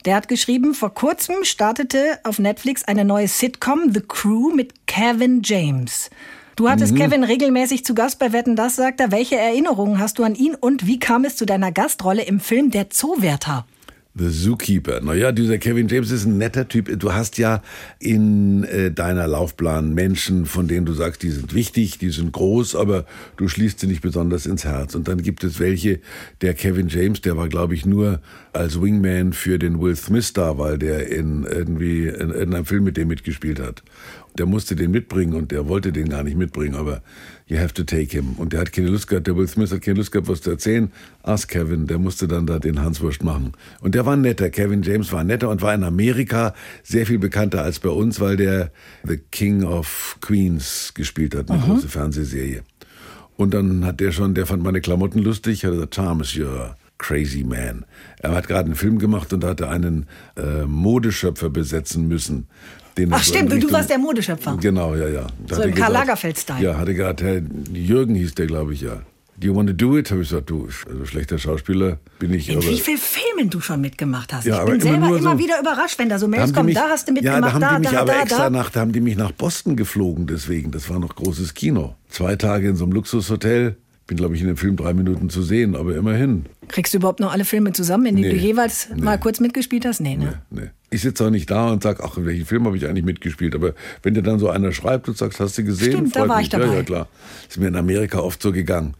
Der 0.07 0.17
hat 0.17 0.29
geschrieben, 0.29 0.73
vor 0.73 0.95
kurzem 0.95 1.35
startete 1.45 2.19
auf 2.25 2.39
Netflix 2.39 2.83
eine 2.83 3.05
neue 3.05 3.29
Sitcom, 3.29 3.93
The 3.93 4.01
Crew, 4.01 4.55
mit 4.55 4.87
Kevin 4.87 5.43
James. 5.45 6.09
Du 6.57 6.69
hattest 6.69 6.95
Kevin 6.97 7.25
regelmäßig 7.25 7.85
zu 7.85 7.95
Gast 7.95 8.19
bei 8.19 8.33
Wetten, 8.33 8.57
das 8.57 8.77
sagt 8.77 9.01
er. 9.01 9.11
Welche 9.11 9.37
Erinnerungen 9.37 9.99
hast 9.99 10.19
du 10.19 10.25
an 10.25 10.35
ihn 10.35 10.55
und 10.55 10.87
wie 10.87 10.99
kam 10.99 11.25
es 11.25 11.37
zu 11.37 11.47
deiner 11.47 11.73
Gastrolle 11.73 12.23
im 12.25 12.41
Film 12.41 12.71
Der 12.71 12.91
Zoowärter? 12.91 13.65
The 14.15 14.29
Zookeeper. 14.29 15.01
Naja, 15.01 15.33
dieser 15.33 15.57
Kevin 15.57 15.89
James 15.89 16.11
ist 16.11 16.27
ein 16.27 16.37
netter 16.37 16.69
Typ. 16.69 16.99
Du 16.99 17.15
hast 17.15 17.39
ja 17.39 17.63
in 17.99 18.65
äh, 18.65 18.91
deiner 18.91 19.27
Laufbahn 19.27 19.95
Menschen, 19.95 20.45
von 20.45 20.69
denen 20.69 20.85
du 20.85 20.93
sagst, 20.93 21.23
die 21.23 21.31
sind 21.31 21.55
wichtig, 21.55 21.97
die 21.97 22.11
sind 22.11 22.31
groß, 22.33 22.77
aber 22.77 23.07
du 23.39 23.49
schließt 23.49 23.81
sie 23.81 23.87
nicht 23.87 24.03
besonders 24.03 24.45
ins 24.45 24.67
Herz. 24.67 24.95
Und 24.95 25.09
dann 25.09 25.23
gibt 25.23 25.45
es 25.45 25.59
welche, 25.61 26.01
der 26.43 26.53
Kevin 26.53 26.89
James, 26.89 27.23
der 27.23 27.39
war, 27.39 27.49
glaube 27.49 27.75
ich, 27.75 27.87
nur 27.87 28.21
als 28.53 28.83
Wingman 28.83 29.33
für 29.33 29.59
den 29.59 29.81
Will 29.81 29.97
Smith 29.97 30.35
da, 30.35 30.59
weil 30.59 30.79
der 30.79 31.11
in 31.11 31.45
irgendwie 31.45 32.09
in 32.09 32.31
irgendeinem 32.31 32.67
Film 32.67 32.85
mit 32.85 32.99
dem 32.99 33.09
mitgespielt 33.09 33.61
hat. 33.61 33.83
Der 34.39 34.47
musste 34.47 34.77
den 34.77 34.91
mitbringen 34.91 35.35
und 35.35 35.51
der 35.51 35.69
wollte 35.69 35.93
den 35.93 36.09
gar 36.09 36.23
nicht 36.23 36.37
mitbringen, 36.37 36.75
aber 36.75 37.03
you 37.47 37.59
have 37.59 37.75
to 37.75 37.83
take 37.85 38.11
him. 38.17 38.33
Und 38.39 38.53
der 38.53 38.61
hat 38.61 38.73
keine 38.73 38.89
Lust 38.89 39.09
gehabt, 39.09 39.27
der 39.27 39.37
Will 39.37 39.47
Smith 39.47 39.73
hat 39.73 39.83
keine 39.83 39.99
Lust 39.99 40.11
gehabt, 40.11 40.29
was 40.29 40.41
zu 40.41 40.51
erzählen. 40.51 40.91
Ask 41.23 41.51
Kevin, 41.51 41.87
der 41.87 41.99
musste 41.99 42.27
dann 42.29 42.47
da 42.47 42.59
den 42.59 42.81
Hanswurst 42.81 43.23
machen. 43.23 43.53
Und 43.81 43.95
der 43.95 44.07
war 44.07 44.17
netter, 44.17 44.49
Kevin 44.51 44.83
James 44.83 45.13
war 45.13 45.23
netter 45.23 45.51
und 45.51 45.61
war 45.61 45.75
in 45.75 45.85
Amerika 45.85 46.55
sehr 46.83 47.07
viel 47.07 47.19
bekannter 47.19 47.63
als 47.63 47.79
bei 47.79 47.91
uns, 47.91 48.21
weil 48.21 48.37
der 48.37 48.71
The 49.05 49.19
King 49.31 49.65
of 49.65 50.17
Queens 50.21 50.93
gespielt 50.95 51.35
hat, 51.35 51.51
eine 51.51 51.61
große 51.61 51.89
Fernsehserie. 51.89 52.63
Und 53.37 53.55
dann 53.55 53.85
hat 53.85 54.01
der 54.01 54.13
schon, 54.13 54.35
der 54.35 54.47
fand 54.47 54.63
meine 54.63 54.81
Klamotten 54.81 55.19
lustig, 55.19 55.65
hat 55.65 55.73
gesagt, 55.73 55.95
Thomas, 55.95 56.29
you're 56.29 56.75
crazy 56.99 57.45
man. 57.45 57.85
Er 58.21 58.31
hat 58.33 58.47
gerade 58.47 58.67
einen 58.67 58.77
Film 58.77 58.99
gemacht 58.99 59.33
und 59.33 59.43
da 59.43 59.49
hat 59.49 59.61
er 59.61 59.71
einen 59.71 60.07
äh, 60.37 60.65
Modeschöpfer 60.65 61.51
besetzen 61.51 62.07
müssen. 62.09 62.47
Den 62.99 63.13
Ach 63.13 63.23
stimmt, 63.23 63.45
in 63.45 63.49
du 63.49 63.55
Richtung- 63.55 63.73
warst 63.73 63.91
der 63.91 63.99
Modeschöpfer. 63.99 64.59
Genau, 64.61 64.95
ja, 64.95 65.09
ja. 65.09 65.27
Da 65.47 65.57
So 65.57 65.63
im 65.63 65.75
Karl 65.75 65.93
Lagerfeld-Style. 65.93 66.63
Ja, 66.63 66.77
hatte 66.77 66.95
gerade, 66.95 67.25
Herr 67.25 67.43
Jürgen 67.73 68.15
hieß 68.15 68.35
der, 68.35 68.47
glaube 68.47 68.75
ich, 68.75 68.83
ja. 68.83 69.01
Do 69.39 69.49
you 69.49 69.57
want 69.57 69.69
to 69.71 69.75
do 69.75 69.97
it? 69.99 70.11
Habe 70.11 70.23
ich 70.23 70.29
gesagt, 70.29 70.51
du, 70.51 70.69
also 70.89 71.05
schlechter 71.07 71.37
Schauspieler 71.39 71.99
bin 72.19 72.33
ich. 72.35 72.49
In 72.51 72.59
aber 72.59 72.67
wie 72.69 72.79
vielen 72.79 72.99
Filmen 72.99 73.51
du 73.51 73.61
schon 73.61 73.81
mitgemacht 73.81 74.33
hast. 74.33 74.45
Ja, 74.45 74.59
ich 74.63 74.71
bin 74.71 74.81
immer 74.83 74.83
selber 75.07 75.19
immer 75.19 75.33
so- 75.33 75.39
wieder 75.39 75.59
überrascht, 75.59 75.99
wenn 75.99 76.09
da 76.11 76.19
so 76.19 76.29
Mails 76.29 76.53
kommen. 76.53 76.67
mich- 76.67 76.75
Da 76.77 76.89
hast 76.91 77.09
du 77.09 77.13
Ja, 77.15 77.15
mitgemacht, 77.41 77.43
da 77.43 77.53
haben 77.53 77.61
da, 77.61 77.75
die 77.75 77.81
mich 77.81 77.91
da, 77.91 78.01
aber 78.03 78.13
da, 78.13 78.23
extra 78.23 78.39
da. 78.45 78.51
nach, 78.51 78.71
da 78.71 78.81
haben 78.81 78.93
die 78.93 79.01
mich 79.01 79.17
nach 79.17 79.33
Boston 79.33 79.75
geflogen, 79.75 80.27
deswegen. 80.27 80.71
Das 80.71 80.89
war 80.91 80.99
noch 81.01 81.17
großes 81.17 81.55
Kino. 81.55 81.95
Zwei 82.09 82.37
Tage 82.37 82.69
in 82.69 82.77
so 82.77 82.85
einem 82.85 82.93
Luxushotel. 82.93 83.77
Bin, 84.13 84.19
glaube 84.19 84.35
ich, 84.37 84.43
in 84.43 84.47
dem 84.49 84.59
Film 84.59 84.77
drei 84.77 84.93
Minuten 84.93 85.31
zu 85.31 85.43
sehen, 85.43 85.75
aber 85.75 85.97
immerhin. 85.97 86.45
Kriegst 86.69 86.93
du 86.93 86.99
überhaupt 86.99 87.19
noch 87.21 87.33
alle 87.33 87.47
Filme 87.47 87.73
zusammen, 87.73 88.05
in 88.05 88.17
denen 88.17 88.29
Nee. 88.29 88.35
du 88.35 88.41
jeweils 88.45 88.89
Nee. 88.95 89.01
mal 89.01 89.17
kurz 89.19 89.41
mitgespielt 89.41 89.87
hast? 89.87 90.01
Nee, 90.03 90.17
ne? 90.17 90.35
Nee. 90.51 90.69
Ich 90.91 91.01
sitze 91.01 91.25
auch 91.25 91.31
nicht 91.31 91.51
da 91.51 91.71
und 91.71 91.83
sag, 91.83 92.05
ach, 92.05 92.19
in 92.19 92.27
welchem 92.27 92.45
Film 92.45 92.67
habe 92.67 92.77
ich 92.77 92.87
eigentlich 92.87 93.07
mitgespielt? 93.07 93.55
Aber 93.55 93.73
wenn 94.03 94.13
dir 94.13 94.21
dann 94.23 94.39
so 94.39 94.51
einer 94.51 94.71
schreibt 94.73 95.09
und 95.09 95.17
sagst, 95.17 95.41
hast 95.41 95.57
du 95.57 95.65
gesehen? 95.65 95.93
Stimmt, 95.93 96.15
da 96.15 96.21
freut 96.21 96.29
war 96.29 96.37
mich. 96.37 96.45
ich 96.45 96.51
dabei. 96.51 96.67
Ja, 96.67 96.75
ja, 96.75 96.83
klar. 96.83 97.09
Ist 97.49 97.59
mir 97.59 97.69
in 97.69 97.77
Amerika 97.77 98.19
oft 98.19 98.43
so 98.43 98.53
gegangen. 98.53 98.93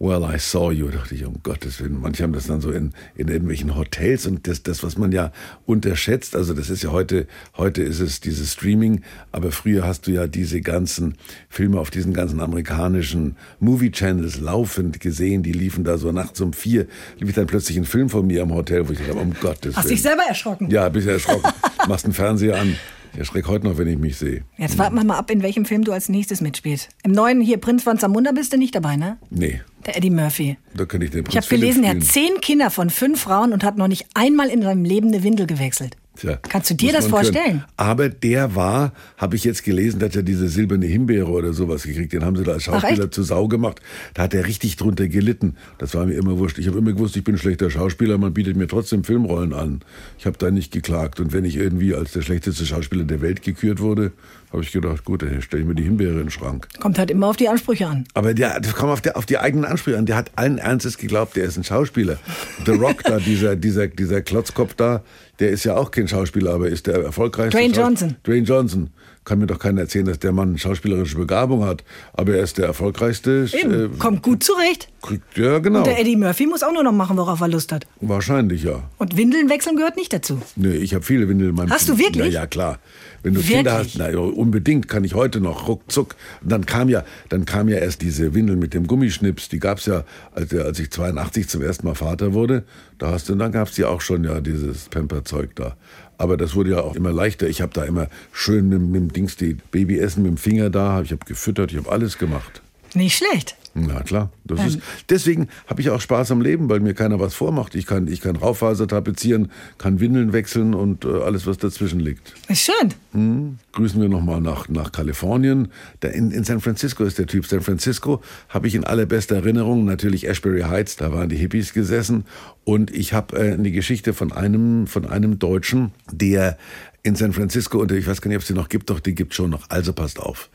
Well, 0.00 0.22
I 0.22 0.38
saw 0.38 0.70
you, 0.70 0.90
dachte 0.90 1.16
ich, 1.16 1.24
um 1.24 1.42
Gottes 1.42 1.80
Willen. 1.80 2.00
Manche 2.00 2.22
haben 2.22 2.32
das 2.32 2.46
dann 2.46 2.60
so 2.60 2.70
in, 2.70 2.92
in 3.16 3.26
irgendwelchen 3.26 3.74
Hotels 3.74 4.26
und 4.26 4.46
das, 4.46 4.62
das, 4.62 4.84
was 4.84 4.96
man 4.96 5.10
ja 5.10 5.32
unterschätzt, 5.66 6.36
also 6.36 6.54
das 6.54 6.70
ist 6.70 6.84
ja 6.84 6.92
heute, 6.92 7.26
heute 7.56 7.82
ist 7.82 7.98
es 7.98 8.20
dieses 8.20 8.52
Streaming, 8.52 9.02
aber 9.32 9.50
früher 9.50 9.84
hast 9.84 10.06
du 10.06 10.12
ja 10.12 10.28
diese 10.28 10.60
ganzen 10.60 11.16
Filme 11.48 11.80
auf 11.80 11.90
diesen 11.90 12.14
ganzen 12.14 12.40
amerikanischen 12.40 13.36
Movie 13.58 13.90
Channels 13.90 14.38
laufend 14.38 15.00
gesehen, 15.00 15.42
die 15.42 15.52
liefen 15.52 15.82
da 15.82 15.98
so 15.98 16.12
nachts 16.12 16.40
um 16.40 16.52
vier, 16.52 16.86
lief 17.18 17.34
dann 17.34 17.48
plötzlich 17.48 17.76
ein 17.76 17.84
Film 17.84 18.08
von 18.08 18.24
mir 18.24 18.42
am 18.42 18.54
Hotel, 18.54 18.88
wo 18.88 18.92
ich 18.92 18.98
dachte, 19.00 19.14
um 19.14 19.34
Gottes 19.34 19.76
Hast 19.76 19.86
Willen. 19.86 19.94
dich 19.94 20.02
selber 20.02 20.22
erschrocken? 20.28 20.70
Ja, 20.70 20.88
bist 20.88 21.08
erschrocken. 21.08 21.50
Machst 21.88 22.04
einen 22.04 22.14
Fernseher 22.14 22.60
an. 22.60 22.76
Ich 23.12 23.18
erschrecke 23.18 23.48
heute 23.48 23.66
noch, 23.66 23.78
wenn 23.78 23.88
ich 23.88 23.98
mich 23.98 24.16
sehe. 24.16 24.44
Jetzt 24.56 24.78
warten 24.78 24.94
wir 24.96 25.04
mal 25.04 25.16
ab, 25.18 25.30
in 25.30 25.42
welchem 25.42 25.64
Film 25.64 25.84
du 25.84 25.92
als 25.92 26.08
nächstes 26.08 26.40
mitspielst. 26.40 26.88
Im 27.02 27.12
neuen 27.12 27.40
hier 27.40 27.58
Prinz 27.58 27.82
von 27.82 27.98
Zamunda 27.98 28.32
bist 28.32 28.52
du 28.52 28.56
nicht 28.58 28.74
dabei, 28.74 28.96
ne? 28.96 29.18
Nee, 29.30 29.60
Der 29.86 29.96
Eddie 29.96 30.10
Murphy. 30.10 30.56
da 30.74 30.84
könnte 30.84 31.06
ich 31.06 31.12
den 31.12 31.24
Ich 31.28 31.36
habe 31.36 31.46
gelesen, 31.46 31.84
er 31.84 31.90
hat 31.96 32.02
zehn 32.04 32.40
Kinder 32.40 32.70
von 32.70 32.90
fünf 32.90 33.20
Frauen 33.20 33.52
und 33.52 33.64
hat 33.64 33.76
noch 33.76 33.88
nicht 33.88 34.06
einmal 34.14 34.48
in 34.48 34.62
seinem 34.62 34.84
Leben 34.84 35.08
eine 35.08 35.22
Windel 35.22 35.46
gewechselt. 35.46 35.96
Tja, 36.18 36.36
Kannst 36.42 36.70
du 36.70 36.74
dir 36.74 36.92
das 36.92 37.06
vorstellen? 37.06 37.44
Können. 37.44 37.64
Aber 37.76 38.08
der 38.08 38.56
war, 38.56 38.92
habe 39.16 39.36
ich 39.36 39.44
jetzt 39.44 39.62
gelesen, 39.62 40.00
der 40.00 40.08
hat 40.08 40.16
ja 40.16 40.22
diese 40.22 40.48
silberne 40.48 40.86
Himbeere 40.86 41.30
oder 41.30 41.52
sowas 41.52 41.84
gekriegt. 41.84 42.12
Den 42.12 42.24
haben 42.24 42.34
sie 42.36 42.42
da 42.42 42.52
als 42.52 42.64
Schauspieler 42.64 43.10
zu 43.12 43.22
Sau 43.22 43.46
gemacht. 43.46 43.80
Da 44.14 44.24
hat 44.24 44.34
er 44.34 44.44
richtig 44.44 44.76
drunter 44.76 45.06
gelitten. 45.06 45.54
Das 45.78 45.94
war 45.94 46.06
mir 46.06 46.14
immer 46.14 46.36
wurscht. 46.38 46.58
Ich 46.58 46.66
habe 46.66 46.78
immer 46.78 46.92
gewusst, 46.92 47.16
ich 47.16 47.22
bin 47.22 47.36
ein 47.36 47.38
schlechter 47.38 47.70
Schauspieler. 47.70 48.18
Man 48.18 48.34
bietet 48.34 48.56
mir 48.56 48.66
trotzdem 48.66 49.04
Filmrollen 49.04 49.52
an. 49.52 49.80
Ich 50.18 50.26
habe 50.26 50.36
da 50.38 50.50
nicht 50.50 50.72
geklagt. 50.72 51.20
Und 51.20 51.32
wenn 51.32 51.44
ich 51.44 51.54
irgendwie 51.54 51.94
als 51.94 52.12
der 52.12 52.22
schlechteste 52.22 52.66
Schauspieler 52.66 53.04
der 53.04 53.20
Welt 53.20 53.42
gekürt 53.42 53.78
wurde, 53.78 54.10
habe 54.52 54.62
ich 54.62 54.72
gedacht, 54.72 55.04
gut, 55.04 55.22
dann 55.22 55.42
stelle 55.42 55.62
ich 55.62 55.68
mir 55.68 55.74
die 55.74 55.82
Himbeere 55.82 56.12
in 56.12 56.18
den 56.18 56.30
Schrank. 56.30 56.68
Kommt 56.80 56.98
halt 56.98 57.10
immer 57.10 57.28
auf 57.28 57.36
die 57.36 57.48
Ansprüche 57.48 57.86
an. 57.86 58.04
Aber 58.14 58.32
der, 58.32 58.60
das 58.60 58.74
kommt 58.74 58.92
auf, 58.92 59.00
der, 59.00 59.16
auf 59.16 59.26
die 59.26 59.38
eigenen 59.38 59.64
Ansprüche 59.64 59.98
an. 59.98 60.06
Der 60.06 60.16
hat 60.16 60.30
allen 60.36 60.58
Ernstes 60.58 60.96
geglaubt, 60.96 61.36
der 61.36 61.44
ist 61.44 61.58
ein 61.58 61.64
Schauspieler. 61.64 62.18
The 62.64 62.72
Rock 62.72 63.02
da, 63.04 63.18
dieser, 63.18 63.56
dieser, 63.56 63.88
dieser 63.88 64.22
Klotzkopf 64.22 64.74
da, 64.74 65.02
der 65.38 65.50
ist 65.50 65.64
ja 65.64 65.76
auch 65.76 65.90
kein 65.90 66.08
Schauspieler, 66.08 66.54
aber 66.54 66.68
ist 66.68 66.86
der 66.86 67.02
erfolgreichste. 67.02 67.58
Dwayne 67.58 67.74
Johnson. 67.74 68.16
Dwayne 68.24 68.46
Johnson. 68.46 68.90
Kann 69.28 69.38
mir 69.38 69.46
doch 69.46 69.58
keiner 69.58 69.82
erzählen, 69.82 70.06
dass 70.06 70.18
der 70.18 70.32
Mann 70.32 70.56
schauspielerische 70.58 71.16
Begabung 71.16 71.64
hat. 71.64 71.84
Aber 72.14 72.34
er 72.34 72.42
ist 72.42 72.58
der 72.58 72.66
erfolgreichste. 72.66 73.46
Eben, 73.52 73.94
äh, 73.94 73.98
kommt 73.98 74.22
gut 74.22 74.42
zurecht. 74.42 74.88
kriegt- 75.02 75.36
ja, 75.38 75.58
genau. 75.60 75.78
Und 75.80 75.86
der 75.86 76.00
Eddie 76.00 76.16
Murphy 76.16 76.46
muss 76.46 76.62
auch 76.64 76.72
nur 76.72 76.82
noch 76.82 76.92
machen, 76.92 77.16
worauf 77.16 77.40
er 77.40 77.48
Lust 77.48 77.70
hat. 77.70 77.86
Wahrscheinlich, 78.00 78.64
ja. 78.64 78.82
Und 78.98 79.16
Windeln 79.16 79.48
wechseln 79.48 79.76
gehört 79.76 79.96
nicht 79.96 80.12
dazu. 80.12 80.40
Nee, 80.56 80.70
ich 80.76 80.94
habe 80.94 81.04
viele 81.04 81.28
Windeln 81.28 81.50
in 81.50 81.56
meinem 81.56 81.70
Hast 81.70 81.88
du 81.88 81.98
wirklich? 81.98 82.32
Ja, 82.34 82.40
ja, 82.40 82.46
klar. 82.46 82.78
Wenn 83.22 83.34
du 83.34 83.40
Wirklich? 83.40 83.56
Kinder 83.56 83.72
hast, 83.74 83.98
na, 83.98 84.10
ja, 84.10 84.18
unbedingt 84.18 84.88
kann 84.88 85.02
ich 85.04 85.14
heute 85.14 85.40
noch 85.40 85.66
ruckzuck. 85.68 86.14
Und 86.42 86.50
dann 86.52 86.66
kam 86.66 86.88
ja, 86.88 87.04
dann 87.28 87.44
kam 87.44 87.68
ja 87.68 87.78
erst 87.78 88.00
diese 88.02 88.32
Windel 88.34 88.56
mit 88.56 88.74
dem 88.74 88.86
Gummischnips. 88.86 89.48
Die 89.48 89.58
gab's 89.58 89.86
ja, 89.86 90.04
als, 90.34 90.54
als 90.54 90.78
ich 90.78 90.90
82 90.90 91.48
zum 91.48 91.62
ersten 91.62 91.86
Mal 91.86 91.94
Vater 91.94 92.32
wurde. 92.32 92.64
Da 92.98 93.10
hast 93.10 93.28
du, 93.28 93.34
dann 93.34 93.52
gab's 93.52 93.74
die 93.74 93.84
auch 93.84 94.00
schon 94.00 94.24
ja 94.24 94.40
dieses 94.40 94.88
Pamperzeug 94.88 95.54
da. 95.56 95.76
Aber 96.18 96.36
das 96.36 96.54
wurde 96.54 96.70
ja 96.70 96.80
auch 96.80 96.96
immer 96.96 97.12
leichter. 97.12 97.48
Ich 97.48 97.60
habe 97.60 97.72
da 97.72 97.84
immer 97.84 98.08
schön 98.32 98.68
mit, 98.68 98.80
mit 98.80 99.00
dem 99.00 99.12
Dings 99.12 99.36
die 99.36 99.56
Babyessen 99.70 100.24
mit 100.24 100.32
dem 100.32 100.36
Finger 100.36 100.68
da. 100.68 101.00
Ich 101.00 101.12
habe 101.12 101.24
gefüttert, 101.24 101.72
ich 101.72 101.78
habe 101.78 101.90
alles 101.90 102.18
gemacht. 102.18 102.60
Nicht 102.94 103.16
schlecht. 103.16 103.56
Na 103.74 104.02
klar, 104.02 104.30
das 104.44 104.66
ist, 104.66 104.80
deswegen 105.08 105.48
habe 105.66 105.80
ich 105.80 105.90
auch 105.90 106.00
Spaß 106.00 106.30
am 106.30 106.40
Leben, 106.40 106.68
weil 106.68 106.80
mir 106.80 106.94
keiner 106.94 107.20
was 107.20 107.34
vormacht. 107.34 107.74
Ich 107.74 107.86
kann, 107.86 108.08
ich 108.08 108.20
kann 108.20 108.36
Raufaser 108.36 108.86
tapezieren, 108.88 109.50
kann 109.76 110.00
Windeln 110.00 110.32
wechseln 110.32 110.74
und 110.74 111.04
äh, 111.04 111.08
alles, 111.22 111.46
was 111.46 111.58
dazwischen 111.58 112.00
liegt. 112.00 112.34
Schön. 112.50 113.58
Grüßen 113.72 114.00
wir 114.00 114.08
nochmal 114.08 114.40
nach, 114.40 114.68
nach 114.68 114.92
Kalifornien. 114.92 115.68
Da 116.00 116.08
in, 116.08 116.30
in 116.30 116.44
San 116.44 116.60
Francisco 116.60 117.04
ist 117.04 117.18
der 117.18 117.26
Typ. 117.26 117.46
San 117.46 117.60
Francisco 117.60 118.22
habe 118.48 118.66
ich 118.66 118.74
in 118.74 118.84
allerbester 118.84 119.36
Erinnerung. 119.36 119.84
Natürlich 119.84 120.28
Ashbury 120.28 120.62
Heights, 120.62 120.96
da 120.96 121.12
waren 121.12 121.28
die 121.28 121.36
Hippies 121.36 121.72
gesessen. 121.72 122.24
Und 122.64 122.90
ich 122.90 123.12
habe 123.12 123.36
äh, 123.36 123.52
eine 123.52 123.70
Geschichte 123.70 124.14
von 124.14 124.32
einem, 124.32 124.86
von 124.86 125.06
einem 125.06 125.38
Deutschen, 125.38 125.92
der 126.10 126.58
in 127.02 127.14
San 127.16 127.32
Francisco, 127.32 127.78
und 127.78 127.92
ich 127.92 128.06
weiß 128.06 128.20
gar 128.20 128.28
nicht, 128.28 128.36
ob 128.36 128.42
es 128.42 128.48
die 128.48 128.54
noch 128.54 128.68
gibt, 128.68 128.90
doch 128.90 129.00
die 129.00 129.14
gibt 129.14 129.34
schon 129.34 129.50
noch. 129.50 129.70
Also 129.70 129.92
passt 129.92 130.18
auf. 130.18 130.50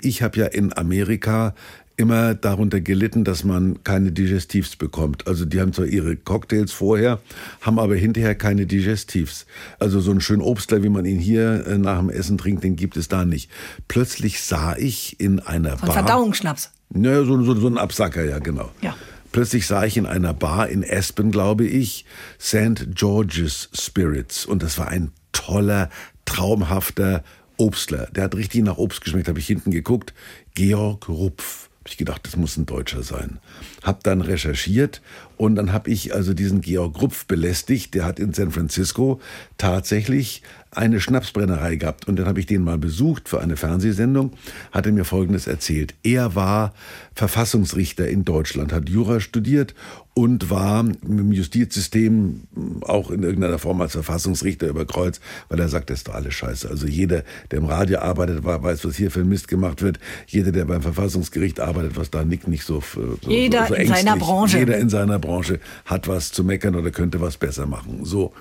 Ich 0.00 0.22
habe 0.22 0.38
ja 0.38 0.46
in 0.46 0.76
Amerika 0.76 1.54
immer 1.96 2.34
darunter 2.34 2.80
gelitten, 2.80 3.24
dass 3.24 3.44
man 3.44 3.82
keine 3.84 4.12
Digestivs 4.12 4.76
bekommt. 4.76 5.26
Also 5.26 5.44
die 5.44 5.60
haben 5.60 5.72
zwar 5.72 5.86
ihre 5.86 6.16
Cocktails 6.16 6.72
vorher, 6.72 7.20
haben 7.60 7.78
aber 7.78 7.94
hinterher 7.94 8.34
keine 8.34 8.66
Digestivs. 8.66 9.46
Also 9.78 10.00
so 10.00 10.10
einen 10.10 10.20
schönen 10.20 10.42
Obstler, 10.42 10.82
wie 10.82 10.88
man 10.88 11.04
ihn 11.04 11.18
hier 11.18 11.66
äh, 11.66 11.78
nach 11.78 11.98
dem 11.98 12.10
Essen 12.10 12.38
trinkt, 12.38 12.64
den 12.64 12.76
gibt 12.76 12.96
es 12.96 13.08
da 13.08 13.24
nicht. 13.24 13.50
Plötzlich 13.86 14.42
sah 14.42 14.76
ich 14.76 15.20
in 15.20 15.40
einer 15.40 15.78
Von 15.78 15.88
Bar... 15.88 15.94
Verdauungsschnaps. 15.94 16.70
Naja, 16.90 17.24
so, 17.24 17.42
so, 17.42 17.54
so 17.54 17.66
ein 17.68 17.78
Absacker, 17.78 18.24
ja, 18.24 18.38
genau. 18.38 18.70
Ja. 18.82 18.96
Plötzlich 19.32 19.66
sah 19.66 19.84
ich 19.84 19.96
in 19.96 20.06
einer 20.06 20.32
Bar 20.32 20.68
in 20.68 20.84
Aspen, 20.88 21.30
glaube 21.32 21.64
ich, 21.64 22.04
St. 22.40 22.88
George's 22.94 23.68
Spirits. 23.72 24.46
Und 24.46 24.62
das 24.62 24.78
war 24.78 24.88
ein 24.88 25.10
toller, 25.32 25.90
traumhafter 26.24 27.24
Obstler. 27.56 28.08
Der 28.14 28.24
hat 28.24 28.34
richtig 28.34 28.62
nach 28.62 28.78
Obst 28.78 29.00
geschmeckt, 29.00 29.28
habe 29.28 29.38
ich 29.38 29.46
hinten 29.46 29.70
geguckt. 29.70 30.14
Georg 30.54 31.08
Rupf. 31.08 31.63
Hab 31.84 31.90
ich 31.90 31.98
gedacht, 31.98 32.26
das 32.26 32.36
muss 32.36 32.56
ein 32.56 32.64
Deutscher 32.64 33.02
sein. 33.02 33.40
Hab 33.82 34.02
dann 34.04 34.22
recherchiert 34.22 35.02
und 35.36 35.56
dann 35.56 35.70
habe 35.74 35.90
ich 35.90 36.14
also 36.14 36.32
diesen 36.32 36.62
Georg 36.62 37.02
Rupf 37.02 37.26
belästigt. 37.26 37.92
Der 37.92 38.06
hat 38.06 38.18
in 38.18 38.32
San 38.32 38.52
Francisco 38.52 39.20
tatsächlich 39.58 40.40
eine 40.76 41.00
Schnapsbrennerei 41.00 41.76
gehabt. 41.76 42.08
Und 42.08 42.18
dann 42.18 42.26
habe 42.26 42.40
ich 42.40 42.46
den 42.46 42.62
mal 42.62 42.78
besucht 42.78 43.28
für 43.28 43.40
eine 43.40 43.56
Fernsehsendung, 43.56 44.32
hat 44.72 44.86
er 44.86 44.92
mir 44.92 45.04
Folgendes 45.04 45.46
erzählt. 45.46 45.94
Er 46.02 46.34
war 46.34 46.74
Verfassungsrichter 47.14 48.08
in 48.08 48.24
Deutschland, 48.24 48.72
hat 48.72 48.88
Jura 48.88 49.20
studiert 49.20 49.74
und 50.14 50.48
war 50.48 50.84
im 51.02 51.32
Justizsystem 51.32 52.42
auch 52.82 53.10
in 53.10 53.24
irgendeiner 53.24 53.58
Form 53.58 53.80
als 53.80 53.92
Verfassungsrichter 53.92 54.68
über 54.68 54.84
Kreuz, 54.84 55.20
weil 55.48 55.58
er 55.58 55.68
sagt, 55.68 55.90
das 55.90 55.98
ist 55.98 56.08
doch 56.08 56.14
alles 56.14 56.34
scheiße. 56.34 56.68
Also 56.68 56.86
jeder, 56.86 57.24
der 57.50 57.58
im 57.58 57.66
Radio 57.66 57.98
arbeitet, 57.98 58.44
weiß, 58.44 58.84
was 58.84 58.96
hier 58.96 59.10
für 59.10 59.20
ein 59.20 59.28
Mist 59.28 59.48
gemacht 59.48 59.82
wird. 59.82 59.98
Jeder, 60.28 60.52
der 60.52 60.66
beim 60.66 60.82
Verfassungsgericht 60.82 61.58
arbeitet, 61.58 61.96
was 61.96 62.10
da 62.10 62.24
nickt 62.24 62.46
nicht 62.46 62.64
so, 62.64 62.80
so 62.80 63.30
Jeder 63.30 63.66
so, 63.66 63.74
so 63.74 63.80
in 63.80 63.88
seiner. 63.88 64.16
Branche. 64.16 64.58
Jeder 64.58 64.78
in 64.78 64.88
seiner 64.88 65.18
Branche 65.18 65.58
hat 65.84 66.06
was 66.06 66.30
zu 66.30 66.44
meckern 66.44 66.76
oder 66.76 66.92
könnte 66.92 67.20
was 67.20 67.36
besser 67.36 67.66
machen. 67.66 68.04
So. 68.04 68.32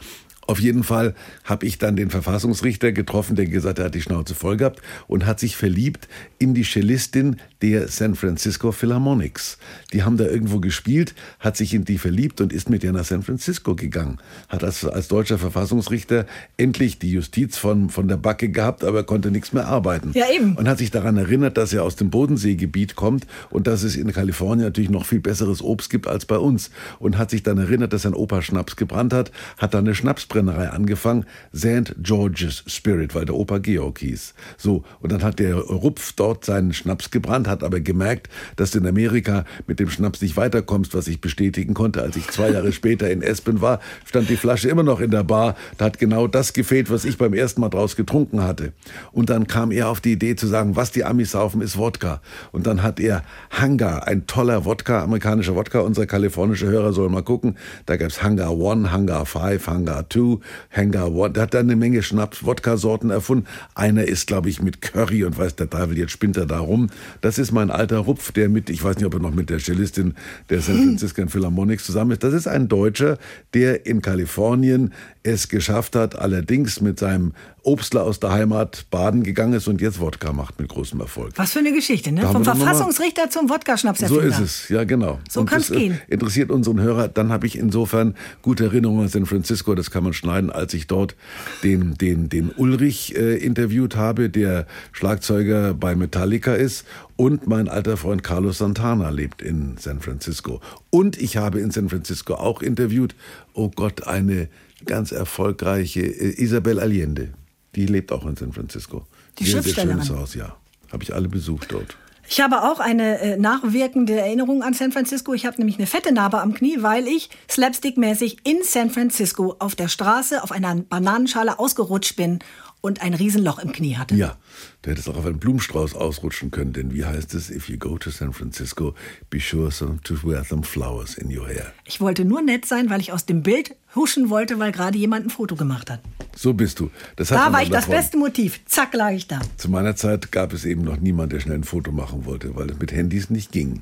Auf 0.48 0.60
jeden 0.60 0.84
Fall 0.84 1.16
habe 1.44 1.66
ich 1.66 1.78
dann 1.78 1.96
den 1.96 2.10
Verfassungsrichter 2.10 2.92
getroffen, 2.92 3.36
der 3.36 3.46
gesagt 3.46 3.80
hat, 3.80 3.84
er 3.84 3.86
hat 3.86 3.96
die 3.96 4.02
Schnauze 4.02 4.36
voll 4.36 4.58
gehabt 4.58 4.82
und 5.08 5.26
hat 5.26 5.40
sich 5.40 5.56
verliebt 5.56 6.08
in 6.40 6.54
die 6.54 6.64
Cellistin 6.64 7.38
der 7.64 7.88
San 7.88 8.14
Francisco 8.16 8.74
Philharmonics. 8.74 9.58
Die 9.94 10.04
haben 10.04 10.18
da 10.18 10.26
irgendwo 10.26 10.60
gespielt, 10.60 11.16
hat 11.40 11.56
sich 11.56 11.74
in 11.74 11.86
die 11.86 11.98
verliebt 11.98 12.42
und 12.42 12.52
ist 12.52 12.70
mit 12.70 12.84
ihr 12.84 12.92
nach 12.92 13.06
San 13.06 13.24
Francisco 13.24 13.74
gegangen. 13.74 14.18
Hat 14.50 14.66
als, 14.66 14.84
als 14.84 15.08
deutscher 15.08 15.38
Verfassungsrichter 15.38 16.26
endlich 16.58 17.00
die 17.00 17.12
Justiz 17.12 17.58
von, 17.58 17.90
von 17.90 18.10
der 18.10 18.18
Backe 18.18 18.50
gehabt, 18.50 18.84
aber 18.84 19.04
konnte 19.04 19.32
nichts 19.32 19.54
mehr 19.54 19.66
arbeiten. 19.66 20.12
Ja, 20.14 20.26
eben. 20.30 20.58
Und 20.58 20.68
hat 20.68 20.80
sich 20.80 20.92
daran 20.92 21.16
erinnert, 21.16 21.56
dass 21.56 21.72
er 21.72 21.84
aus 21.84 21.96
dem 21.96 22.10
Bodenseegebiet 22.10 22.98
kommt 22.98 23.28
und 23.50 23.66
dass 23.66 23.84
es 23.84 23.96
in 23.96 24.12
Kalifornien 24.12 24.66
natürlich 24.66 24.90
noch 24.90 25.06
viel 25.06 25.22
besseres 25.22 25.62
Obst 25.62 25.90
gibt 25.90 26.06
als 26.06 26.26
bei 26.26 26.38
uns. 26.38 26.70
Und 27.00 27.18
hat 27.18 27.30
sich 27.30 27.44
dann 27.44 27.60
erinnert, 27.60 27.94
dass 27.94 28.02
sein 28.02 28.14
Opa 28.14 28.42
Schnaps 28.42 28.76
gebrannt 28.76 29.14
hat, 29.14 29.32
hat 29.58 29.74
dann 29.74 29.86
eine 29.86 29.96
Schnapsbrennerei 29.96 30.70
angefangen, 30.70 31.26
St. 31.56 31.96
George's 32.02 32.66
Spirit, 32.68 33.16
weil 33.16 33.24
der 33.24 33.36
Opa 33.36 33.60
Georg 33.60 34.00
hieß. 34.00 34.34
So, 34.58 34.84
und 35.00 35.14
dann 35.14 35.24
hat 35.24 35.40
der 35.40 35.56
Rupf 35.56 36.12
dort 36.12 36.44
seinen 36.44 36.74
Schnaps 36.74 37.10
gebrannt, 37.10 37.48
hat 37.54 37.64
aber 37.64 37.80
gemerkt, 37.80 38.30
dass 38.58 38.72
du 38.72 38.80
in 38.80 38.88
Amerika 38.88 39.46
mit 39.68 39.80
dem 39.80 39.90
Schnaps 39.90 40.22
nicht 40.22 40.36
weiterkommst, 40.36 40.94
was 40.94 41.08
ich 41.08 41.22
bestätigen 41.22 41.74
konnte. 41.74 42.02
Als 42.02 42.16
ich 42.18 42.28
zwei 42.28 42.52
Jahre 42.52 42.72
später 42.72 43.10
in 43.10 43.22
Espen 43.22 43.62
war, 43.62 43.80
stand 44.06 44.30
die 44.30 44.36
Flasche 44.36 44.70
immer 44.70 44.84
noch 44.84 45.00
in 45.00 45.12
der 45.12 45.24
Bar. 45.24 45.56
Da 45.78 45.86
hat 45.86 46.00
genau 46.00 46.28
das 46.28 46.54
gefehlt, 46.54 46.92
was 46.92 47.06
ich 47.06 47.18
beim 47.18 47.34
ersten 47.34 47.62
Mal 47.62 47.70
draus 47.70 47.96
getrunken 47.96 48.44
hatte. 48.44 48.74
Und 49.12 49.30
dann 49.30 49.48
kam 49.48 49.72
er 49.72 49.90
auf 49.90 50.02
die 50.02 50.14
Idee 50.14 50.36
zu 50.36 50.48
sagen, 50.48 50.76
was 50.76 50.92
die 50.92 51.06
Amis 51.06 51.32
saufen, 51.32 51.62
ist 51.62 51.78
Wodka. 51.78 52.22
Und 52.52 52.68
dann 52.68 52.84
hat 52.84 53.00
er 53.00 53.24
Hangar, 53.50 54.08
ein 54.08 54.28
toller 54.28 54.66
Wodka, 54.66 55.04
amerikanischer 55.04 55.56
Wodka. 55.56 55.80
Unser 55.80 56.06
kalifornische 56.06 56.68
Hörer 56.68 56.94
soll 56.94 57.10
mal 57.10 57.24
gucken. 57.24 57.58
Da 57.86 57.98
gab's 57.98 58.24
Hangar 58.24 58.58
One, 58.58 58.92
Hangar 58.92 59.26
Five, 59.26 59.68
Hangar 59.68 60.10
Two, 60.10 60.40
Hangar 60.72 61.12
One. 61.12 61.34
Der 61.34 61.44
hat 61.44 61.54
dann 61.54 61.68
eine 61.68 61.76
Menge 61.76 62.02
Schnaps-Wodka-Sorten 62.02 63.10
erfunden. 63.10 63.46
Einer 63.76 64.06
ist, 64.06 64.28
glaube 64.28 64.50
ich, 64.50 64.62
mit 64.62 64.82
Curry 64.82 65.24
und 65.24 65.38
weiß 65.38 65.56
der 65.56 65.70
Teufel, 65.70 65.98
jetzt 65.98 66.12
spinnt 66.12 66.38
er 66.38 66.46
da 66.46 66.60
rum. 66.60 66.90
Das 67.22 67.38
ist 67.38 67.43
mein 67.52 67.72
alter 67.72 68.00
Rupf, 68.00 68.32
der 68.32 68.50
mit, 68.50 68.70
ich 68.70 68.84
weiß 68.84 68.98
nicht, 68.98 69.06
ob 69.06 69.14
er 69.14 69.20
noch 69.20 69.34
mit 69.34 69.50
der 69.50 69.60
Cellistin 69.60 70.14
der 70.50 70.62
San 70.62 70.78
Franciscan 70.78 71.30
Philharmonics 71.30 71.86
zusammen 71.86 72.12
ist. 72.12 72.24
Das 72.24 72.34
ist 72.34 72.48
ein 72.48 72.68
Deutscher, 72.68 73.18
der 73.54 73.86
in 73.86 74.02
Kalifornien 74.02 74.94
es 75.24 75.50
geschafft 75.50 75.96
hat, 75.96 76.18
allerdings 76.18 76.82
mit 76.82 77.00
seinem 77.00 77.34
Obstler 77.66 78.04
aus 78.04 78.20
der 78.20 78.32
Heimat 78.32 78.86
baden 78.92 79.24
gegangen 79.24 79.54
ist 79.54 79.70
und 79.70 79.80
jetzt 79.80 80.02
Wodka 80.02 80.34
macht 80.34 80.60
mit 80.60 80.68
großem 80.68 81.00
Erfolg. 81.00 81.32
Was 81.38 81.54
für 81.54 81.60
eine 81.60 81.72
Geschichte, 81.72 82.12
ne? 82.12 82.22
Da 82.22 82.32
Vom 82.32 82.44
Verfassungsrichter 82.44 83.30
zum 83.30 83.48
So 83.48 83.54
Wodka-Schnapserfinder. 83.54 84.26
ist 84.28 84.40
es, 84.40 84.70
ja 84.70 84.84
genau. 84.84 85.20
So 85.30 85.46
kann's 85.46 85.68
das, 85.68 85.78
äh, 85.78 85.80
gehen. 85.80 86.02
Interessiert 86.10 86.52
unseren 86.52 86.82
Hörer. 86.82 87.08
Dann 87.08 87.32
habe 87.32 87.48
ich 87.48 87.58
insofern 87.58 88.16
gute 88.42 88.66
Erinnerungen 88.66 89.04
an 89.04 89.08
San 89.08 89.26
Francisco. 89.26 89.76
Das 89.76 89.92
kann 89.92 90.04
man 90.04 90.12
schneiden, 90.12 90.50
als 90.52 90.74
ich 90.74 90.88
dort 90.88 91.16
den 91.64 91.96
den 91.96 92.28
den 92.28 92.52
Ulrich 92.52 93.16
äh, 93.16 93.38
interviewt 93.38 93.96
habe, 93.96 94.30
der 94.30 94.68
Schlagzeuger 94.92 95.74
bei 95.74 95.96
Metallica 95.96 96.54
ist. 96.56 96.86
Und 97.16 97.48
mein 97.48 97.70
alter 97.70 97.96
Freund 97.96 98.24
Carlos 98.24 98.58
Santana 98.58 99.10
lebt 99.10 99.42
in 99.42 99.78
San 99.80 100.02
Francisco. 100.02 100.60
Und 100.90 101.18
ich 101.18 101.38
habe 101.38 101.62
in 101.62 101.72
San 101.72 101.88
Francisco 101.88 102.34
auch 102.34 102.62
interviewt. 102.62 103.16
Oh 103.54 103.70
Gott, 103.70 104.06
eine 104.06 104.50
ganz 104.86 105.14
erfolgreiche 105.14 106.02
äh, 106.02 106.42
Isabel 106.42 106.82
Allende. 106.82 107.30
Die 107.76 107.86
lebt 107.86 108.12
auch 108.12 108.26
in 108.26 108.36
San 108.36 108.52
Francisco. 108.54 109.06
Die 109.40 109.44
Sehr, 109.44 109.54
sehr 109.54 109.64
Schriftstellerin. 109.64 110.04
schönes 110.04 110.20
Haus, 110.20 110.36
ja. 110.36 110.56
Habe 110.92 111.04
ich 111.04 111.14
alle 111.14 111.28
besucht 111.28 111.72
dort. 111.72 111.98
Ich 112.30 112.40
habe 112.40 112.64
auch 112.64 112.80
eine 112.80 113.20
äh, 113.20 113.38
nachwirkende 113.38 114.18
Erinnerung 114.18 114.64
an 114.64 114.74
San 114.74 114.92
Francisco. 114.92 115.34
Ich 115.34 115.46
habe 115.46 115.58
nämlich 115.58 115.78
eine 115.78 115.88
fette 115.88 116.14
Narbe 116.14 116.40
am 116.40 116.54
Knie, 116.54 116.78
weil 116.82 117.08
ich 117.08 117.30
slapstickmäßig 117.50 118.38
in 118.48 118.58
San 118.64 118.90
Francisco 118.90 119.56
auf 119.60 119.76
der 119.76 119.90
Straße 119.90 120.42
auf 120.42 120.52
einer 120.52 120.74
Bananenschale 120.76 121.60
ausgerutscht 121.60 122.16
bin 122.16 122.40
und 122.80 123.02
ein 123.02 123.14
Riesenloch 123.14 123.60
im 123.60 123.72
Knie 123.72 123.96
hatte. 123.98 124.16
Ja, 124.16 124.38
du 124.82 124.92
hättest 124.92 125.10
auch 125.10 125.18
auf 125.18 125.26
einen 125.26 125.40
Blumenstrauß 125.40 125.96
ausrutschen 125.96 126.52
können, 126.52 126.74
denn 126.74 126.94
wie 126.94 127.06
heißt 127.06 127.34
es? 127.34 127.50
If 127.50 127.70
you 127.70 127.78
go 127.78 127.98
to 127.98 128.10
San 128.10 128.34
Francisco, 128.34 128.94
be 129.30 129.40
sure 129.40 129.70
to 130.04 130.16
wear 130.24 130.44
some 130.44 130.64
flowers 130.64 131.16
in 131.16 131.36
your 131.36 131.48
hair. 131.48 131.74
Ich 131.86 132.00
wollte 132.00 132.24
nur 132.26 132.42
nett 132.42 132.66
sein, 132.66 132.90
weil 132.90 133.02
ich 133.02 133.12
aus 133.12 133.26
dem 133.26 133.42
Bild 133.42 133.76
huschen 133.96 134.30
wollte, 134.30 134.60
weil 134.60 134.72
gerade 134.72 134.98
jemand 134.98 135.26
ein 135.28 135.30
Foto 135.30 135.56
gemacht 135.56 135.90
hat. 135.90 136.02
So 136.36 136.54
bist 136.54 136.80
du. 136.80 136.90
Da 137.16 137.54
war 137.54 137.62
ich 137.62 137.70
das 137.70 137.86
davon. 137.86 137.96
beste 137.96 138.18
Motiv. 138.18 138.60
Zack, 138.66 138.94
lag 138.94 139.12
ich 139.12 139.28
da. 139.28 139.40
Zu 139.58 139.70
meiner 139.70 139.96
Zeit 139.96 140.32
gab 140.32 140.54
es 140.54 140.66
eben 140.66 140.84
noch 140.84 140.98
niemand, 140.98 141.32
der 141.32 141.40
schnell 141.40 141.58
ein 141.58 141.64
Foto 141.64 141.92
machen 141.92 142.26
wollte, 142.26 142.56
weil 142.56 142.70
es 142.72 142.80
mit 142.80 142.92
Handys 142.92 143.30
nicht 143.30 143.52
ging. 143.52 143.82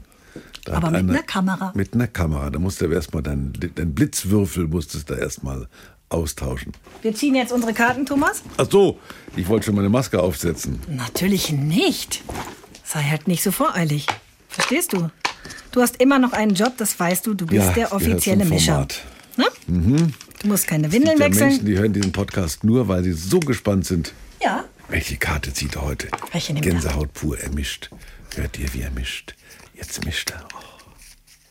Da 0.66 0.74
Aber 0.74 0.92
mit 0.92 1.10
einer 1.10 1.24
Kamera. 1.24 1.72
Mit 1.76 1.94
einer 1.94 2.08
Kamera. 2.08 2.50
Da 2.50 2.60
musst 2.60 2.82
du 2.82 2.86
erstmal 2.92 3.24
deinen 3.24 3.54
dein 3.76 3.94
Blitzwürfel 3.96 4.68
musstest 4.68 5.10
du 5.10 5.14
erstmal 5.16 5.68
austauschen. 6.10 6.74
Wir 7.02 7.16
ziehen 7.16 7.36
jetzt 7.36 7.52
unsere 7.52 7.74
Karten, 7.74 8.06
Thomas? 8.06 8.44
Ach 8.58 8.68
so, 8.70 9.00
ich 9.36 9.48
wollte 9.48 9.68
schon 9.68 9.76
meine 9.76 9.90
Maske 9.90 10.22
aufsetzen. 10.22 10.80
Natürlich 10.90 11.52
nicht. 11.52 12.22
Sei 12.84 13.02
halt 13.04 13.28
nicht 13.28 13.44
so 13.44 13.52
voreilig. 13.52 14.08
Verstehst 14.50 14.94
du? 14.94 15.10
Du 15.72 15.82
hast 15.82 16.02
immer 16.02 16.20
noch 16.20 16.34
einen 16.34 16.54
Job, 16.54 16.74
das 16.78 17.00
weißt 17.00 17.26
du. 17.26 17.34
Du 17.34 17.46
bist 17.46 17.66
Ja, 17.68 17.72
der 17.72 17.94
offizielle 17.94 18.44
Mischer. 18.46 18.88
Ne? 19.38 19.46
Du 20.42 20.48
musst 20.48 20.68
keine 20.68 20.92
Windeln 20.92 21.20
ja 21.20 21.26
wechseln. 21.26 21.50
Menschen, 21.50 21.66
die 21.66 21.78
hören 21.78 21.94
diesen 21.94 22.12
Podcast 22.12 22.64
nur, 22.64 22.88
weil 22.88 23.04
sie 23.04 23.14
so 23.14 23.40
gespannt 23.40 23.86
sind, 23.86 24.14
Ja, 24.44 24.66
Welche 24.90 25.18
Karte 25.18 25.54
zieht 25.54 25.76
er 25.76 25.84
heute? 25.84 26.08
Welche 26.32 26.54
nimmt 26.54 26.66
er? 26.66 26.72
Gänsehaut 26.74 27.14
pur, 27.14 27.38
er 27.40 27.52
mischt. 27.52 27.90
Hört 28.36 28.58
ihr, 28.58 28.74
wie 28.74 28.82
er 28.82 28.92
mischt? 28.92 29.36
Jetzt 29.76 30.04
mischt 30.04 30.32
er. 30.32 30.44
Oh. 30.54 30.58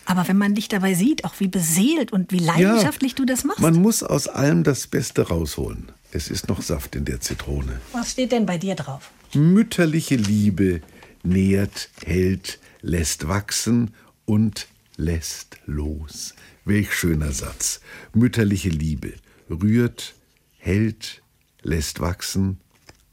Aber 0.07 0.27
wenn 0.27 0.37
man 0.39 0.55
dich 0.57 0.67
dabei 0.69 0.95
sieht, 0.95 1.25
auch 1.25 1.35
wie 1.39 1.47
beseelt 1.47 2.13
und 2.13 2.33
wie 2.33 2.39
leidenschaftlich 2.39 3.15
du 3.15 3.25
das 3.25 3.45
machst. 3.45 3.61
Man 3.61 3.75
muss 3.75 4.03
aus 4.03 4.27
allem 4.27 4.65
das 4.65 4.89
Beste 4.89 5.29
rausholen. 5.29 5.93
Es 6.11 6.29
ist 6.29 6.49
noch 6.49 6.61
Saft 6.63 6.97
in 6.97 7.05
der 7.05 7.21
Zitrone. 7.21 7.81
Was 7.93 8.11
steht 8.13 8.33
denn 8.33 8.45
bei 8.45 8.59
dir 8.59 8.75
drauf? 8.75 9.11
Mütterliche 9.35 10.17
Liebe 10.17 10.81
nährt, 11.23 11.91
hält, 12.05 12.59
lässt 12.83 13.29
wachsen 13.29 13.95
und 14.25 14.67
lässt 14.97 15.59
los. 15.67 16.35
Welch 16.65 16.93
schöner 16.95 17.33
Satz. 17.33 17.81
Mütterliche 18.15 18.69
Liebe 18.69 19.15
rührt, 19.51 20.15
hält, 20.59 21.23
lässt 21.63 22.01
wachsen, 22.01 22.59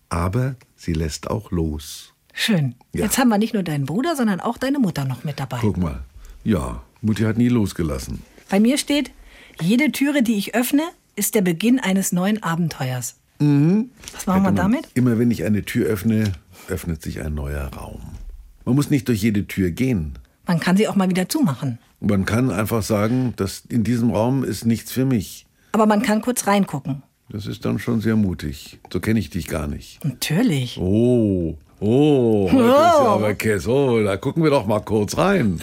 aber 0.10 0.56
sie 0.76 0.94
lässt 0.94 1.30
auch 1.30 1.52
los. 1.52 2.14
Schön. 2.34 2.76
Ja. 2.94 3.06
Jetzt 3.06 3.18
haben 3.18 3.30
wir 3.30 3.38
nicht 3.38 3.54
nur 3.54 3.64
deinen 3.64 3.86
Bruder, 3.86 4.16
sondern 4.16 4.40
auch 4.40 4.58
deine 4.58 4.80
Mutter 4.80 5.06
noch 5.06 5.24
mit 5.24 5.40
dabei. 5.40 5.58
Guck 5.62 5.78
mal. 5.78 6.04
Ja, 6.44 6.84
Mutti 7.02 7.24
hat 7.24 7.38
nie 7.38 7.50
losgelassen. 7.50 8.22
Bei 8.50 8.60
mir 8.60 8.78
steht, 8.78 9.12
jede 9.60 9.92
Türe, 9.92 10.22
die 10.22 10.36
ich 10.36 10.54
öffne, 10.56 10.84
ist 11.16 11.34
der 11.36 11.42
Beginn 11.42 11.80
eines 11.80 12.12
neuen 12.12 12.44
Abenteuers. 12.44 13.16
Was 13.40 13.46
machen 13.48 13.90
wir 14.26 14.34
Hätte 14.34 14.42
man- 14.42 14.56
damit? 14.56 14.88
Immer 14.94 15.18
wenn 15.20 15.32
ich 15.32 15.44
eine 15.44 15.64
Tür 15.64 15.88
öffne, 15.88 16.32
öffnet 16.68 17.02
sich 17.02 17.22
ein 17.22 17.34
neuer 17.34 17.68
Raum. 17.74 18.02
Man 18.66 18.76
muss 18.76 18.90
nicht 18.90 19.08
durch 19.08 19.22
jede 19.22 19.48
Tür 19.48 19.72
gehen. 19.72 20.18
Man 20.46 20.60
kann 20.60 20.78
sie 20.78 20.88
auch 20.88 20.96
mal 20.96 21.10
wieder 21.10 21.28
zumachen. 21.30 21.80
Man 22.00 22.26
kann 22.26 22.52
einfach 22.52 22.84
sagen, 22.84 23.34
dass 23.38 23.64
in 23.68 23.84
diesem 23.84 24.12
Raum 24.12 24.44
ist 24.44 24.66
nichts 24.66 24.92
für 24.92 25.06
mich. 25.06 25.48
Aber 25.72 25.86
man 25.86 26.02
kann 26.02 26.22
kurz 26.22 26.46
reingucken. 26.48 27.04
Das 27.30 27.46
ist 27.46 27.66
dann 27.66 27.80
schon 27.80 28.02
sehr 28.02 28.16
mutig. 28.16 28.80
So 28.92 29.00
kenne 29.00 29.20
ich 29.20 29.30
dich 29.30 29.48
gar 29.48 29.68
nicht. 29.68 30.04
Natürlich. 30.06 30.78
Oh, 30.80 31.58
oh, 31.80 32.50
heute 32.52 32.64
ist 32.64 32.72
ja 32.72 33.06
aber 33.06 33.34
Käse. 33.34 33.70
Oh, 33.70 34.02
da 34.04 34.16
gucken 34.16 34.44
wir 34.44 34.50
doch 34.50 34.66
mal 34.66 34.80
kurz 34.80 35.18
rein. 35.18 35.60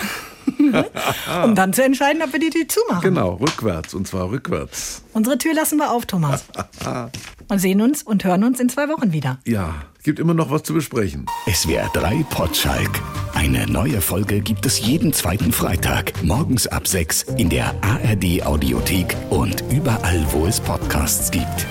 Um 1.44 1.54
dann 1.54 1.72
zu 1.72 1.82
entscheiden, 1.82 2.22
ob 2.22 2.32
wir 2.32 2.40
die 2.40 2.50
Tür 2.50 2.68
zumachen. 2.68 3.02
Genau, 3.02 3.34
rückwärts 3.34 3.94
und 3.94 4.06
zwar 4.06 4.30
rückwärts. 4.30 5.02
Unsere 5.12 5.38
Tür 5.38 5.54
lassen 5.54 5.78
wir 5.78 5.90
auf, 5.90 6.06
Thomas. 6.06 6.44
Und 7.48 7.58
sehen 7.58 7.82
uns 7.82 8.02
und 8.02 8.24
hören 8.24 8.42
uns 8.42 8.58
in 8.58 8.70
zwei 8.70 8.88
Wochen 8.88 9.12
wieder. 9.12 9.38
Ja, 9.44 9.74
gibt 10.02 10.18
immer 10.18 10.32
noch 10.32 10.50
was 10.50 10.62
zu 10.62 10.72
besprechen. 10.72 11.26
SWR 11.46 11.90
3 11.92 12.24
Potschalk. 12.30 12.90
Eine 13.34 13.66
neue 13.66 14.00
Folge 14.00 14.40
gibt 14.40 14.64
es 14.64 14.80
jeden 14.80 15.12
zweiten 15.12 15.52
Freitag, 15.52 16.12
morgens 16.22 16.66
ab 16.66 16.88
6 16.88 17.24
in 17.36 17.50
der 17.50 17.74
ARD 17.82 18.46
Audiothek 18.46 19.14
und 19.28 19.62
überall, 19.70 20.24
wo 20.30 20.46
es 20.46 20.58
Podcasts 20.58 21.30
gibt. 21.30 21.66